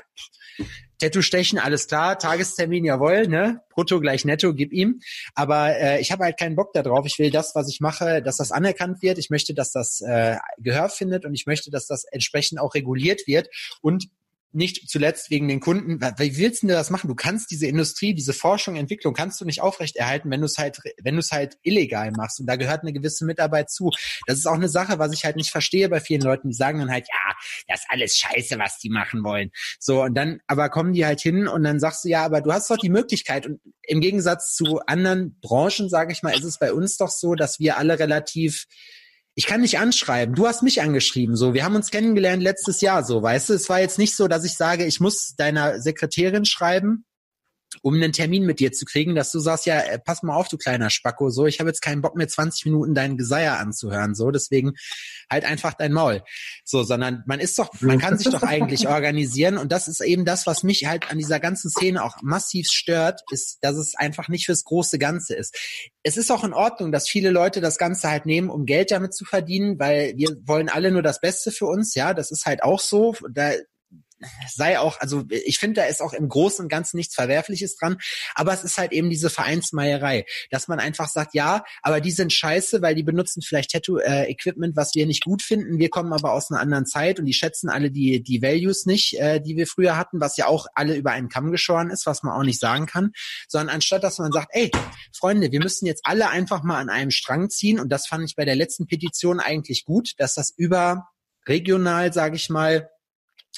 [1.03, 3.61] Tattoo stechen, alles klar, Tagestermin, jawohl, ne?
[3.70, 5.00] Brutto gleich netto, gib ihm.
[5.34, 7.05] Aber äh, ich habe halt keinen Bock darauf.
[7.07, 9.18] Ich will das, was ich mache, dass das anerkannt wird.
[9.18, 13.26] Ich möchte, dass das äh, Gehör findet und ich möchte, dass das entsprechend auch reguliert
[13.26, 13.48] wird.
[13.80, 14.11] Und
[14.53, 16.00] nicht zuletzt wegen den Kunden.
[16.18, 17.09] Wie willst du das machen?
[17.09, 20.78] Du kannst diese Industrie, diese Forschung, Entwicklung kannst du nicht aufrechterhalten, wenn du es halt,
[21.03, 22.40] wenn du es halt illegal machst.
[22.40, 23.90] Und da gehört eine gewisse Mitarbeit zu.
[24.26, 26.80] Das ist auch eine Sache, was ich halt nicht verstehe bei vielen Leuten, die sagen
[26.80, 27.34] dann halt, ja,
[27.68, 29.50] das ist alles Scheiße, was die machen wollen.
[29.78, 32.53] So und dann, aber kommen die halt hin und dann sagst du ja, aber du
[32.53, 33.46] hast doch die Möglichkeit.
[33.46, 37.34] Und im Gegensatz zu anderen Branchen, sage ich mal, ist es bei uns doch so,
[37.34, 38.66] dass wir alle relativ
[39.35, 40.35] ich kann nicht anschreiben.
[40.35, 41.55] Du hast mich angeschrieben, so.
[41.55, 43.22] Wir haben uns kennengelernt letztes Jahr, so.
[43.22, 47.05] Weißt du, es war jetzt nicht so, dass ich sage, ich muss deiner Sekretärin schreiben
[47.83, 50.49] um einen Termin mit dir zu kriegen, dass du sagst, ja, äh, pass mal auf,
[50.49, 54.14] du kleiner Spacko, so, ich habe jetzt keinen Bock mehr 20 Minuten deinen Geseier anzuhören,
[54.14, 54.73] so, deswegen
[55.31, 56.23] halt einfach dein Maul.
[56.64, 60.25] So, sondern man ist doch, man kann sich doch eigentlich organisieren und das ist eben
[60.25, 64.29] das, was mich halt an dieser ganzen Szene auch massiv stört, ist, dass es einfach
[64.29, 65.57] nicht fürs große Ganze ist.
[66.03, 69.14] Es ist auch in Ordnung, dass viele Leute das Ganze halt nehmen, um Geld damit
[69.14, 72.62] zu verdienen, weil wir wollen alle nur das Beste für uns, ja, das ist halt
[72.62, 73.14] auch so.
[73.33, 73.53] Da
[74.49, 77.99] sei auch, also ich finde, da ist auch im Großen und Ganzen nichts Verwerfliches dran,
[78.35, 82.33] aber es ist halt eben diese Vereinsmeierei, dass man einfach sagt, ja, aber die sind
[82.33, 85.79] scheiße, weil die benutzen vielleicht Tattoo-Equipment, was wir nicht gut finden.
[85.79, 89.18] Wir kommen aber aus einer anderen Zeit und die schätzen alle die, die Values nicht,
[89.18, 92.23] äh, die wir früher hatten, was ja auch alle über einen Kamm geschoren ist, was
[92.23, 93.12] man auch nicht sagen kann,
[93.49, 94.70] sondern anstatt, dass man sagt, ey,
[95.16, 98.37] Freunde, wir müssen jetzt alle einfach mal an einem Strang ziehen und das fand ich
[98.37, 101.09] bei der letzten Petition eigentlich gut, dass das über
[101.47, 102.89] regional, sage ich mal,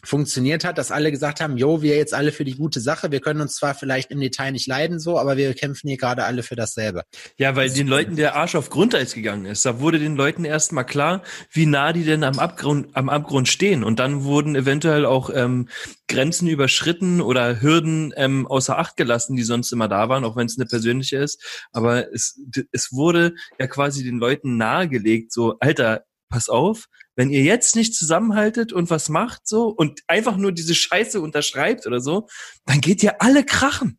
[0.03, 3.21] funktioniert hat, dass alle gesagt haben, jo, wir jetzt alle für die gute Sache, wir
[3.21, 6.43] können uns zwar vielleicht im Detail nicht leiden so, aber wir kämpfen hier gerade alle
[6.43, 7.05] für dasselbe.
[7.37, 9.65] Ja, weil den Leuten der Arsch auf Grundeis gegangen ist.
[9.65, 13.85] Da wurde den Leuten erstmal klar, wie nah die denn am Abgrund, am Abgrund stehen.
[13.85, 15.69] Und dann wurden eventuell auch ähm,
[16.09, 20.47] Grenzen überschritten oder Hürden ähm, außer Acht gelassen, die sonst immer da waren, auch wenn
[20.47, 21.67] es eine persönliche ist.
[21.73, 22.41] Aber es,
[22.73, 27.95] es wurde ja quasi den Leuten nahegelegt, so, Alter, pass auf, wenn ihr jetzt nicht
[27.95, 32.29] zusammenhaltet und was macht so und einfach nur diese Scheiße unterschreibt oder so,
[32.67, 33.99] dann geht ihr alle krachen.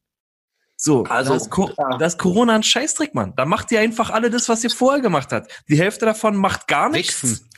[0.77, 1.97] So, also, das, ja.
[1.97, 3.33] das Corona ein Scheißdreck, Mann.
[3.37, 5.63] Da macht ihr einfach alle das, was ihr vorher gemacht habt.
[5.69, 7.23] Die Hälfte davon macht gar nichts.
[7.23, 7.49] Wichsen.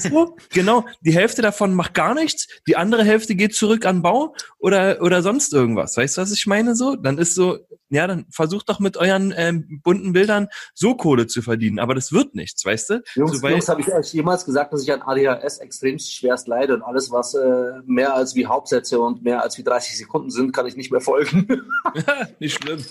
[0.00, 0.84] So, genau.
[1.00, 5.22] Die Hälfte davon macht gar nichts, die andere Hälfte geht zurück an Bau oder, oder
[5.22, 5.96] sonst irgendwas.
[5.96, 6.74] Weißt du, was ich meine?
[6.74, 7.58] So, dann ist so,
[7.88, 11.78] ja, dann versucht doch mit euren ähm, bunten Bildern so Kohle zu verdienen.
[11.78, 13.02] Aber das wird nichts, weißt du?
[13.14, 16.74] Jungs, so, Jungs habe ich euch jemals gesagt, dass ich an ADHS extrem schwerst leide
[16.74, 20.52] und alles, was äh, mehr als wie Hauptsätze und mehr als wie 30 Sekunden sind,
[20.52, 21.46] kann ich nicht mehr folgen.
[22.38, 22.84] nicht schlimm.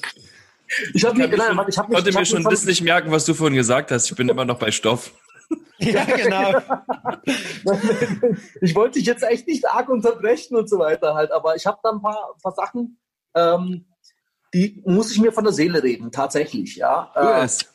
[0.93, 3.25] Ich, hab ich, mir, nein, ich, hab mich, konnte mir schon das nicht merken, was
[3.25, 4.09] du vorhin gesagt hast.
[4.09, 5.11] Ich bin immer noch bei Stoff.
[5.91, 6.61] Ja, genau.
[8.61, 11.79] ich wollte dich jetzt echt nicht arg unterbrechen und so weiter halt, aber ich habe
[11.82, 12.99] da ein paar, ein paar Sachen,
[13.36, 13.86] ähm,
[14.53, 17.11] die muss ich mir von der Seele reden, tatsächlich, ja.
[17.15, 17.65] Äh, yes.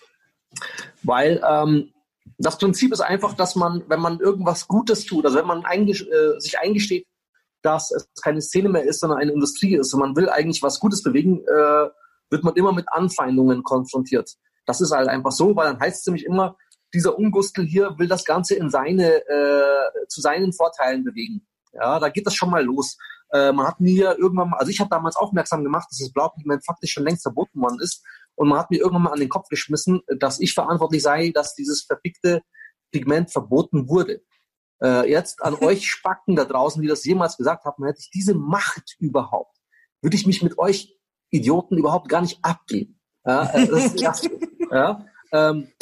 [1.02, 1.92] Weil ähm,
[2.38, 6.02] das Prinzip ist einfach, dass man, wenn man irgendwas Gutes tut, also wenn man einges
[6.02, 7.06] äh, sich eingesteht,
[7.62, 10.78] dass es keine Szene mehr ist, sondern eine Industrie ist und man will eigentlich was
[10.78, 11.88] Gutes bewegen, äh,
[12.30, 14.30] wird man immer mit Anfeindungen konfrontiert.
[14.66, 16.56] Das ist halt einfach so, weil dann heißt es nämlich immer,
[16.94, 21.46] dieser Ungustel hier will das Ganze in seine, äh, zu seinen Vorteilen bewegen.
[21.72, 22.96] Ja, da geht das schon mal los.
[23.32, 26.64] Äh, man hat mir irgendwann mal, also ich habe damals aufmerksam gemacht, dass das Blaupigment
[26.64, 28.04] faktisch schon längst verboten worden ist.
[28.34, 31.54] Und man hat mir irgendwann mal an den Kopf geschmissen, dass ich verantwortlich sei, dass
[31.54, 32.42] dieses verfickte
[32.92, 34.22] Pigment verboten wurde.
[34.82, 38.34] Äh, jetzt an euch Spacken da draußen, die das jemals gesagt haben, hätte ich diese
[38.34, 39.56] Macht überhaupt,
[40.02, 40.96] würde ich mich mit euch
[41.30, 43.00] Idioten überhaupt gar nicht abgeben.
[43.24, 43.94] Ja, äh, das
[44.70, 45.72] ja, ähm,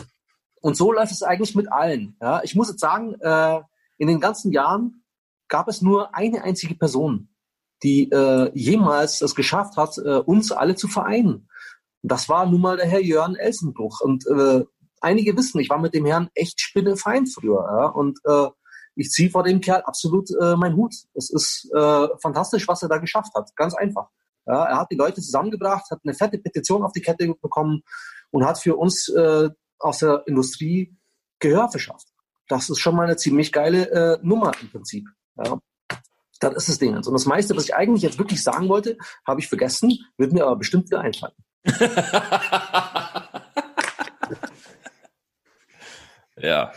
[0.64, 2.16] und so läuft es eigentlich mit allen.
[2.22, 3.60] Ja, ich muss jetzt sagen, äh,
[3.98, 5.04] in den ganzen Jahren
[5.46, 7.28] gab es nur eine einzige Person,
[7.82, 11.50] die äh, jemals es geschafft hat, äh, uns alle zu vereinen.
[12.00, 14.00] Das war nun mal der Herr Jörn Elsenbruch.
[14.00, 14.64] Und äh,
[15.02, 17.60] einige wissen, ich war mit dem Herrn echt spinnefeind früher.
[17.60, 17.86] Ja?
[17.88, 18.48] Und äh,
[18.96, 20.94] ich ziehe vor dem Kerl absolut äh, meinen Hut.
[21.12, 23.54] Es ist äh, fantastisch, was er da geschafft hat.
[23.54, 24.08] Ganz einfach.
[24.46, 27.82] Ja, er hat die Leute zusammengebracht, hat eine fette Petition auf die Kette bekommen
[28.30, 29.50] und hat für uns äh,
[29.84, 30.96] aus der Industrie
[31.38, 32.08] Gehör verschafft.
[32.48, 35.06] Das ist schon mal eine ziemlich geile äh, Nummer im Prinzip.
[35.36, 35.58] Ja.
[36.40, 36.96] Das ist das Ding.
[36.96, 40.44] Und das meiste, was ich eigentlich jetzt wirklich sagen wollte, habe ich vergessen, wird mir
[40.44, 41.34] aber bestimmt wieder einfallen.
[46.36, 46.72] ja,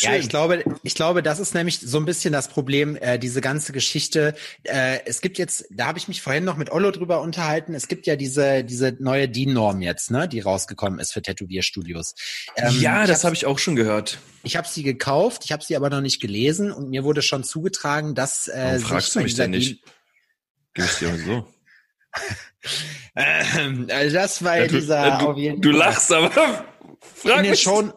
[0.00, 0.12] Schön.
[0.12, 3.40] Ja, ich glaube, ich glaube, das ist nämlich so ein bisschen das Problem, äh, diese
[3.40, 4.36] ganze Geschichte.
[4.62, 7.74] Äh, es gibt jetzt, da habe ich mich vorhin noch mit Ollo drüber unterhalten.
[7.74, 12.14] Es gibt ja diese diese neue DIN-Norm jetzt, ne, die rausgekommen ist für Tätowierstudios.
[12.54, 14.18] Ähm, ja, das habe hab ich auch schon gehört.
[14.44, 17.42] Ich habe sie gekauft, ich habe sie aber noch nicht gelesen und mir wurde schon
[17.42, 19.82] zugetragen, dass äh, Warum fragst du mich denn nicht?
[20.74, 21.44] Gibst dir so.
[23.16, 26.30] ähm, also das war ja, du, dieser du, auf jeden Du lachst, aber
[27.16, 27.92] frag in den, Show,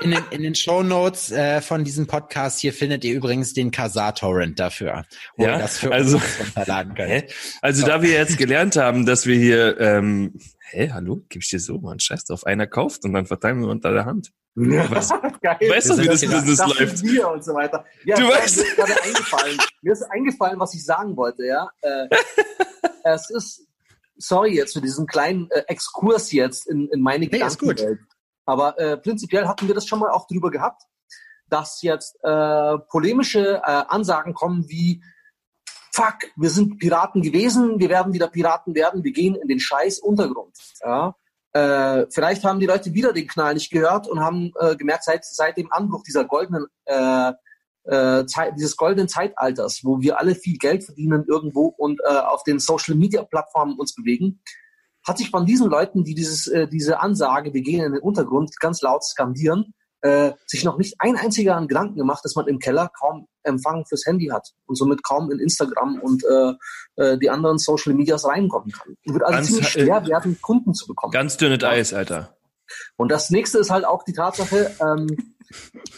[0.00, 3.70] in den, in den Show Notes äh, von diesem Podcast hier findet ihr übrigens den
[3.70, 5.04] Kazaa Torrent dafür,
[5.36, 7.24] wo ja, ihr das für also, uns runterladen könnt.
[7.62, 7.86] Also so.
[7.86, 10.38] da wir jetzt gelernt haben, dass wir hier, ähm,
[10.70, 13.68] hä, hallo, gib ich dir so, man scheiß drauf, einer kauft und dann verteilen wir
[13.68, 14.32] unter der Hand.
[14.54, 17.02] Ja, was, weißt du, wie das Business das läuft?
[17.02, 17.84] Wir und so weiter.
[18.04, 18.56] Ja, du weißt.
[18.56, 19.58] Mir ist gerade eingefallen.
[19.82, 21.68] Mir ist eingefallen, was ich sagen wollte, ja.
[21.80, 22.08] Äh,
[23.04, 23.66] es ist,
[24.16, 28.00] sorry jetzt für diesen kleinen äh, Exkurs jetzt in, in meine nee, Gedankenwelt.
[28.44, 30.82] Aber äh, prinzipiell hatten wir das schon mal auch drüber gehabt,
[31.48, 35.02] dass jetzt äh, polemische äh, Ansagen kommen wie
[35.94, 39.98] Fuck, wir sind Piraten gewesen, wir werden wieder Piraten werden, wir gehen in den scheiß
[39.98, 40.56] Untergrund.
[40.82, 41.14] Ja?
[41.52, 45.24] Äh, vielleicht haben die Leute wieder den Knall nicht gehört und haben äh, gemerkt, seit,
[45.26, 47.32] seit dem Anbruch dieser goldenen äh,
[47.84, 52.42] äh, Zeit, dieses goldenen Zeitalters, wo wir alle viel Geld verdienen irgendwo und äh, auf
[52.44, 54.40] den Social Media Plattformen uns bewegen,
[55.04, 58.58] hat sich von diesen Leuten, die dieses, äh, diese Ansage, wir gehen in den Untergrund,
[58.60, 62.58] ganz laut skandieren, äh, sich noch nicht ein einziger an Gedanken gemacht, dass man im
[62.58, 66.54] Keller kaum Empfang fürs Handy hat und somit kaum in Instagram und äh,
[66.96, 68.96] äh, die anderen Social Medias reinkommen kann.
[69.04, 71.12] Es wird also ganz, ziemlich schwer äh, werden, Kunden zu bekommen.
[71.12, 72.36] Ganz dünnes Eis, Alter.
[72.96, 75.34] Und das nächste ist halt auch die Tatsache, ähm,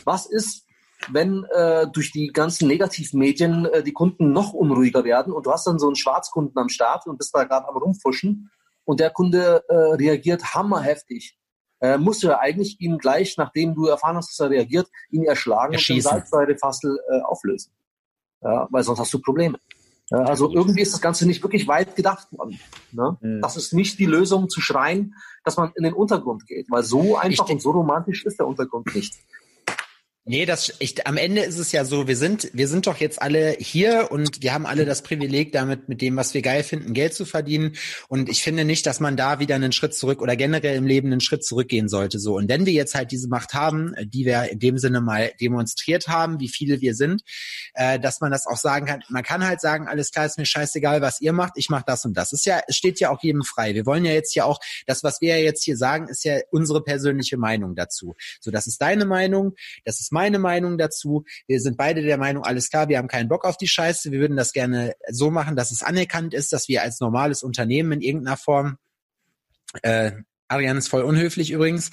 [0.05, 0.67] was ist,
[1.11, 5.67] wenn äh, durch die ganzen Negativmedien äh, die Kunden noch unruhiger werden und du hast
[5.67, 8.51] dann so einen Schwarzkunden am Start und bist da gerade am rumfuschen
[8.85, 11.37] und der Kunde äh, reagiert hammerheftig,
[11.81, 15.25] äh, musst du ja eigentlich ihn gleich, nachdem du erfahren hast, dass er reagiert, ihn
[15.25, 16.11] erschlagen Erschießen.
[16.11, 17.73] und den Salzsäurefastel äh, auflösen.
[18.41, 19.59] Ja, weil sonst hast du Probleme.
[20.11, 22.61] Ja, also irgendwie ist das Ganze nicht wirklich weit gedacht worden.
[22.93, 23.17] Ne?
[23.21, 23.41] Mhm.
[23.41, 25.15] Das ist nicht die Lösung zu schreien,
[25.45, 28.95] dass man in den Untergrund geht, weil so einfach und so romantisch ist der Untergrund
[28.95, 29.15] nicht.
[30.27, 33.21] Nee, das ich, am Ende ist es ja so, wir sind wir sind doch jetzt
[33.21, 36.95] alle hier und wir haben alle das Privileg damit mit dem was wir geil finden
[36.95, 37.77] Geld zu verdienen
[38.09, 41.13] und ich finde nicht, dass man da wieder einen Schritt zurück oder generell im Leben
[41.13, 44.51] einen Schritt zurückgehen sollte so und wenn wir jetzt halt diese Macht haben, die wir
[44.51, 47.21] in dem Sinne mal demonstriert haben, wie viele wir sind,
[47.75, 50.47] äh, dass man das auch sagen kann, man kann halt sagen, alles klar, ist mir
[50.47, 52.33] scheißegal, was ihr macht, ich mache das und das.
[52.33, 53.75] Ist ja es steht ja auch jedem frei.
[53.75, 56.39] Wir wollen ja jetzt ja auch das was wir ja jetzt hier sagen, ist ja
[56.51, 58.15] unsere persönliche Meinung dazu.
[58.41, 59.53] So, das ist deine Meinung,
[59.85, 61.25] das ist meine Meinung dazu.
[61.47, 64.11] Wir sind beide der Meinung, alles klar, wir haben keinen Bock auf die Scheiße.
[64.13, 67.93] Wir würden das gerne so machen, dass es anerkannt ist, dass wir als normales Unternehmen
[67.93, 68.79] in irgendeiner Form
[69.83, 70.13] äh,
[70.49, 71.91] Ariane ist voll unhöflich übrigens.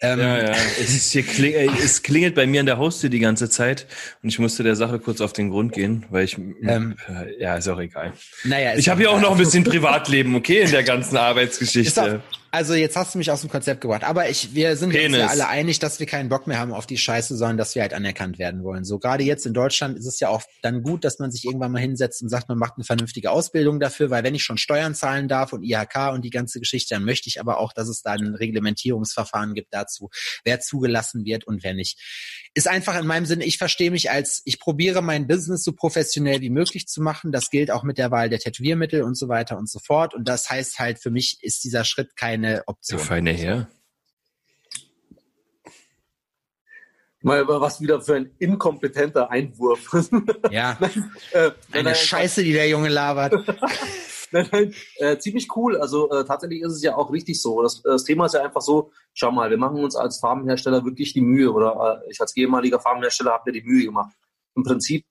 [0.00, 0.50] Ähm, ja, ja.
[0.80, 3.86] Es, ist hier kling, äh, es klingelt bei mir an der Haustür die ganze Zeit
[4.22, 7.56] und ich musste der Sache kurz auf den Grund gehen, weil ich, ähm, äh, ja,
[7.56, 8.12] ist auch egal.
[8.44, 12.22] Naja, ich habe ja auch noch ein bisschen Privatleben, okay, in der ganzen Arbeitsgeschichte.
[12.50, 14.04] Also jetzt hast du mich aus dem Konzept gebracht.
[14.04, 16.86] Aber ich, wir sind uns ja alle einig, dass wir keinen Bock mehr haben auf
[16.86, 18.84] die Scheiße, sondern dass wir halt anerkannt werden wollen.
[18.84, 21.72] So gerade jetzt in Deutschland ist es ja auch dann gut, dass man sich irgendwann
[21.72, 24.94] mal hinsetzt und sagt, man macht eine vernünftige Ausbildung dafür, weil wenn ich schon Steuern
[24.94, 28.00] zahlen darf und IHK und die ganze Geschichte, dann möchte ich aber auch, dass es
[28.00, 30.08] da ein Reglementierungsverfahren gibt dazu,
[30.44, 31.98] wer zugelassen wird und wer nicht.
[32.54, 36.40] Ist einfach in meinem Sinne, ich verstehe mich als, ich probiere mein Business so professionell
[36.40, 37.30] wie möglich zu machen.
[37.30, 40.14] Das gilt auch mit der Wahl der Tätowiermittel und so weiter und so fort.
[40.14, 42.98] Und das heißt halt, für mich ist dieser Schritt kein keine Option.
[42.98, 43.68] Der feine Herr.
[47.20, 49.90] Mal was wieder für ein inkompetenter Einwurf.
[50.50, 50.78] Ja.
[51.32, 53.32] äh, Eine nein, Scheiße, die der Junge labert.
[54.30, 55.76] nein, nein, äh, ziemlich cool.
[55.76, 57.60] Also äh, tatsächlich ist es ja auch richtig so.
[57.62, 61.12] Das, das, Thema ist ja einfach so, schau mal, wir machen uns als Farbenhersteller wirklich
[61.12, 64.14] die Mühe oder äh, ich als ehemaliger Farbenhersteller habe mir die Mühe gemacht.
[64.54, 65.04] Im Prinzip,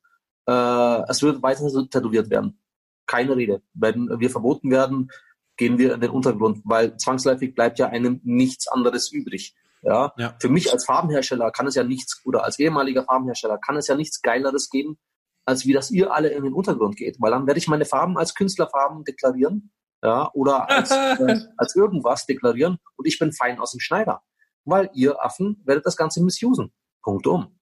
[0.48, 2.58] äh, es wird weiter tätowiert werden.
[3.06, 3.62] Keine Rede.
[3.74, 5.12] Wenn wir verboten werden,
[5.58, 9.56] gehen wir in den Untergrund, weil zwangsläufig bleibt ja einem nichts anderes übrig.
[9.82, 10.14] Ja?
[10.18, 10.36] ja.
[10.40, 13.96] Für mich als Farbenhersteller kann es ja nichts, oder als ehemaliger Farbenhersteller kann es ja
[13.96, 14.98] nichts Geileres geben,
[15.46, 17.18] als wie dass ihr alle in den Untergrund geht.
[17.20, 19.72] Weil dann werde ich meine Farben als Künstlerfarben deklarieren,
[20.04, 24.22] ja, oder als, äh, als irgendwas deklarieren und ich bin fein aus dem Schneider.
[24.66, 26.74] Weil ihr Affen werdet das Ganze missusen.
[27.02, 27.60] Punkt um.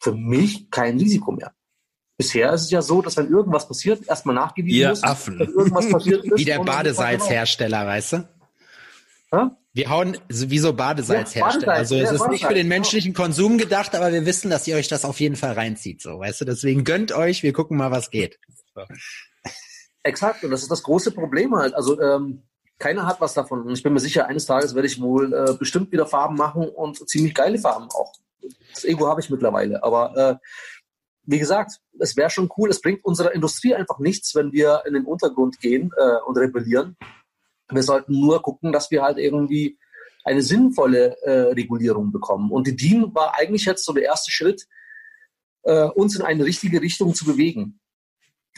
[0.00, 1.52] Für mich kein Risiko mehr.
[2.18, 5.38] Bisher ist es ja so, dass wenn irgendwas passiert, erstmal nachgewiesen Ihr muss, Affen.
[5.38, 6.36] irgendwas passiert ist.
[6.36, 8.28] Wie der Badesalzhersteller, weißt du?
[9.32, 9.56] Ha?
[9.72, 12.74] Wir hauen sowieso Badesalz Ja, Also ja, es ist nicht für den genau.
[12.74, 16.02] menschlichen Konsum gedacht, aber wir wissen, dass ihr euch das auf jeden Fall reinzieht.
[16.02, 18.40] So, weißt du, deswegen gönnt euch, wir gucken mal, was geht.
[20.02, 21.74] Exakt, und das ist das große Problem halt.
[21.74, 22.42] Also ähm,
[22.78, 23.62] keiner hat was davon.
[23.62, 26.68] Und ich bin mir sicher, eines Tages werde ich wohl äh, bestimmt wieder Farben machen
[26.68, 28.12] und ziemlich geile Farben auch.
[28.74, 29.82] Das Ego habe ich mittlerweile.
[29.84, 30.36] Aber äh,
[31.28, 32.70] wie gesagt, es wäre schon cool.
[32.70, 36.96] Es bringt unserer Industrie einfach nichts, wenn wir in den Untergrund gehen äh, und rebellieren.
[37.70, 39.78] Wir sollten nur gucken, dass wir halt irgendwie
[40.24, 42.50] eine sinnvolle äh, Regulierung bekommen.
[42.50, 44.66] Und die DIN war eigentlich jetzt so der erste Schritt,
[45.62, 47.78] äh, uns in eine richtige Richtung zu bewegen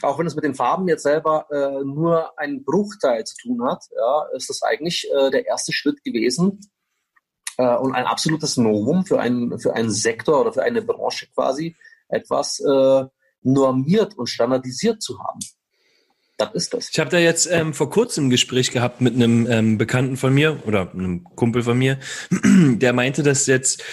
[0.03, 3.83] auch wenn es mit den Farben jetzt selber äh, nur einen Bruchteil zu tun hat,
[3.95, 6.59] ja, ist das eigentlich äh, der erste Schritt gewesen
[7.57, 11.75] äh, und ein absolutes Novum für einen, für einen Sektor oder für eine Branche quasi,
[12.11, 13.03] etwas äh,
[13.43, 15.39] normiert und standardisiert zu haben.
[16.41, 16.89] Das ist das.
[16.91, 20.33] Ich habe da jetzt ähm, vor kurzem ein Gespräch gehabt mit einem ähm, Bekannten von
[20.33, 21.99] mir oder einem Kumpel von mir,
[22.31, 23.83] der meinte, dass jetzt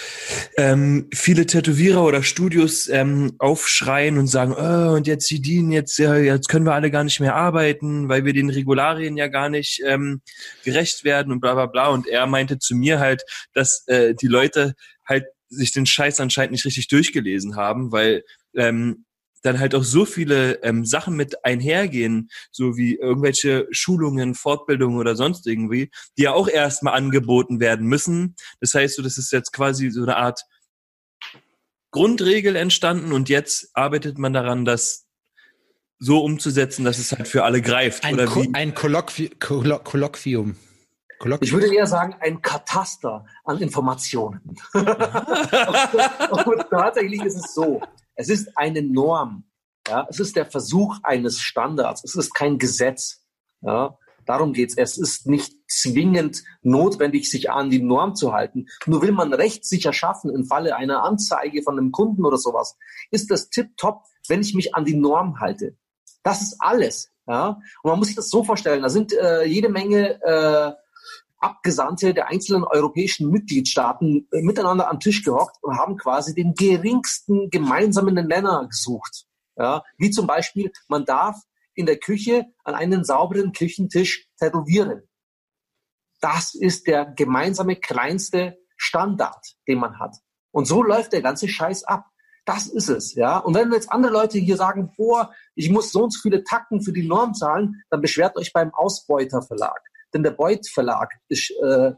[0.57, 5.99] ähm, viele Tätowierer oder Studios ähm, aufschreien und sagen, oh, und jetzt die DIN, jetzt,
[5.99, 9.49] ja, jetzt können wir alle gar nicht mehr arbeiten, weil wir den Regularien ja gar
[9.49, 10.21] nicht ähm,
[10.63, 11.89] gerecht werden und bla bla bla.
[11.89, 13.21] Und er meinte zu mir halt,
[13.53, 14.73] dass äh, die Leute
[15.05, 18.23] halt sich den Scheiß anscheinend nicht richtig durchgelesen haben, weil
[18.55, 19.05] ähm,
[19.41, 25.15] dann halt auch so viele ähm, Sachen mit einhergehen, so wie irgendwelche Schulungen, Fortbildungen oder
[25.15, 28.35] sonst irgendwie, die ja auch erstmal angeboten werden müssen.
[28.59, 30.41] Das heißt, so, das ist jetzt quasi so eine Art
[31.91, 35.07] Grundregel entstanden und jetzt arbeitet man daran, das
[35.97, 38.03] so umzusetzen, dass es halt für alle greift.
[38.03, 38.49] Ein, oder Ko wie?
[38.53, 40.55] ein Kolloqui Kollo Kolloquium.
[41.41, 44.55] Ich würde eher sagen, ein Kataster an Informationen.
[44.73, 44.85] und
[46.69, 47.81] tatsächlich ist es so.
[48.15, 49.43] Es ist eine Norm.
[49.87, 50.07] Ja?
[50.09, 52.03] Es ist der Versuch eines Standards.
[52.03, 53.25] Es ist kein Gesetz.
[53.61, 53.97] Ja?
[54.25, 54.77] Darum geht's.
[54.77, 58.67] Es ist nicht zwingend notwendig, sich an die Norm zu halten.
[58.85, 62.77] Nur will man rechtssicher schaffen im Falle einer Anzeige von einem Kunden oder sowas,
[63.11, 65.75] ist das tipptopp, wenn ich mich an die Norm halte.
[66.23, 67.11] Das ist alles.
[67.27, 67.59] Ja?
[67.83, 68.83] Und man muss sich das so vorstellen.
[68.83, 70.73] Da sind äh, jede Menge äh,
[71.39, 77.49] Abgesandte der einzelnen europäischen Mitgliedstaaten äh, miteinander am Tisch gehockt und haben quasi den geringsten
[77.49, 79.25] gemeinsamen Nenner gesucht.
[79.57, 81.37] Ja, wie zum Beispiel, man darf
[81.73, 85.03] in der Küche an einen sauberen Küchentisch tätowieren.
[86.21, 90.17] Das ist der gemeinsame kleinste Standard, den man hat.
[90.51, 92.05] Und so läuft der ganze Scheiß ab.
[92.45, 93.37] Das ist es, ja.
[93.37, 96.81] Und wenn jetzt andere Leute hier sagen, boah, ich muss so und so viele Takten
[96.81, 99.79] für die Norm zahlen, dann beschwert euch beim Ausbeuter Verlag.
[100.13, 101.91] Denn der Beuth Verlag ist äh,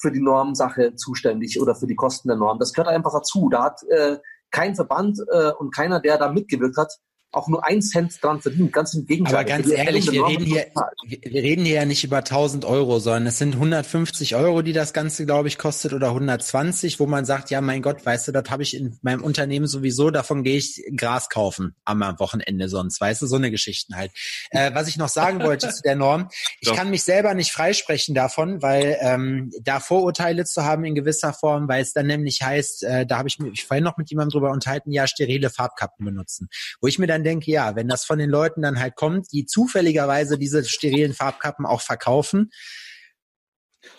[0.00, 2.58] für die Normsache zuständig oder für die Kosten der Norm.
[2.58, 3.48] Das gehört einfach dazu.
[3.48, 4.18] Da hat äh,
[4.50, 6.92] kein Verband äh, und keiner, der da mitgewirkt hat,
[7.32, 8.72] auch nur ein Cent dran verdient.
[8.72, 9.34] Ganz im Gegenteil.
[9.34, 10.66] Aber ganz ehrlich, wir reden, hier,
[11.04, 14.92] wir reden hier ja nicht über 1000 Euro, sondern es sind 150 Euro, die das
[14.92, 18.48] Ganze, glaube ich, kostet oder 120, wo man sagt, ja, mein Gott, weißt du, das
[18.50, 23.22] habe ich in meinem Unternehmen sowieso, davon gehe ich Gras kaufen am Wochenende sonst, weißt
[23.22, 24.12] du, so eine Geschichten halt.
[24.50, 26.28] Äh, was ich noch sagen wollte zu der Norm,
[26.60, 26.76] ich Doch.
[26.76, 31.68] kann mich selber nicht freisprechen davon, weil ähm, da Vorurteile zu haben in gewisser Form,
[31.68, 34.52] weil es dann nämlich heißt, äh, da habe ich mich vorhin noch mit jemandem drüber
[34.52, 36.48] unterhalten, ja, sterile Farbkappen benutzen.
[36.80, 39.46] Wo ich mir dann denke, ja, wenn das von den Leuten dann halt kommt, die
[39.46, 42.50] zufälligerweise diese sterilen Farbkappen auch verkaufen,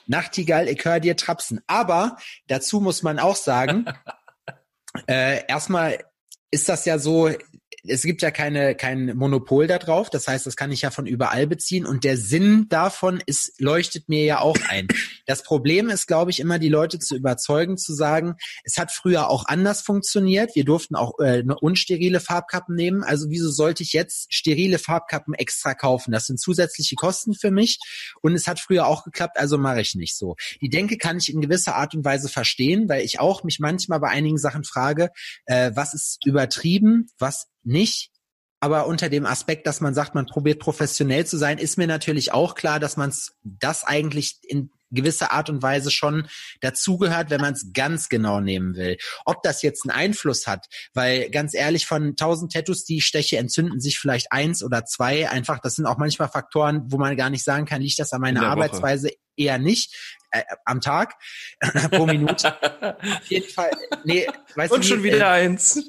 [0.05, 1.61] Nachtigall, ich höre dir trapsen.
[1.67, 3.85] Aber dazu muss man auch sagen,
[5.07, 6.03] äh, erstmal
[6.51, 7.29] ist das ja so,
[7.87, 10.09] es gibt ja keine, kein Monopol da drauf.
[10.09, 11.85] Das heißt, das kann ich ja von überall beziehen.
[11.85, 14.87] Und der Sinn davon ist, leuchtet mir ja auch ein.
[15.25, 19.29] Das Problem ist, glaube ich, immer die Leute zu überzeugen, zu sagen, es hat früher
[19.29, 20.55] auch anders funktioniert.
[20.55, 23.03] Wir durften auch äh, unsterile Farbkappen nehmen.
[23.03, 26.11] Also wieso sollte ich jetzt sterile Farbkappen extra kaufen?
[26.11, 27.79] Das sind zusätzliche Kosten für mich.
[28.21, 30.35] Und es hat früher auch geklappt, also mache ich nicht so.
[30.61, 33.99] Die Denke kann ich in gewisser Art und Weise verstehen, weil ich auch mich manchmal
[33.99, 35.09] bei einigen Sachen frage,
[35.45, 38.11] äh, was ist übertrieben, was nicht.
[38.59, 42.31] Aber unter dem Aspekt, dass man sagt, man probiert professionell zu sein, ist mir natürlich
[42.31, 46.27] auch klar, dass man das eigentlich in gewisser Art und Weise schon
[46.61, 48.97] dazugehört, wenn man es ganz genau nehmen will.
[49.25, 53.37] Ob das jetzt einen Einfluss hat, weil ganz ehrlich, von 1000 Tattoos, die ich steche,
[53.37, 55.29] entzünden sich vielleicht eins oder zwei.
[55.29, 58.21] Einfach, das sind auch manchmal Faktoren, wo man gar nicht sagen kann, liegt das an
[58.21, 58.65] meiner In der Woche.
[58.65, 59.95] Arbeitsweise eher nicht
[60.31, 61.15] äh, am Tag
[61.91, 62.55] pro Minute.
[62.81, 63.71] Auf jeden Fall.
[64.03, 64.27] Nee,
[64.69, 65.79] Und schon wie, wieder äh, eins.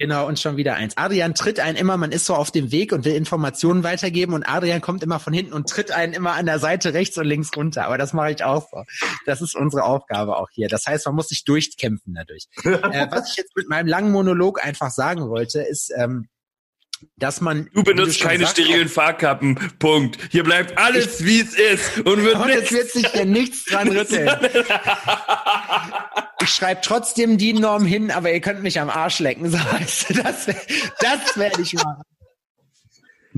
[0.00, 0.96] Genau, und schon wieder eins.
[0.96, 4.44] Adrian tritt einen immer, man ist so auf dem Weg und will Informationen weitergeben und
[4.44, 7.50] Adrian kommt immer von hinten und tritt einen immer an der Seite rechts und links
[7.56, 7.84] runter.
[7.84, 8.84] Aber das mache ich auch so.
[9.26, 10.68] Das ist unsere Aufgabe auch hier.
[10.68, 12.46] Das heißt, man muss sich durchkämpfen dadurch.
[12.64, 16.28] äh, was ich jetzt mit meinem langen Monolog einfach sagen wollte, ist, ähm,
[17.16, 17.68] dass man.
[17.74, 19.58] Du benutzt keine sagst, sterilen Fahrkappen.
[19.78, 20.18] Punkt.
[20.30, 21.98] Hier bleibt alles, wie es ist.
[22.00, 24.28] Und wird und es wird sich ja nichts dran rütteln.
[26.48, 29.50] ich schreibe trotzdem die Norm hin, aber ihr könnt mich am Arsch lecken.
[29.50, 29.58] So,
[30.22, 32.02] das, das werde ich machen.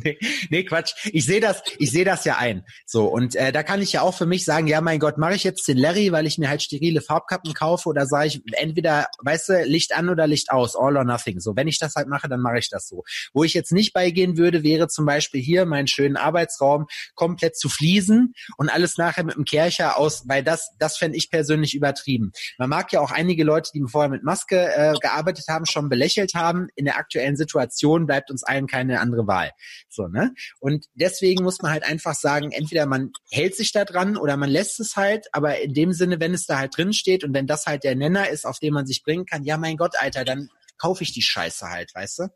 [0.05, 0.19] Nee,
[0.51, 0.93] nee, Quatsch.
[1.13, 2.65] Ich sehe das, ich sehe das ja ein.
[2.87, 5.35] So und äh, da kann ich ja auch für mich sagen, ja, mein Gott, mache
[5.35, 9.07] ich jetzt den Larry, weil ich mir halt sterile Farbkappen kaufe oder sage ich entweder,
[9.23, 11.41] weißt du, Licht an oder Licht aus, all or nothing.
[11.41, 13.05] So, wenn ich das halt mache, dann mache ich das so.
[13.33, 17.69] Wo ich jetzt nicht beigehen würde, wäre zum Beispiel hier meinen schönen Arbeitsraum komplett zu
[17.69, 22.33] fließen und alles nachher mit dem Kercher aus, weil das, das fände ich persönlich übertrieben.
[22.59, 26.35] Man mag ja auch einige Leute, die vorher mit Maske äh, gearbeitet haben, schon belächelt
[26.35, 26.69] haben.
[26.77, 29.51] In der aktuellen Situation bleibt uns allen keine andere Wahl.
[29.93, 30.33] So, ne?
[30.61, 34.49] Und deswegen muss man halt einfach sagen, entweder man hält sich da dran oder man
[34.49, 37.49] lässt es halt, aber in dem Sinne, wenn es da halt drin steht und wenn
[37.49, 40.25] das halt der Nenner ist, auf den man sich bringen kann, ja mein Gott, Alter,
[40.25, 42.29] dann kaufe ich die Scheiße halt, weißt du?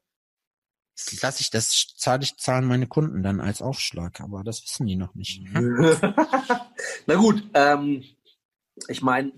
[0.96, 4.86] Das lasse ich, das zahle ich, zahlen meine Kunden dann als Aufschlag, aber das wissen
[4.86, 5.42] die noch nicht.
[7.06, 8.04] Na gut, ähm,
[8.88, 9.32] ich meine,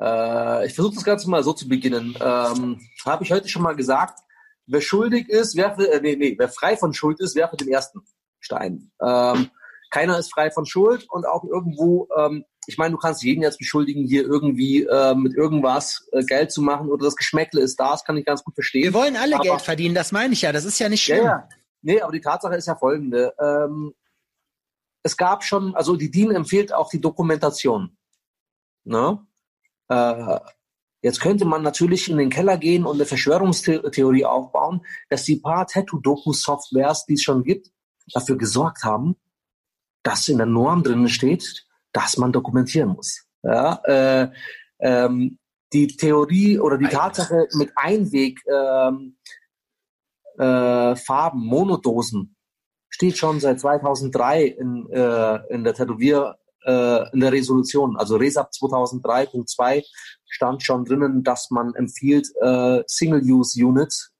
[0.00, 2.16] äh, ich versuche das Ganze mal so zu beginnen.
[2.20, 4.20] Ähm, Habe ich heute schon mal gesagt,
[4.68, 8.00] wer schuldig ist, werfe, äh, nee, nee, wer frei von Schuld ist, werfe den ersten
[8.40, 8.90] Stein.
[9.02, 9.50] Ähm,
[9.90, 13.58] keiner ist frei von Schuld und auch irgendwo, ähm, ich meine, du kannst jeden jetzt
[13.58, 17.92] beschuldigen, hier irgendwie äh, mit irgendwas äh, Geld zu machen oder das Geschmäckle ist da,
[17.92, 18.84] das kann ich ganz gut verstehen.
[18.84, 21.24] Wir wollen alle aber, Geld verdienen, das meine ich ja, das ist ja nicht schlimm.
[21.24, 21.48] Ja,
[21.80, 23.34] nee, aber die Tatsache ist ja folgende.
[23.40, 23.94] Ähm,
[25.02, 27.96] es gab schon, also die DIN empfiehlt auch die Dokumentation.
[28.84, 29.26] Ne?
[29.88, 30.38] Äh,
[31.02, 35.66] Jetzt könnte man natürlich in den Keller gehen und eine Verschwörungstheorie aufbauen, dass die paar
[35.66, 37.70] Tattoo-Doku-Softwares, die es schon gibt,
[38.12, 39.16] dafür gesorgt haben,
[40.02, 43.24] dass in der Norm drin steht, dass man dokumentieren muss.
[43.42, 44.30] Ja, äh,
[44.80, 45.38] ähm,
[45.72, 49.16] die Theorie oder die Tatsache mit Einweg ähm,
[50.38, 52.36] äh, Farben, Monodosen,
[52.88, 58.50] steht schon seit 2003 in, äh, in der Tätowier äh, in der Resolution, also RESAP
[58.50, 59.84] 2003.2
[60.28, 64.12] stand schon drinnen, dass man empfiehlt, äh, Single-Use-Units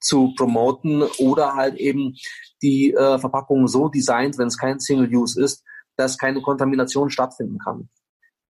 [0.00, 2.14] zu promoten oder halt eben
[2.62, 5.64] die äh, Verpackung so designt, wenn es kein Single-Use ist,
[5.96, 7.88] dass keine Kontamination stattfinden kann.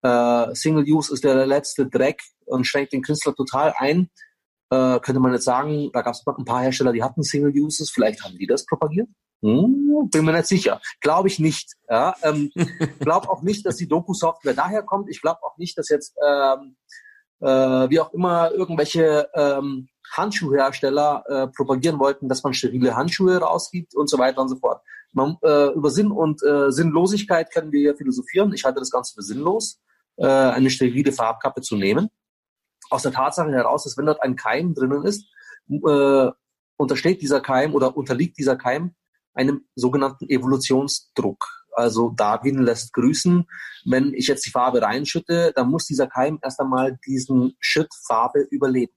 [0.02, 4.10] Äh, Single-Use ist der letzte Dreck und schränkt den Künstler total ein.
[4.70, 8.24] Äh, könnte man jetzt sagen, da gab es ein paar Hersteller, die hatten Single-Uses, vielleicht
[8.24, 9.08] haben die das propagiert.
[9.42, 10.82] Hm, bin mir nicht sicher.
[11.02, 11.74] Glaube ich nicht.
[11.90, 12.52] Ja, ähm,
[13.00, 15.10] glaube auch nicht, dass die Doku-Software daher kommt.
[15.10, 16.76] Ich glaube auch nicht, dass jetzt ähm,
[17.42, 23.96] äh, wie auch immer irgendwelche ähm, Handschuhhersteller äh, propagieren wollten, dass man sterile Handschuhe rausgibt
[23.96, 24.82] und so weiter und so fort.
[25.14, 28.54] Man, äh, über Sinn und äh, Sinnlosigkeit können wir ja philosophieren.
[28.54, 29.80] Ich halte das Ganze für sinnlos,
[30.18, 32.10] äh, eine sterile Farbkappe zu nehmen.
[32.90, 35.26] Aus der Tatsache heraus, dass wenn dort ein Keim drinnen ist,
[35.70, 36.32] äh,
[36.78, 38.94] untersteht dieser Keim oder unterliegt dieser Keim
[39.36, 41.46] einem sogenannten Evolutionsdruck.
[41.74, 43.46] Also Darwin lässt grüßen.
[43.86, 48.48] Wenn ich jetzt die Farbe reinschütte, dann muss dieser Keim erst einmal diesen Schritt Farbe
[48.50, 48.94] überleben.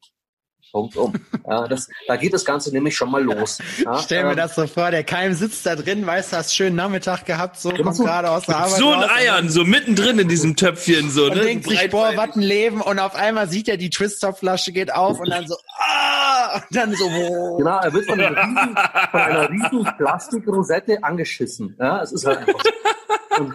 [0.72, 1.14] Punkt um.
[1.46, 3.58] Ja, das, da geht das Ganze nämlich schon mal los.
[3.82, 6.54] Ja, Stell mir ähm, das so vor, der Keim sitzt da drin, weißt du, hast
[6.54, 8.78] schönen Nachmittag gehabt, so kommt gerade aus der Arbeit.
[8.78, 11.42] So ein Eiern, so mittendrin in diesem Töpfchen, so, und ne?
[11.42, 15.20] denkt sich, boah, was ein Leben, und auf einmal sieht er, die Twist-Top-Flasche geht auf
[15.20, 17.56] und dann so, ah, und dann so, oh.
[17.56, 18.76] Genau, er wird von einer riesen,
[19.10, 21.76] von einer riesen Plastikrosette angeschissen.
[21.78, 23.42] Ja, es ist halt einfach so.
[23.42, 23.54] Und,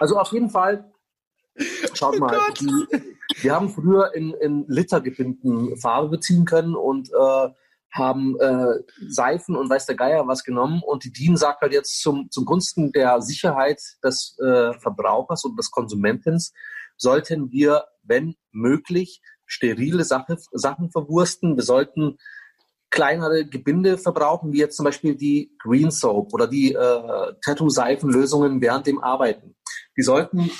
[0.00, 0.84] also auf jeden Fall,
[1.94, 2.86] schaut oh mal, die,
[3.40, 7.48] wir haben früher in, in Litergebinden Farbe beziehen können und äh,
[7.92, 12.00] haben äh, Seifen und weiß der Geier was genommen und die DIN sagt halt jetzt
[12.00, 16.52] zum, zum Gunsten der Sicherheit des äh, Verbrauchers und des Konsumentens
[16.96, 21.56] sollten wir, wenn möglich, sterile Sache, Sachen verwursten.
[21.56, 22.16] Wir sollten
[22.90, 28.86] kleinere Gebinde verbrauchen, wie jetzt zum Beispiel die Green Soap oder die äh, Tattoo-Seifenlösungen während
[28.86, 29.56] dem Arbeiten.
[29.96, 30.50] Die sollten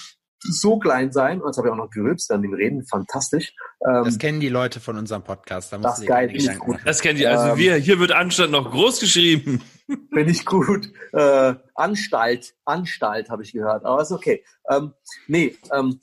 [0.42, 3.54] so klein sein, und jetzt habe ich auch noch gerülpst an dem Reden, fantastisch.
[3.86, 5.72] Ähm, das kennen die Leute von unserem Podcast.
[5.72, 6.78] Da das ist geil, ich gut.
[6.84, 9.62] Das kennen die, also ähm, wir, hier wird Anstand noch groß geschrieben.
[10.12, 10.92] Finde ich gut.
[11.12, 14.44] Äh, Anstalt, Anstalt habe ich gehört, aber ist okay.
[14.70, 14.92] Ähm,
[15.26, 16.00] nee, ähm,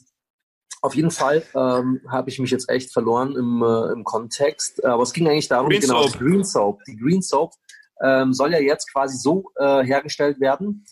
[0.81, 5.03] auf jeden Fall ähm, habe ich mich jetzt echt verloren im, äh, im Kontext, aber
[5.03, 6.19] es ging eigentlich darum, Green genau, Soap.
[6.19, 6.83] Green Soap.
[6.87, 7.53] Die Green Soap
[8.01, 10.85] ähm, soll ja jetzt quasi so äh, hergestellt werden,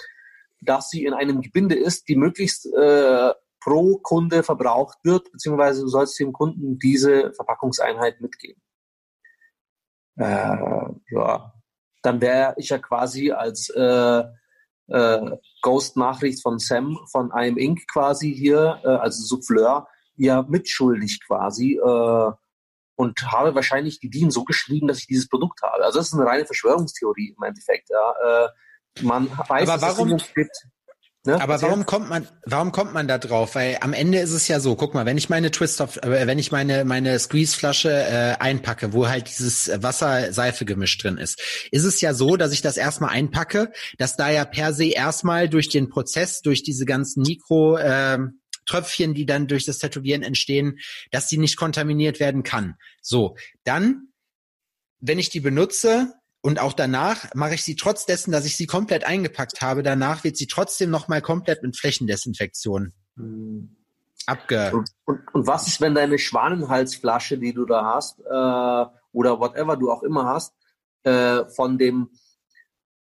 [0.62, 5.88] dass sie in einem Gebinde ist, die möglichst äh, pro Kunde verbraucht wird, beziehungsweise du
[5.88, 8.62] sollst dem Kunden diese Verpackungseinheit mitgeben.
[10.18, 10.58] Äh,
[11.12, 11.54] ja,
[12.02, 14.24] dann wäre ich ja quasi als äh,
[14.88, 17.82] äh, Ghost-Nachricht von Sam von IM Inc.
[17.92, 22.32] quasi hier, äh, also Souffleur, ja mitschuldig quasi, äh,
[22.96, 25.84] und habe wahrscheinlich die DIN so geschrieben, dass ich dieses Produkt habe.
[25.84, 27.90] Also das ist eine reine Verschwörungstheorie im Endeffekt.
[27.90, 28.46] Ja.
[28.46, 28.50] Äh,
[29.02, 30.52] man weiß, Aber warum, dass es gibt.
[31.26, 31.42] Ne?
[31.42, 33.56] Aber warum kommt man, warum kommt man da drauf?
[33.56, 36.26] Weil am Ende ist es ja so, guck mal, wenn ich meine Twist of, äh,
[36.26, 41.42] wenn ich meine, meine Squeeze-Flasche äh, einpacke, wo halt dieses Wasser-Seife-Gemisch drin ist,
[41.72, 45.50] ist es ja so, dass ich das erstmal einpacke, dass da ja per se erstmal
[45.50, 48.20] durch den Prozess, durch diese ganzen Mikro, äh,
[48.66, 50.80] Tröpfchen, die dann durch das Tätowieren entstehen,
[51.12, 52.76] dass die nicht kontaminiert werden kann.
[53.02, 54.10] So, dann,
[55.00, 56.14] wenn ich die benutze,
[56.48, 60.24] und auch danach mache ich sie trotz dessen, dass ich sie komplett eingepackt habe, danach
[60.24, 63.76] wird sie trotzdem nochmal komplett mit Flächendesinfektion hm.
[64.28, 64.72] abge.
[64.74, 69.76] Und, und, und, was ist, wenn deine Schwanenhalsflasche, die du da hast, äh, oder whatever
[69.76, 70.54] du auch immer hast,
[71.04, 72.12] äh, von dem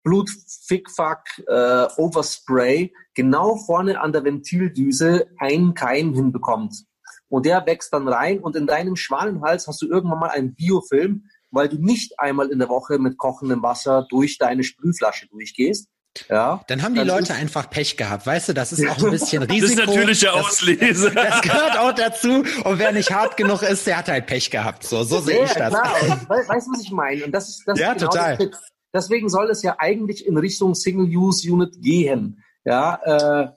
[0.03, 6.85] Blutfickfuck äh, Overspray genau vorne an der Ventildüse einen Keim hinbekommt.
[7.29, 11.29] Und der wächst dann rein und in deinem Schwanenhals hast du irgendwann mal einen Biofilm,
[11.51, 15.89] weil du nicht einmal in der Woche mit kochendem Wasser durch deine Sprühflasche durchgehst.
[16.31, 19.11] Ja, dann haben die dann Leute einfach Pech gehabt, weißt du, das ist auch ein
[19.11, 19.57] bisschen Risiko.
[19.61, 21.11] Das ist natürliche Auslese.
[21.11, 22.43] Das, das, gehört auch dazu.
[22.65, 24.85] Und wer nicht hart genug ist, der hat halt Pech gehabt.
[24.85, 25.75] So, so sehe ich das.
[25.75, 25.93] Klar.
[26.29, 27.25] weißt du, was ich meine?
[27.27, 28.39] Und das ist das ja, ist genau total.
[28.39, 28.61] Das
[28.97, 32.43] Deswegen soll es ja eigentlich in Richtung Single-Use-Unit gehen.
[32.65, 33.49] Ja, äh,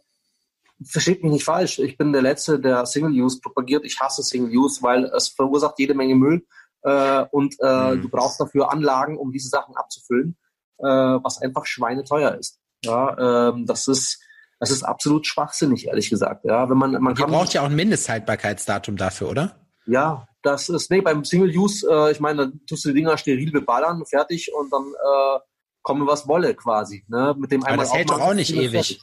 [0.83, 1.79] versteht mich nicht falsch.
[1.79, 3.85] Ich bin der Letzte, der Single-Use propagiert.
[3.85, 6.45] Ich hasse Single-Use, weil es verursacht jede Menge Müll
[6.83, 8.01] äh, und äh, mhm.
[8.01, 10.37] du brauchst dafür Anlagen, um diese Sachen abzufüllen,
[10.79, 12.59] äh, was einfach schweineteuer ist.
[12.83, 14.23] Ja, ähm, das ist
[14.59, 16.43] das ist absolut schwachsinnig, ehrlich gesagt.
[16.45, 19.55] Ja, wenn man man kann, braucht ja auch ein Mindesthaltbarkeitsdatum dafür, oder?
[19.85, 23.17] Ja, das ist, nee, beim Single Use, äh, ich meine, da tust du die Dinger
[23.17, 25.39] steril beballern, fertig und dann äh,
[25.81, 27.05] komme was wolle quasi.
[27.07, 27.35] Ne?
[27.37, 28.71] Mit dem Aber das hält doch auch nicht ewig.
[28.71, 29.01] Fertig.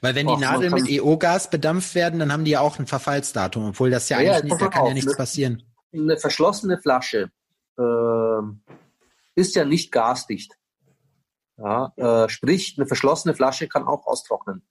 [0.00, 2.86] Weil wenn Och, die Nadeln mit EO-Gas bedampft werden, dann haben die ja auch ein
[2.86, 5.62] Verfallsdatum, obwohl das ja, ja eigentlich nicht, da kann auf, ja nichts eine, passieren.
[5.92, 7.30] Eine verschlossene Flasche
[7.78, 8.42] äh,
[9.34, 10.52] ist ja nicht gasdicht.
[11.58, 14.62] Ja, äh, sprich, eine verschlossene Flasche kann auch austrocknen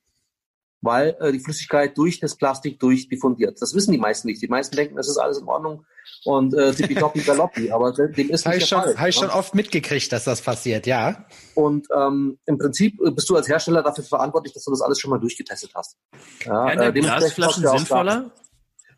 [0.86, 3.62] weil äh, die Flüssigkeit durch das Plastik durchdiffundiert.
[3.62, 4.42] Das wissen die meisten nicht.
[4.42, 5.86] Die meisten denken, das ist alles in Ordnung
[6.24, 8.98] und äh, tippitoppi galoppi, aber dem ist nicht der Fall.
[8.98, 11.26] Habe ich schon oft mitgekriegt, dass das passiert, ja.
[11.56, 15.10] Und ähm, im Prinzip bist du als Hersteller dafür verantwortlich, dass du das alles schon
[15.10, 15.98] mal durchgetestet hast.
[16.46, 18.32] Ja, äh, Glasflaschen sinnvoller?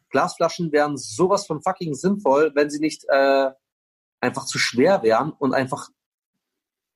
[0.10, 3.52] Glasflaschen wären sowas von fucking sinnvoll, wenn sie nicht äh,
[4.20, 5.90] einfach zu schwer wären und einfach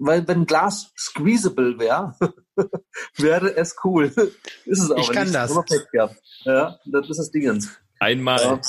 [0.03, 2.16] weil wenn Glas squeezable wäre,
[3.18, 4.05] wäre es cool.
[4.66, 5.36] ist es aber ich kann nicht.
[5.36, 5.51] das.
[6.43, 7.64] Ja, das ist das Ding.
[7.99, 8.39] Einmal.
[8.41, 8.59] Ja.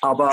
[0.00, 0.32] Aber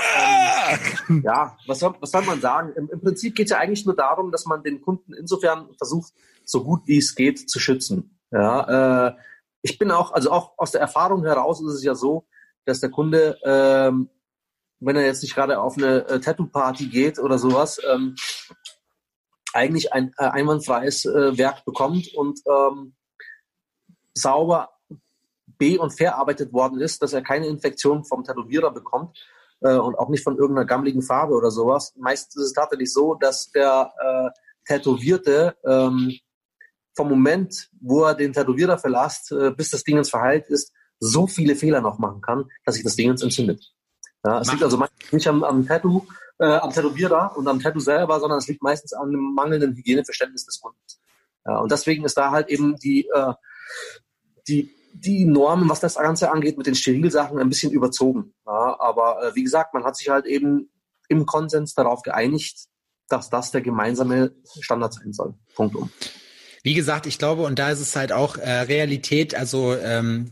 [1.09, 2.71] ähm, ja, was soll, was soll man sagen?
[2.77, 6.13] Im, im Prinzip geht es ja eigentlich nur darum, dass man den Kunden insofern versucht,
[6.45, 8.17] so gut wie es geht, zu schützen.
[8.31, 9.15] Ja, äh,
[9.63, 12.27] ich bin auch, also auch aus der Erfahrung heraus ist es ja so,
[12.65, 14.09] dass der Kunde, ähm,
[14.79, 18.15] wenn er jetzt nicht gerade auf eine äh, Tattoo-Party geht oder sowas, ähm,
[19.53, 22.95] eigentlich ein äh, einwandfreies äh, Werk bekommt und ähm,
[24.13, 24.69] sauber
[25.57, 29.17] be- und verarbeitet worden ist, dass er keine Infektion vom Tätowierer bekommt
[29.61, 31.93] äh, und auch nicht von irgendeiner gammeligen Farbe oder sowas.
[31.97, 34.29] Meistens ist es tatsächlich so, dass der äh,
[34.65, 36.17] Tätowierte ähm,
[36.95, 41.27] vom Moment, wo er den Tätowierer verlässt, äh, bis das Ding ins verheilt ist, so
[41.27, 43.71] viele Fehler noch machen kann, dass sich das Ding entzündet.
[44.23, 46.05] Ja, es liegt also nicht am, am Tattoo,
[46.39, 50.45] äh, am Tätowierer und am Tattoo selber, sondern es liegt meistens an einem mangelnden Hygieneverständnis
[50.45, 50.99] des Kundens.
[51.45, 53.33] Ja, und deswegen ist da halt eben die, äh,
[54.47, 58.33] die, die Normen, was das Ganze angeht, mit den Sterilsachen ein bisschen überzogen.
[58.45, 60.71] Ja, aber äh, wie gesagt, man hat sich halt eben
[61.07, 62.65] im Konsens darauf geeinigt,
[63.07, 65.35] dass das der gemeinsame Standard sein soll.
[65.55, 65.91] Punkt um.
[66.65, 70.31] Wie gesagt, ich glaube, und da ist es halt auch äh, Realität, also ähm,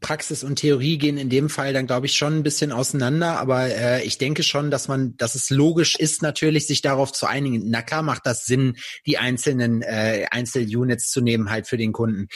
[0.00, 3.38] Praxis und Theorie gehen in dem Fall dann, glaube ich, schon ein bisschen auseinander.
[3.40, 7.24] Aber äh, ich denke schon, dass man, dass es logisch ist, natürlich sich darauf zu
[7.24, 7.70] einigen.
[7.70, 12.28] Na klar macht das Sinn, die einzelnen äh, Einzelunits zu nehmen, halt für den Kunden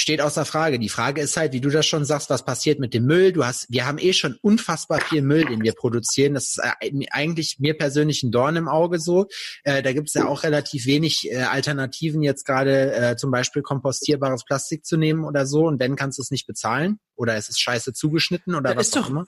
[0.00, 0.78] steht außer Frage.
[0.78, 3.32] Die Frage ist halt, wie du das schon sagst, was passiert mit dem Müll?
[3.32, 6.34] Du hast, wir haben eh schon unfassbar viel Müll, den wir produzieren.
[6.34, 9.26] Das ist äh, eigentlich mir persönlich ein Dorn im Auge so.
[9.64, 13.62] Äh, da gibt es ja auch relativ wenig äh, Alternativen, jetzt gerade äh, zum Beispiel
[13.62, 15.66] kompostierbares Plastik zu nehmen oder so.
[15.66, 18.96] Und wenn kannst du es nicht bezahlen oder es ist scheiße zugeschnitten oder da was
[18.96, 19.26] auch immer.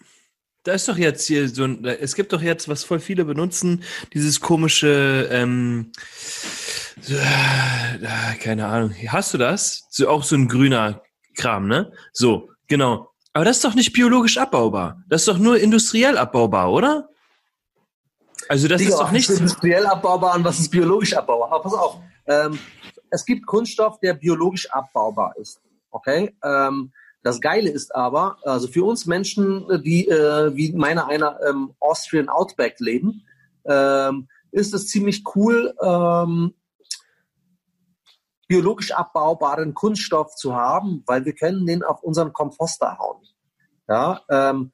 [0.62, 3.82] Da ist doch jetzt hier so ein, es gibt doch jetzt, was voll viele benutzen,
[4.12, 5.90] dieses komische, ähm,
[7.08, 8.94] äh, keine Ahnung.
[9.08, 9.86] Hast du das?
[9.88, 11.02] So, auch so ein grüner
[11.34, 11.92] Kram, ne?
[12.12, 13.10] So, genau.
[13.32, 15.02] Aber das ist doch nicht biologisch abbaubar.
[15.08, 17.08] Das ist doch nur industriell abbaubar, oder?
[18.48, 21.52] Also das Digga, ist doch nicht industriell abbaubar und was ist biologisch abbaubar.
[21.52, 22.58] Aber pass auf, ähm,
[23.08, 25.60] es gibt Kunststoff, der biologisch abbaubar ist.
[25.90, 26.92] Okay, ähm,
[27.22, 32.28] Das Geile ist aber, also für uns Menschen, die äh, wie meiner einer ähm, Austrian
[32.28, 33.26] Outback leben,
[33.64, 36.54] ähm, ist es ziemlich cool, ähm,
[38.48, 43.22] biologisch abbaubaren Kunststoff zu haben, weil wir können den auf unseren Komposter hauen.
[43.86, 44.72] Ja, ähm,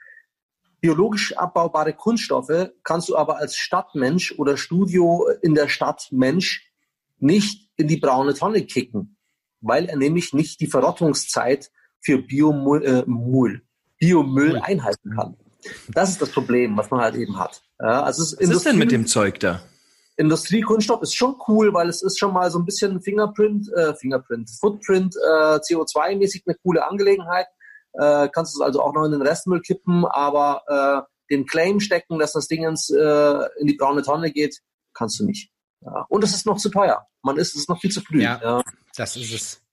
[0.81, 6.71] biologisch abbaubare Kunststoffe kannst du aber als Stadtmensch oder Studio in der Stadt Mensch
[7.19, 9.19] nicht in die braune Tonne kicken,
[9.61, 11.71] weil er nämlich nicht die Verrottungszeit
[12.07, 13.59] für Biomüll, äh,
[13.99, 15.37] Biomüll einhalten kann.
[15.89, 17.63] Das ist das Problem, was man halt eben hat.
[17.81, 19.61] Ja, also was ist denn mit dem Zeug da?
[20.17, 24.49] Industriekunststoff ist schon cool, weil es ist schon mal so ein bisschen Fingerprint, äh, Fingerprint,
[24.61, 27.47] Footprint, äh, CO2-mäßig eine coole Angelegenheit.
[27.93, 31.81] Äh, kannst du es also auch noch in den Restmüll kippen, aber äh, den Claim
[31.81, 34.61] stecken, dass das Ding ins, äh, in die braune Tonne geht,
[34.95, 35.51] kannst du nicht.
[35.85, 36.07] Ja.
[36.09, 37.05] Und es ist noch zu teuer.
[37.23, 38.23] Man ist es ist noch viel zu früh.
[38.23, 38.63] Ja, ja.
[38.95, 39.66] das ist es.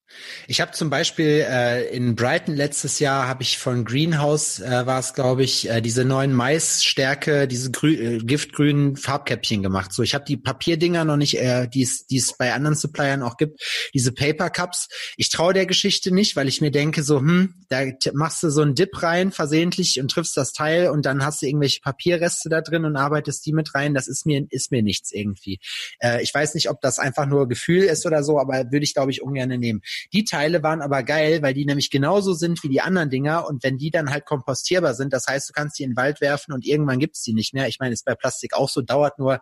[0.48, 5.00] Ich habe zum Beispiel äh, in Brighton letztes Jahr habe ich von Greenhouse äh, war
[5.00, 9.94] es glaube ich äh, diese neuen Maisstärke, diese grü äh, giftgrünen Farbkäppchen gemacht.
[9.94, 13.62] So, ich habe die Papierdinger noch nicht, äh, die es bei anderen Suppliern auch gibt,
[13.94, 14.88] diese Paper Cups.
[15.18, 17.84] Ich traue der Geschichte nicht, weil ich mir denke so, hm, da
[18.14, 21.48] machst du so einen Dip rein versehentlich und triffst das Teil und dann hast du
[21.48, 23.94] irgendwelche Papierreste da drin und arbeitest die mit rein.
[23.94, 25.60] Das ist mir ist mir nichts irgendwie.
[26.00, 28.94] Äh, ich weiß nicht, ob das einfach nur Gefühl ist oder so, aber würde ich
[28.94, 29.82] glaube ich ungern nehmen.
[30.12, 33.64] Die Teile waren aber geil, weil die nämlich genauso sind wie die anderen Dinger und
[33.64, 36.54] wenn die dann halt kompostierbar sind, das heißt, du kannst die in den Wald werfen
[36.54, 37.68] und irgendwann gibt's die nicht mehr.
[37.68, 39.40] Ich meine, ist bei Plastik auch so, dauert nur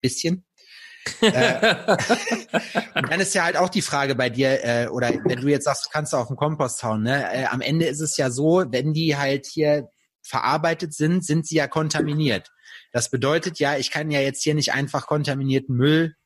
[0.00, 0.44] bisschen.
[1.20, 1.74] äh,
[2.94, 5.64] und dann ist ja halt auch die Frage bei dir, äh, oder wenn du jetzt
[5.64, 7.32] sagst, du kannst auf den Kompost hauen, ne?
[7.32, 9.88] Äh, am Ende ist es ja so, wenn die halt hier
[10.22, 12.50] verarbeitet sind, sind sie ja kontaminiert.
[12.92, 16.16] Das bedeutet ja, ich kann ja jetzt hier nicht einfach kontaminierten Müll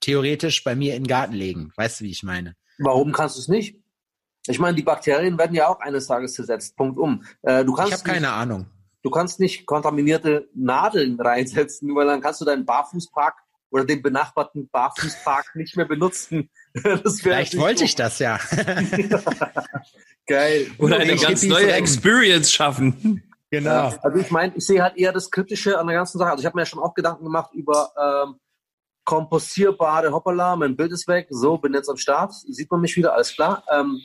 [0.00, 1.72] theoretisch bei mir in den Garten legen.
[1.76, 2.56] Weißt du, wie ich meine?
[2.78, 3.76] Warum kannst du es nicht?
[4.46, 6.76] Ich meine, die Bakterien werden ja auch eines Tages zersetzt.
[6.76, 7.24] Punkt um.
[7.42, 8.66] Äh, du kannst ich habe keine Ahnung.
[9.02, 13.34] Du kannst nicht kontaminierte Nadeln reinsetzen, weil dann kannst du deinen Barfußpark
[13.70, 16.50] oder den benachbarten Barfußpark nicht mehr benutzen.
[17.20, 18.38] Vielleicht wollte ich das ja.
[20.26, 20.66] Geil.
[20.78, 23.22] Oder eine ganz neue Experience schaffen.
[23.50, 23.92] Genau.
[24.02, 26.30] Also ich meine, ich sehe halt eher das Kritische an der ganzen Sache.
[26.30, 28.36] Also ich habe mir ja schon auch Gedanken gemacht über ähm,
[29.04, 33.14] kompostierbare Hoppala, mein Bild ist weg, so, bin jetzt am Start, sieht man mich wieder,
[33.14, 33.64] alles klar.
[33.72, 34.00] Ähm,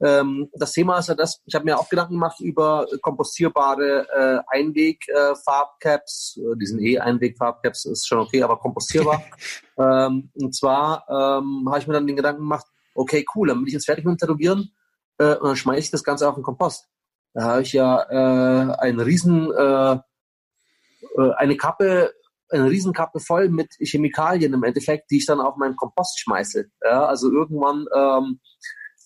[0.00, 4.56] ähm, das Thema ist ja das, ich habe mir auch Gedanken gemacht über kompostierbare äh,
[4.56, 9.22] Einweg-Farbcaps, äh, äh, diesen E-Einweg-Farbcaps ist schon okay, aber kompostierbar.
[9.78, 13.66] ähm, und zwar ähm, habe ich mir dann den Gedanken gemacht, okay, cool, dann bin
[13.66, 14.72] ich jetzt fertig mit dem Tätowieren
[15.18, 16.88] äh, und dann schmeiße ich das Ganze auf den Kompost.
[17.34, 22.12] Da habe ich ja äh, einen riesen, äh, äh eine Kappe
[22.50, 26.66] eine Riesenkappe voll mit Chemikalien im Endeffekt, die ich dann auf meinen Kompost schmeiße.
[26.82, 28.40] Ja, also irgendwann, ähm,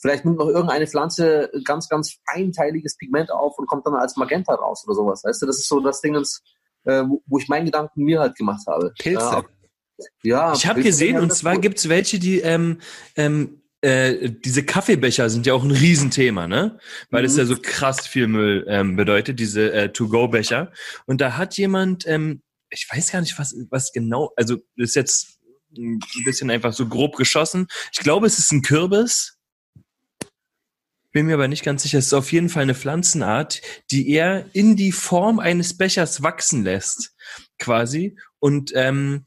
[0.01, 4.55] vielleicht nimmt noch irgendeine Pflanze ganz, ganz feinteiliges Pigment auf und kommt dann als Magenta
[4.55, 5.22] raus oder sowas.
[5.24, 6.14] Weißt du, das ist so das Ding,
[6.84, 8.93] äh, wo, ich meinen Gedanken mir halt gemacht habe.
[8.99, 9.45] Pilze.
[10.22, 12.78] Ja, ich habe gesehen, und zwar gibt's welche, die ähm,
[13.14, 16.78] ähm, äh, diese Kaffeebecher sind ja auch ein Riesenthema, ne?
[17.11, 17.38] Weil es mhm.
[17.40, 20.72] ja so krass viel Müll ähm, bedeutet, diese äh, To-Go-Becher.
[21.07, 22.43] Und da hat jemand ähm,
[22.73, 25.39] ich weiß gar nicht, was, was genau, also ist jetzt
[25.77, 27.66] ein bisschen einfach so grob geschossen.
[27.93, 29.39] Ich glaube, es ist ein Kürbis.
[31.12, 31.99] Bin mir aber nicht ganz sicher.
[31.99, 33.61] Es ist auf jeden Fall eine Pflanzenart,
[33.91, 37.14] die er in die Form eines Bechers wachsen lässt,
[37.59, 38.18] quasi.
[38.39, 39.27] Und ähm,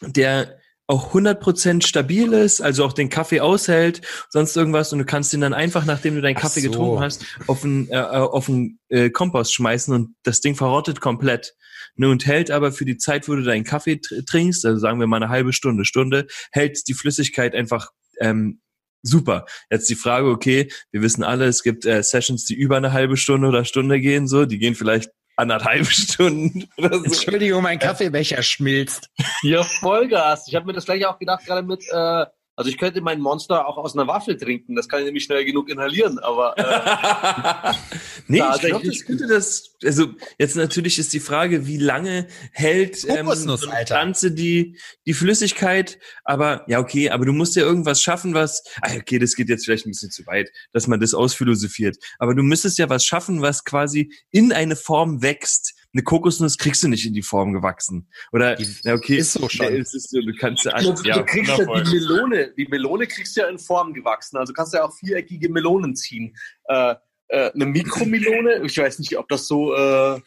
[0.00, 5.32] der auch 100% stabil ist, also auch den Kaffee aushält, sonst irgendwas und du kannst
[5.32, 6.70] den dann einfach, nachdem du deinen Kaffee so.
[6.70, 11.54] getrunken hast, auf den, äh, auf den äh, Kompost schmeißen und das Ding verrottet komplett
[11.96, 15.06] ne, und hält aber für die Zeit, wo du deinen Kaffee trinkst, also sagen wir
[15.06, 17.90] mal eine halbe Stunde, Stunde, hält die Flüssigkeit einfach
[18.20, 18.60] ähm,
[19.02, 19.46] super.
[19.70, 23.16] Jetzt die Frage, okay, wir wissen alle, es gibt äh, Sessions, die über eine halbe
[23.16, 26.68] Stunde oder Stunde gehen, so, die gehen vielleicht anderthalb Stunden.
[26.76, 27.04] Oder so.
[27.04, 29.10] Entschuldigung, mein Kaffeebecher schmilzt.
[29.42, 30.48] Ja, Vollgas.
[30.48, 32.26] Ich habe mir das gleich auch gedacht, gerade mit äh,
[32.56, 35.44] also ich könnte meinen Monster auch aus einer Waffel trinken, das kann ich nämlich schnell
[35.44, 37.74] genug inhalieren, aber äh,
[38.28, 40.06] Nee, ich glaube, das könnte das, also
[40.38, 45.98] jetzt natürlich ist die Frage, wie lange hält ähm, so eine Pflanze die, die Flüssigkeit,
[46.24, 49.66] aber ja, okay, aber du musst ja irgendwas schaffen, was, ah, okay, das geht jetzt
[49.66, 53.42] vielleicht ein bisschen zu weit, dass man das ausphilosophiert, aber du müsstest ja was schaffen,
[53.42, 58.06] was quasi in eine Form wächst, eine Kokosnuss kriegst du nicht in die Form gewachsen.
[58.30, 59.74] Oder, na okay, ist so schon.
[59.74, 63.34] Ist, ist, du kannst ja, du, ja, du kriegst ja die Melone, die Melone kriegst
[63.34, 64.36] du ja in Form gewachsen.
[64.36, 66.36] Also kannst du ja auch viereckige Melonen ziehen.
[66.64, 66.96] Äh,
[67.28, 70.20] äh, eine Mikromelone, ich weiß nicht, ob das so, äh,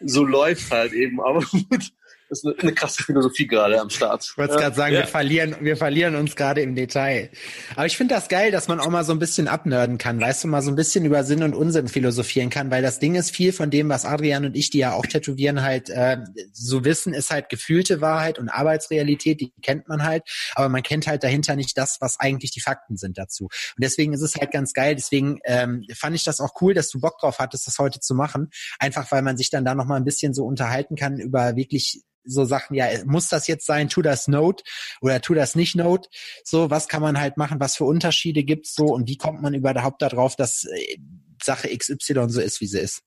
[0.00, 1.40] so läuft halt eben, aber
[1.70, 1.92] gut.
[2.28, 4.24] Das ist eine, eine krasse Philosophie gerade am Start.
[4.24, 5.00] Ich wollte gerade sagen, ja.
[5.00, 7.30] wir verlieren, wir verlieren uns gerade im Detail.
[7.74, 10.44] Aber ich finde das geil, dass man auch mal so ein bisschen abnörden kann, weißt
[10.44, 13.30] du, mal so ein bisschen über Sinn und Unsinn philosophieren kann, weil das Ding ist
[13.30, 16.18] viel von dem, was Adrian und ich, die ja auch tätowieren, halt äh,
[16.52, 20.24] so wissen, ist halt gefühlte Wahrheit und Arbeitsrealität, die kennt man halt,
[20.54, 23.44] aber man kennt halt dahinter nicht das, was eigentlich die Fakten sind dazu.
[23.44, 24.94] Und deswegen ist es halt ganz geil.
[24.94, 28.14] Deswegen ähm, fand ich das auch cool, dass du Bock drauf hattest, das heute zu
[28.14, 31.56] machen, einfach weil man sich dann da noch mal ein bisschen so unterhalten kann über
[31.56, 34.64] wirklich so Sachen, ja, muss das jetzt sein, tu das Note
[35.00, 36.08] oder tu das nicht Note?
[36.44, 39.54] So, was kann man halt machen, was für Unterschiede gibt's so und wie kommt man
[39.54, 40.98] überhaupt darauf, dass äh,
[41.42, 43.05] Sache XY so ist, wie sie ist?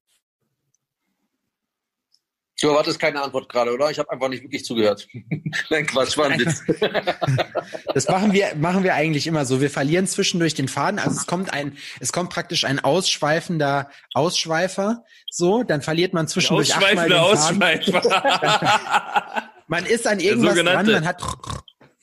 [2.62, 3.90] Du erwartest keine Antwort gerade, oder?
[3.90, 5.08] Ich habe einfach nicht wirklich zugehört.
[5.70, 6.64] Nein, Quatsch, war ein Witz.
[7.94, 9.62] das machen wir, machen wir eigentlich immer so.
[9.62, 11.00] Wir verlieren zwischendurch den Faden.
[11.00, 15.06] Also es kommt ein, es kommt praktisch ein ausschweifender Ausschweifer.
[15.32, 17.64] So, dann verliert man zwischendurch achtmal den Faden.
[17.64, 18.02] Ausschweifer.
[19.68, 21.22] man ist an irgendwas dran, man hat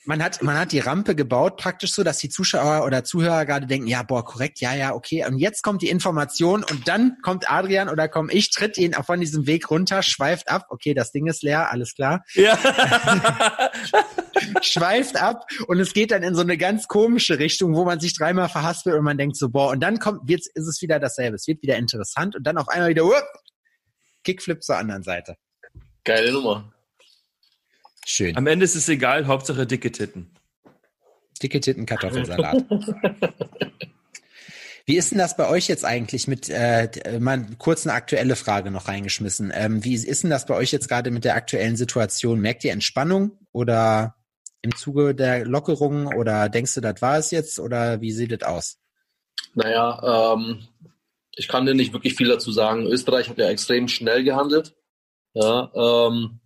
[0.07, 3.67] man hat, man hat die Rampe gebaut, praktisch so, dass die Zuschauer oder Zuhörer gerade
[3.67, 5.25] denken, ja, boah, korrekt, ja, ja, okay.
[5.25, 9.19] Und jetzt kommt die Information und dann kommt Adrian oder komm ich, tritt ihn von
[9.19, 12.23] diesem Weg runter, schweift ab, okay, das Ding ist leer, alles klar.
[12.35, 12.57] Ja.
[14.61, 18.17] schweift ab und es geht dann in so eine ganz komische Richtung, wo man sich
[18.17, 21.35] dreimal verhaspelt und man denkt so, boah, und dann kommt, jetzt ist es wieder dasselbe,
[21.35, 23.27] es wird wieder interessant und dann auf einmal wieder, whoop,
[24.23, 25.35] Kickflip zur anderen Seite.
[26.05, 26.71] Geile Nummer.
[28.09, 28.37] Schön.
[28.37, 30.31] Am Ende ist es egal, Hauptsache dicke Titten.
[31.43, 32.63] Dicke Titten, Kartoffelsalat.
[34.85, 36.89] Wie ist denn das bei euch jetzt eigentlich mit, äh,
[37.19, 39.51] mal kurz eine aktuelle Frage noch reingeschmissen.
[39.53, 42.39] Ähm, wie ist denn das bei euch jetzt gerade mit der aktuellen Situation?
[42.39, 44.15] Merkt ihr Entspannung oder
[44.61, 48.47] im Zuge der Lockerungen oder denkst du, das war es jetzt oder wie sieht das
[48.47, 48.79] aus?
[49.53, 50.65] Naja, ähm,
[51.35, 52.87] ich kann dir nicht wirklich viel dazu sagen.
[52.87, 54.77] Österreich hat ja extrem schnell gehandelt.
[55.33, 56.39] Ja, ähm,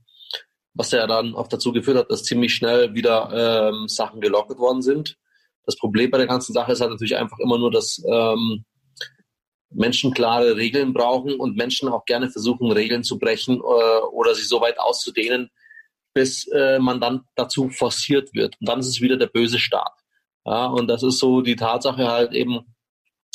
[0.74, 4.82] was ja dann auch dazu geführt hat, dass ziemlich schnell wieder ähm, Sachen gelockert worden
[4.82, 5.18] sind.
[5.66, 8.66] Das Problem bei der ganzen Sache ist halt natürlich einfach immer nur, dass ähm,
[9.70, 14.48] Menschen klare Regeln brauchen und Menschen auch gerne versuchen, Regeln zu brechen äh, oder sich
[14.48, 15.50] so weit auszudehnen,
[16.14, 18.56] bis äh, man dann dazu forciert wird.
[18.60, 19.94] Und dann ist es wieder der böse Staat.
[20.46, 22.62] Ja, und das ist so die Tatsache halt eben,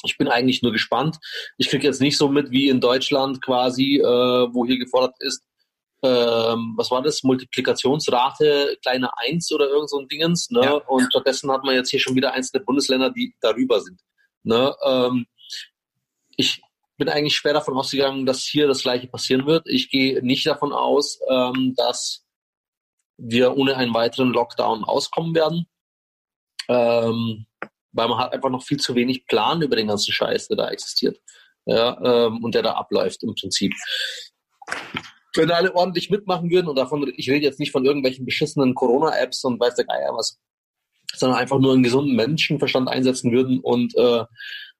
[0.04, 1.18] ich bin eigentlich nur gespannt.
[1.56, 5.46] Ich kriege jetzt nicht so mit wie in Deutschland quasi, äh, wo hier gefordert ist,
[6.06, 10.50] ähm, was war das, Multiplikationsrate kleine Eins oder irgend so ein Dingens.
[10.50, 10.60] Ne?
[10.62, 14.00] Ja, und stattdessen hat man jetzt hier schon wieder einzelne Bundesländer, die darüber sind.
[14.42, 14.74] Ne?
[14.84, 15.26] Ähm,
[16.36, 16.62] ich
[16.96, 19.66] bin eigentlich schwer davon ausgegangen, dass hier das gleiche passieren wird.
[19.68, 22.24] Ich gehe nicht davon aus, ähm, dass
[23.18, 25.66] wir ohne einen weiteren Lockdown auskommen werden.
[26.68, 27.46] Ähm,
[27.92, 30.68] weil man hat einfach noch viel zu wenig Plan über den ganzen Scheiß, der da
[30.68, 31.18] existiert.
[31.64, 33.72] Ja, ähm, und der da abläuft im Prinzip
[35.36, 39.44] wenn alle ordentlich mitmachen würden und davon, ich rede jetzt nicht von irgendwelchen beschissenen Corona-Apps
[39.44, 40.38] und weiß der Geier was,
[41.14, 44.24] sondern einfach nur einen gesunden Menschenverstand einsetzen würden und äh,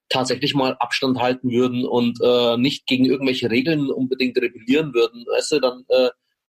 [0.09, 5.53] tatsächlich mal Abstand halten würden und äh, nicht gegen irgendwelche Regeln unbedingt rebellieren würden, weißt
[5.53, 6.09] du, dann äh,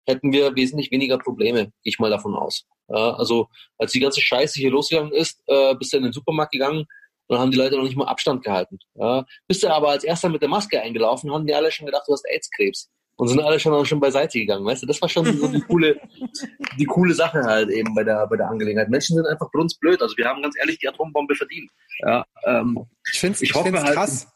[0.06, 2.66] hätten wir wesentlich weniger Probleme, gehe ich mal davon aus.
[2.88, 3.48] Ja, also
[3.78, 6.86] als die ganze Scheiße hier losgegangen ist, äh, bist du in den Supermarkt gegangen,
[7.28, 8.78] dann haben die Leute noch nicht mal Abstand gehalten.
[8.96, 9.26] Ja.
[9.48, 12.14] Bist du aber als erster mit der Maske eingelaufen, haben die alle schon gedacht, du
[12.14, 12.90] hast AIDS-Krebs
[13.22, 14.88] und sind alle schon, schon beiseite gegangen, weißt du?
[14.88, 15.96] Das war schon so die coole,
[16.80, 18.90] die coole Sache halt eben bei der, bei der Angelegenheit.
[18.90, 20.02] Menschen sind einfach blöd.
[20.02, 21.70] Also wir haben ganz ehrlich die Atombombe verdient.
[22.00, 22.84] Ja, ähm,
[23.14, 24.28] ich finde es halt, krass.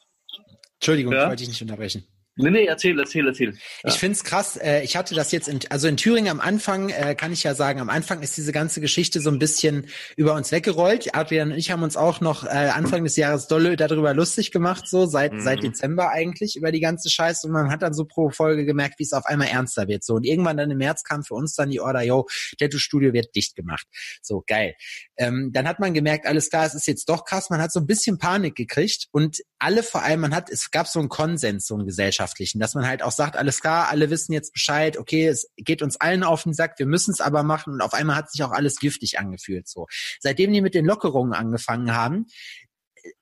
[0.76, 1.24] Entschuldigung, ja?
[1.24, 2.06] ich wollte dich nicht unterbrechen.
[2.38, 3.52] Nee, nee, erzähl, erzähl, erzähl.
[3.52, 3.90] Ja.
[3.90, 4.58] Ich find's krass.
[4.58, 7.56] Äh, ich hatte das jetzt in, also in Thüringen am Anfang, äh, kann ich ja
[7.56, 9.88] sagen, am Anfang ist diese ganze Geschichte so ein bisschen
[10.18, 11.16] über uns weggerollt.
[11.16, 14.86] Adrian und ich haben uns auch noch äh, Anfang des Jahres dolle darüber lustig gemacht,
[14.90, 15.40] so seit, mhm.
[15.40, 17.48] seit Dezember eigentlich über die ganze Scheiße.
[17.48, 20.04] Und man hat dann so pro Folge gemerkt, wie es auf einmal ernster wird.
[20.04, 20.16] So.
[20.16, 22.28] Und irgendwann dann im März kam für uns dann die Order, yo,
[22.60, 23.88] Tattoo-Studio wird dicht gemacht.
[24.22, 24.76] So, geil.
[25.16, 27.50] Ähm, dann hat man gemerkt, alles klar, es ist jetzt doch krass.
[27.50, 30.88] Man hat so ein bisschen Panik gekriegt und alle vor allem, man hat, es gab
[30.88, 34.32] so einen Konsens, so einen gesellschaftlichen, dass man halt auch sagt, alles klar, alle wissen
[34.32, 37.74] jetzt Bescheid, okay, es geht uns allen auf den Sack, wir müssen es aber machen
[37.74, 39.88] und auf einmal hat sich auch alles giftig angefühlt, so.
[40.20, 42.28] Seitdem die mit den Lockerungen angefangen haben,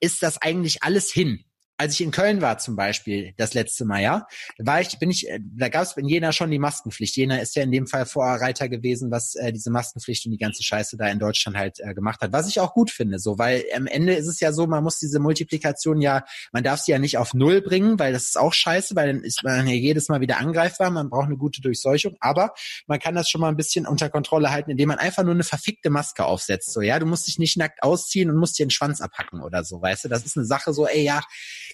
[0.02, 1.46] ist das eigentlich alles hin
[1.78, 4.28] als ich in Köln war zum Beispiel das letzte Mal, ja,
[4.60, 7.16] war ich, bin ich, äh, da gab es in Jena schon die Maskenpflicht.
[7.16, 10.64] Jena ist ja in dem Fall Vorreiter gewesen, was äh, diese Maskenpflicht und die ganze
[10.64, 12.32] Scheiße da in Deutschland halt äh, gemacht hat.
[12.32, 15.00] Was ich auch gut finde, so, weil am Ende ist es ja so, man muss
[15.00, 18.54] diese Multiplikation ja, man darf sie ja nicht auf Null bringen, weil das ist auch
[18.54, 20.92] scheiße, weil dann ist man ja jedes Mal wieder angreifbar.
[20.92, 22.54] Man braucht eine gute Durchseuchung, aber
[22.88, 25.44] man kann das schon mal ein bisschen unter Kontrolle halten, indem man einfach nur eine
[25.44, 26.72] verfickte Maske aufsetzt.
[26.72, 29.64] So, ja, du musst dich nicht nackt ausziehen und musst dir den Schwanz abhacken oder
[29.64, 30.10] so, weißt du?
[30.10, 31.22] Das ist eine Sache so, ey, ja,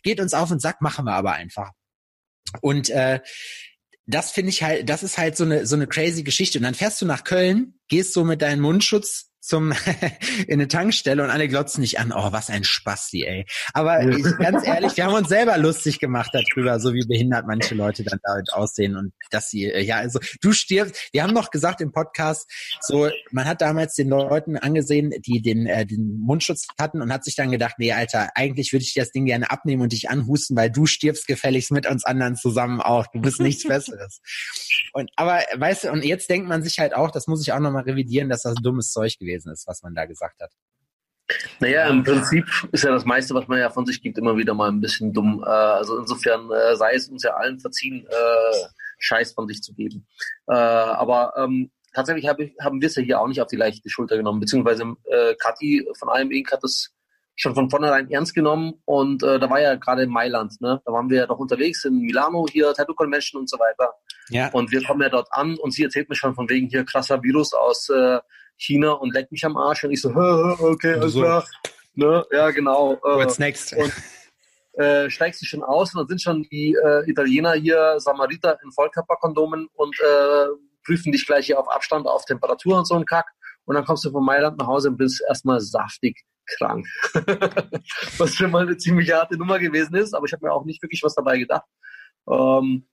[0.04, 1.72] geht uns auf den Sack, machen wir aber einfach.
[2.62, 3.20] Und äh,
[4.06, 6.58] das finde ich halt, das ist halt so eine, so eine crazy Geschichte.
[6.58, 9.72] Und dann fährst du nach Köln, gehst so mit deinem Mundschutz zum
[10.48, 12.11] in eine Tankstelle und alle glotzen nicht an.
[12.14, 13.45] Oh, was ein Spasti, ey.
[13.74, 17.76] Aber ich, ganz ehrlich, wir haben uns selber lustig gemacht darüber, so wie behindert manche
[17.76, 21.10] Leute dann damit aussehen und dass sie ja, also du stirbst.
[21.11, 22.49] Wir haben noch gesagt im Podcast,
[22.82, 27.24] so man hat damals den Leuten angesehen, die den äh, den Mundschutz hatten und hat
[27.24, 30.57] sich dann gedacht, nee, Alter, eigentlich würde ich das Ding gerne abnehmen und dich anhusten,
[30.57, 33.07] weil du stirbst gefälligst mit uns anderen zusammen auch.
[33.07, 34.22] Du bist nichts Besseres.
[34.94, 37.60] Und aber weißt du, und jetzt denkt man sich halt auch, das muss ich auch
[37.60, 40.51] nochmal revidieren, dass das dummes Zeug gewesen gewesen ist, was man da gesagt hat.
[41.60, 44.53] Naja, im Prinzip ist ja das meiste, was man ja von sich gibt, immer wieder
[44.53, 45.43] mal ein bisschen dumm.
[45.45, 49.73] Äh, also insofern äh, sei es uns ja allen verziehen, äh, Scheiß von sich zu
[49.73, 50.06] geben.
[50.45, 53.89] aber ähm, tatsächlich hab ich, haben wir es ja hier auch nicht auf die leichte
[53.89, 56.51] Schulter genommen, beziehungsweise äh, Kathi von Inc.
[56.51, 56.89] hat das
[57.35, 60.81] schon von vornherein ernst genommen und äh, da war ja gerade in Mailand, ne?
[60.85, 63.93] Da waren wir ja doch unterwegs in Milano, hier Tattoo Convention und so weiter.
[64.30, 64.49] Ja.
[64.51, 67.23] Und wir kommen ja dort an und sie erzählt mir schon von wegen hier krasser
[67.23, 68.19] Virus aus äh,
[68.60, 70.10] China und leckt mich am Arsch und ich so,
[70.60, 71.22] okay, alles so.
[71.22, 71.48] klar.
[71.95, 72.26] Ne?
[72.31, 72.94] Ja, genau.
[72.95, 73.73] Äh, What's next?
[73.73, 73.91] Und,
[74.73, 78.72] äh, steigst du schon aus und dann sind schon die äh, Italiener hier, Samariter in
[78.72, 80.48] Vollkörperkondomen und äh,
[80.86, 83.26] prüfen dich gleich hier auf Abstand, auf Temperatur und so ein Kack.
[83.65, 86.23] Und dann kommst du von Mailand nach Hause und bist erstmal saftig
[86.57, 86.88] krank.
[88.18, 90.81] was schon mal eine ziemlich harte Nummer gewesen ist, aber ich habe mir auch nicht
[90.81, 91.65] wirklich was dabei gedacht.
[92.30, 92.88] Ähm,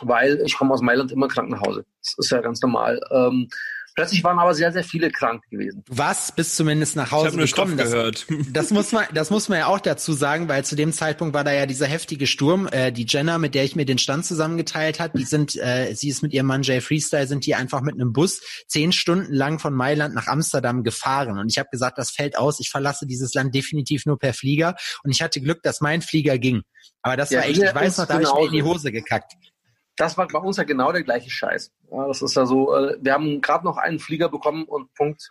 [0.00, 1.84] weil ich komme aus Mailand immer krank nach Hause.
[2.00, 3.00] Das ist ja ganz normal.
[3.10, 3.48] Ähm,
[3.94, 5.84] Plötzlich waren aber sehr, sehr viele krank gewesen.
[5.88, 7.76] Was bis zumindest nach Hause ich gekommen.
[7.76, 8.26] Das, gehört.
[8.52, 11.44] das muss man, das muss man ja auch dazu sagen, weil zu dem Zeitpunkt war
[11.44, 12.68] da ja dieser heftige Sturm.
[12.68, 16.08] Äh, die Jenna, mit der ich mir den Stand zusammengeteilt hat, die sind, äh, sie
[16.08, 19.58] ist mit ihrem Mann Jay Freestyle, sind die einfach mit einem Bus zehn Stunden lang
[19.58, 21.38] von Mailand nach Amsterdam gefahren.
[21.38, 22.60] Und ich habe gesagt, das fällt aus.
[22.60, 24.74] Ich verlasse dieses Land definitiv nur per Flieger.
[25.04, 26.62] Und ich hatte Glück, dass mein Flieger ging.
[27.02, 28.90] Aber das ja, war echt, ich weiß noch, da habe ich mir in die Hose
[28.90, 29.34] gekackt
[29.96, 31.72] das war bei uns ja genau der gleiche Scheiß.
[31.90, 35.30] Ja, das ist ja so, äh, wir haben gerade noch einen Flieger bekommen und Punkt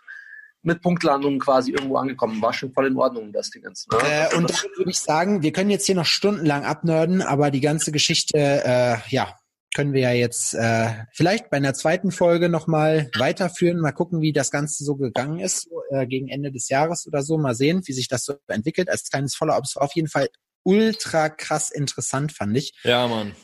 [0.62, 2.40] mit Punktlandung quasi irgendwo angekommen.
[2.40, 3.90] War schon voll in Ordnung, das Ding jetzt.
[3.90, 3.98] Ne?
[3.98, 7.60] Äh, und dann würde ich sagen, wir können jetzt hier noch stundenlang abnörden, aber die
[7.60, 9.36] ganze Geschichte, äh, ja,
[9.74, 14.32] können wir ja jetzt äh, vielleicht bei einer zweiten Folge nochmal weiterführen, mal gucken, wie
[14.32, 17.82] das Ganze so gegangen ist, so, äh, gegen Ende des Jahres oder so, mal sehen,
[17.86, 18.90] wie sich das so entwickelt.
[18.90, 20.28] Als kleines Follow-up, es war auf jeden Fall
[20.62, 22.74] ultra krass interessant, fand ich.
[22.84, 23.34] Ja, Mann.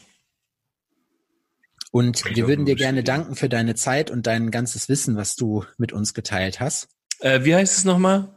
[1.91, 5.65] Und wir würden dir gerne danken für deine Zeit und dein ganzes Wissen, was du
[5.79, 6.89] mit uns geteilt hast.
[7.21, 8.29] Äh, wie heißt es nochmal?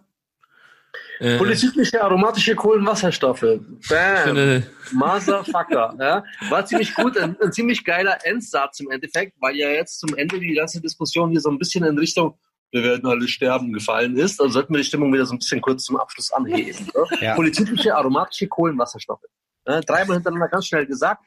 [1.19, 3.59] Äh, Polyzyklische aromatische Kohlenwasserstoffe.
[3.89, 4.63] Bam.
[4.91, 5.95] Motherfucker.
[5.99, 6.23] ja.
[6.49, 10.39] War ziemlich gut, ein, ein, ziemlich geiler Endsatz im Endeffekt, weil ja jetzt zum Ende
[10.39, 12.39] die ganze Diskussion hier so ein bisschen in Richtung
[12.71, 14.39] wir werden alle sterben gefallen ist.
[14.39, 16.87] Also sollten wir die Stimmung wieder so ein bisschen kurz zum Abschluss anheben.
[16.95, 17.05] Ne?
[17.21, 17.35] Ja.
[17.35, 19.25] Polyzyklische aromatische Kohlenwasserstoffe.
[19.67, 21.23] Ja, dreimal hintereinander ganz schnell gesagt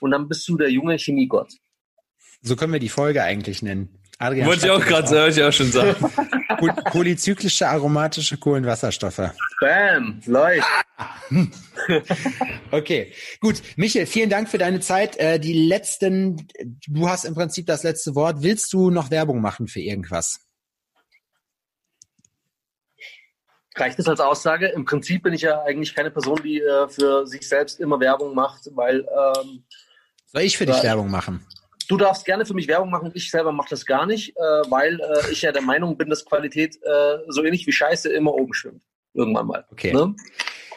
[0.00, 1.52] und dann bist du der junge Chemiegott.
[2.46, 3.88] So können wir die Folge eigentlich nennen.
[4.18, 5.96] Adrian Wollte ich auch gerade sagen, ich auch schon sagen.
[6.92, 9.32] Polyzyklische aromatische Kohlenwasserstoffe.
[9.60, 10.64] Bam, läuft.
[12.70, 13.60] okay, gut.
[13.74, 15.16] Michael, vielen Dank für deine Zeit.
[15.16, 16.46] Äh, die letzten,
[16.86, 18.42] du hast im Prinzip das letzte Wort.
[18.42, 20.38] Willst du noch Werbung machen für irgendwas?
[23.74, 24.68] Reicht das als Aussage?
[24.68, 28.36] Im Prinzip bin ich ja eigentlich keine Person, die äh, für sich selbst immer Werbung
[28.36, 29.00] macht, weil.
[29.00, 29.64] Ähm,
[30.26, 31.44] Soll ich für dich Werbung machen?
[31.88, 35.00] Du darfst gerne für mich Werbung machen, ich selber mache das gar nicht, äh, weil
[35.00, 38.54] äh, ich ja der Meinung bin, dass Qualität äh, so ähnlich wie Scheiße immer oben
[38.54, 38.82] schwimmt.
[39.14, 39.64] Irgendwann mal.
[39.70, 39.92] Okay.
[39.92, 40.14] Ne?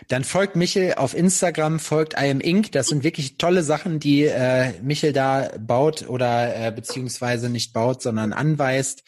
[0.07, 2.71] Dann folgt Michel auf Instagram, folgt I am Inc.
[2.71, 8.01] Das sind wirklich tolle Sachen, die äh, Michel da baut oder äh, beziehungsweise nicht baut,
[8.01, 9.03] sondern anweist.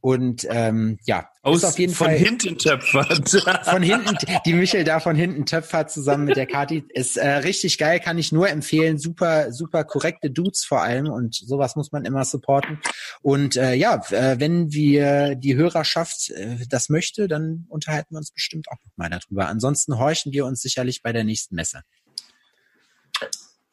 [0.00, 2.18] Und ähm, ja, aus, auf jeden von Fall.
[2.18, 3.28] hinten töpfert.
[3.64, 6.84] von hinten, die Michel da von hinten töpfert zusammen mit der Kati.
[6.90, 8.98] Ist äh, richtig geil, kann ich nur empfehlen.
[8.98, 12.78] Super, super korrekte Dudes vor allem und sowas muss man immer supporten.
[13.22, 18.32] Und äh, ja, äh, wenn wir die Hörerschaft äh, das möchte, dann unterhalten wir uns
[18.32, 19.48] bestimmt auch noch mal darüber.
[19.48, 21.80] Ansonsten horchen wir uns sicherlich bei der nächsten Messe.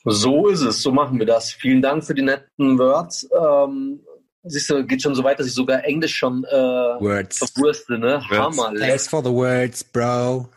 [0.05, 1.51] So ist es, so machen wir das.
[1.51, 3.27] Vielen Dank für die netten Words.
[3.37, 3.99] Ähm,
[4.47, 7.37] siehst du, geht schon so weit, dass ich sogar Englisch schon äh, Words.
[7.39, 8.21] verwurste, ne?
[8.29, 8.57] Words.
[8.57, 8.73] Hammer.
[8.79, 10.49] Thanks for the words, bro.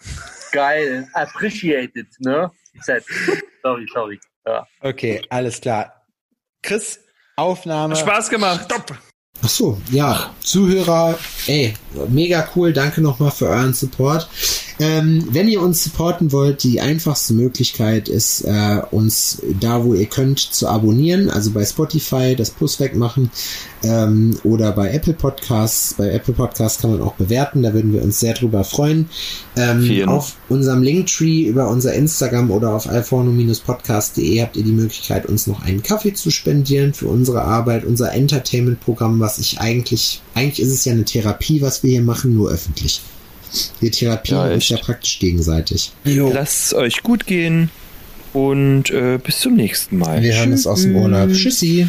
[0.53, 1.09] Geil.
[1.15, 2.51] Appreciated, ne?
[2.83, 3.05] Set.
[3.63, 4.21] sorry, sorry.
[4.47, 4.67] Ja.
[4.81, 6.05] Okay, alles klar.
[6.63, 7.01] Chris,
[7.37, 7.97] Aufnahme.
[7.97, 8.65] Spaß gemacht.
[8.65, 8.99] Stopp.
[9.43, 11.73] Ach so, ja, Zuhörer, ey,
[12.09, 14.29] mega cool, danke nochmal für euren Support.
[14.81, 20.07] Ähm, wenn ihr uns supporten wollt, die einfachste Möglichkeit ist, äh, uns da, wo ihr
[20.07, 21.29] könnt, zu abonnieren.
[21.29, 23.31] Also bei Spotify das Plus wegmachen
[23.83, 25.93] ähm, oder bei Apple Podcasts.
[25.99, 29.11] Bei Apple Podcasts kann man auch bewerten, da würden wir uns sehr drüber freuen.
[29.55, 35.47] Ähm, auf unserem Linktree über unser Instagram oder auf alforno-podcast.de habt ihr die Möglichkeit, uns
[35.47, 40.73] noch einen Kaffee zu spendieren für unsere Arbeit, unser Entertainment-Programm, was ich eigentlich, eigentlich ist
[40.73, 43.03] es ja eine Therapie, was wir hier machen, nur öffentlich.
[43.81, 45.93] Wir therapieren ja, uns ja praktisch gegenseitig.
[46.05, 46.33] Jo.
[46.33, 47.71] Lasst es euch gut gehen
[48.33, 50.23] und äh, bis zum nächsten Mal.
[50.23, 51.33] Wir hören uns aus dem Urlaub.
[51.33, 51.89] Tschüssi.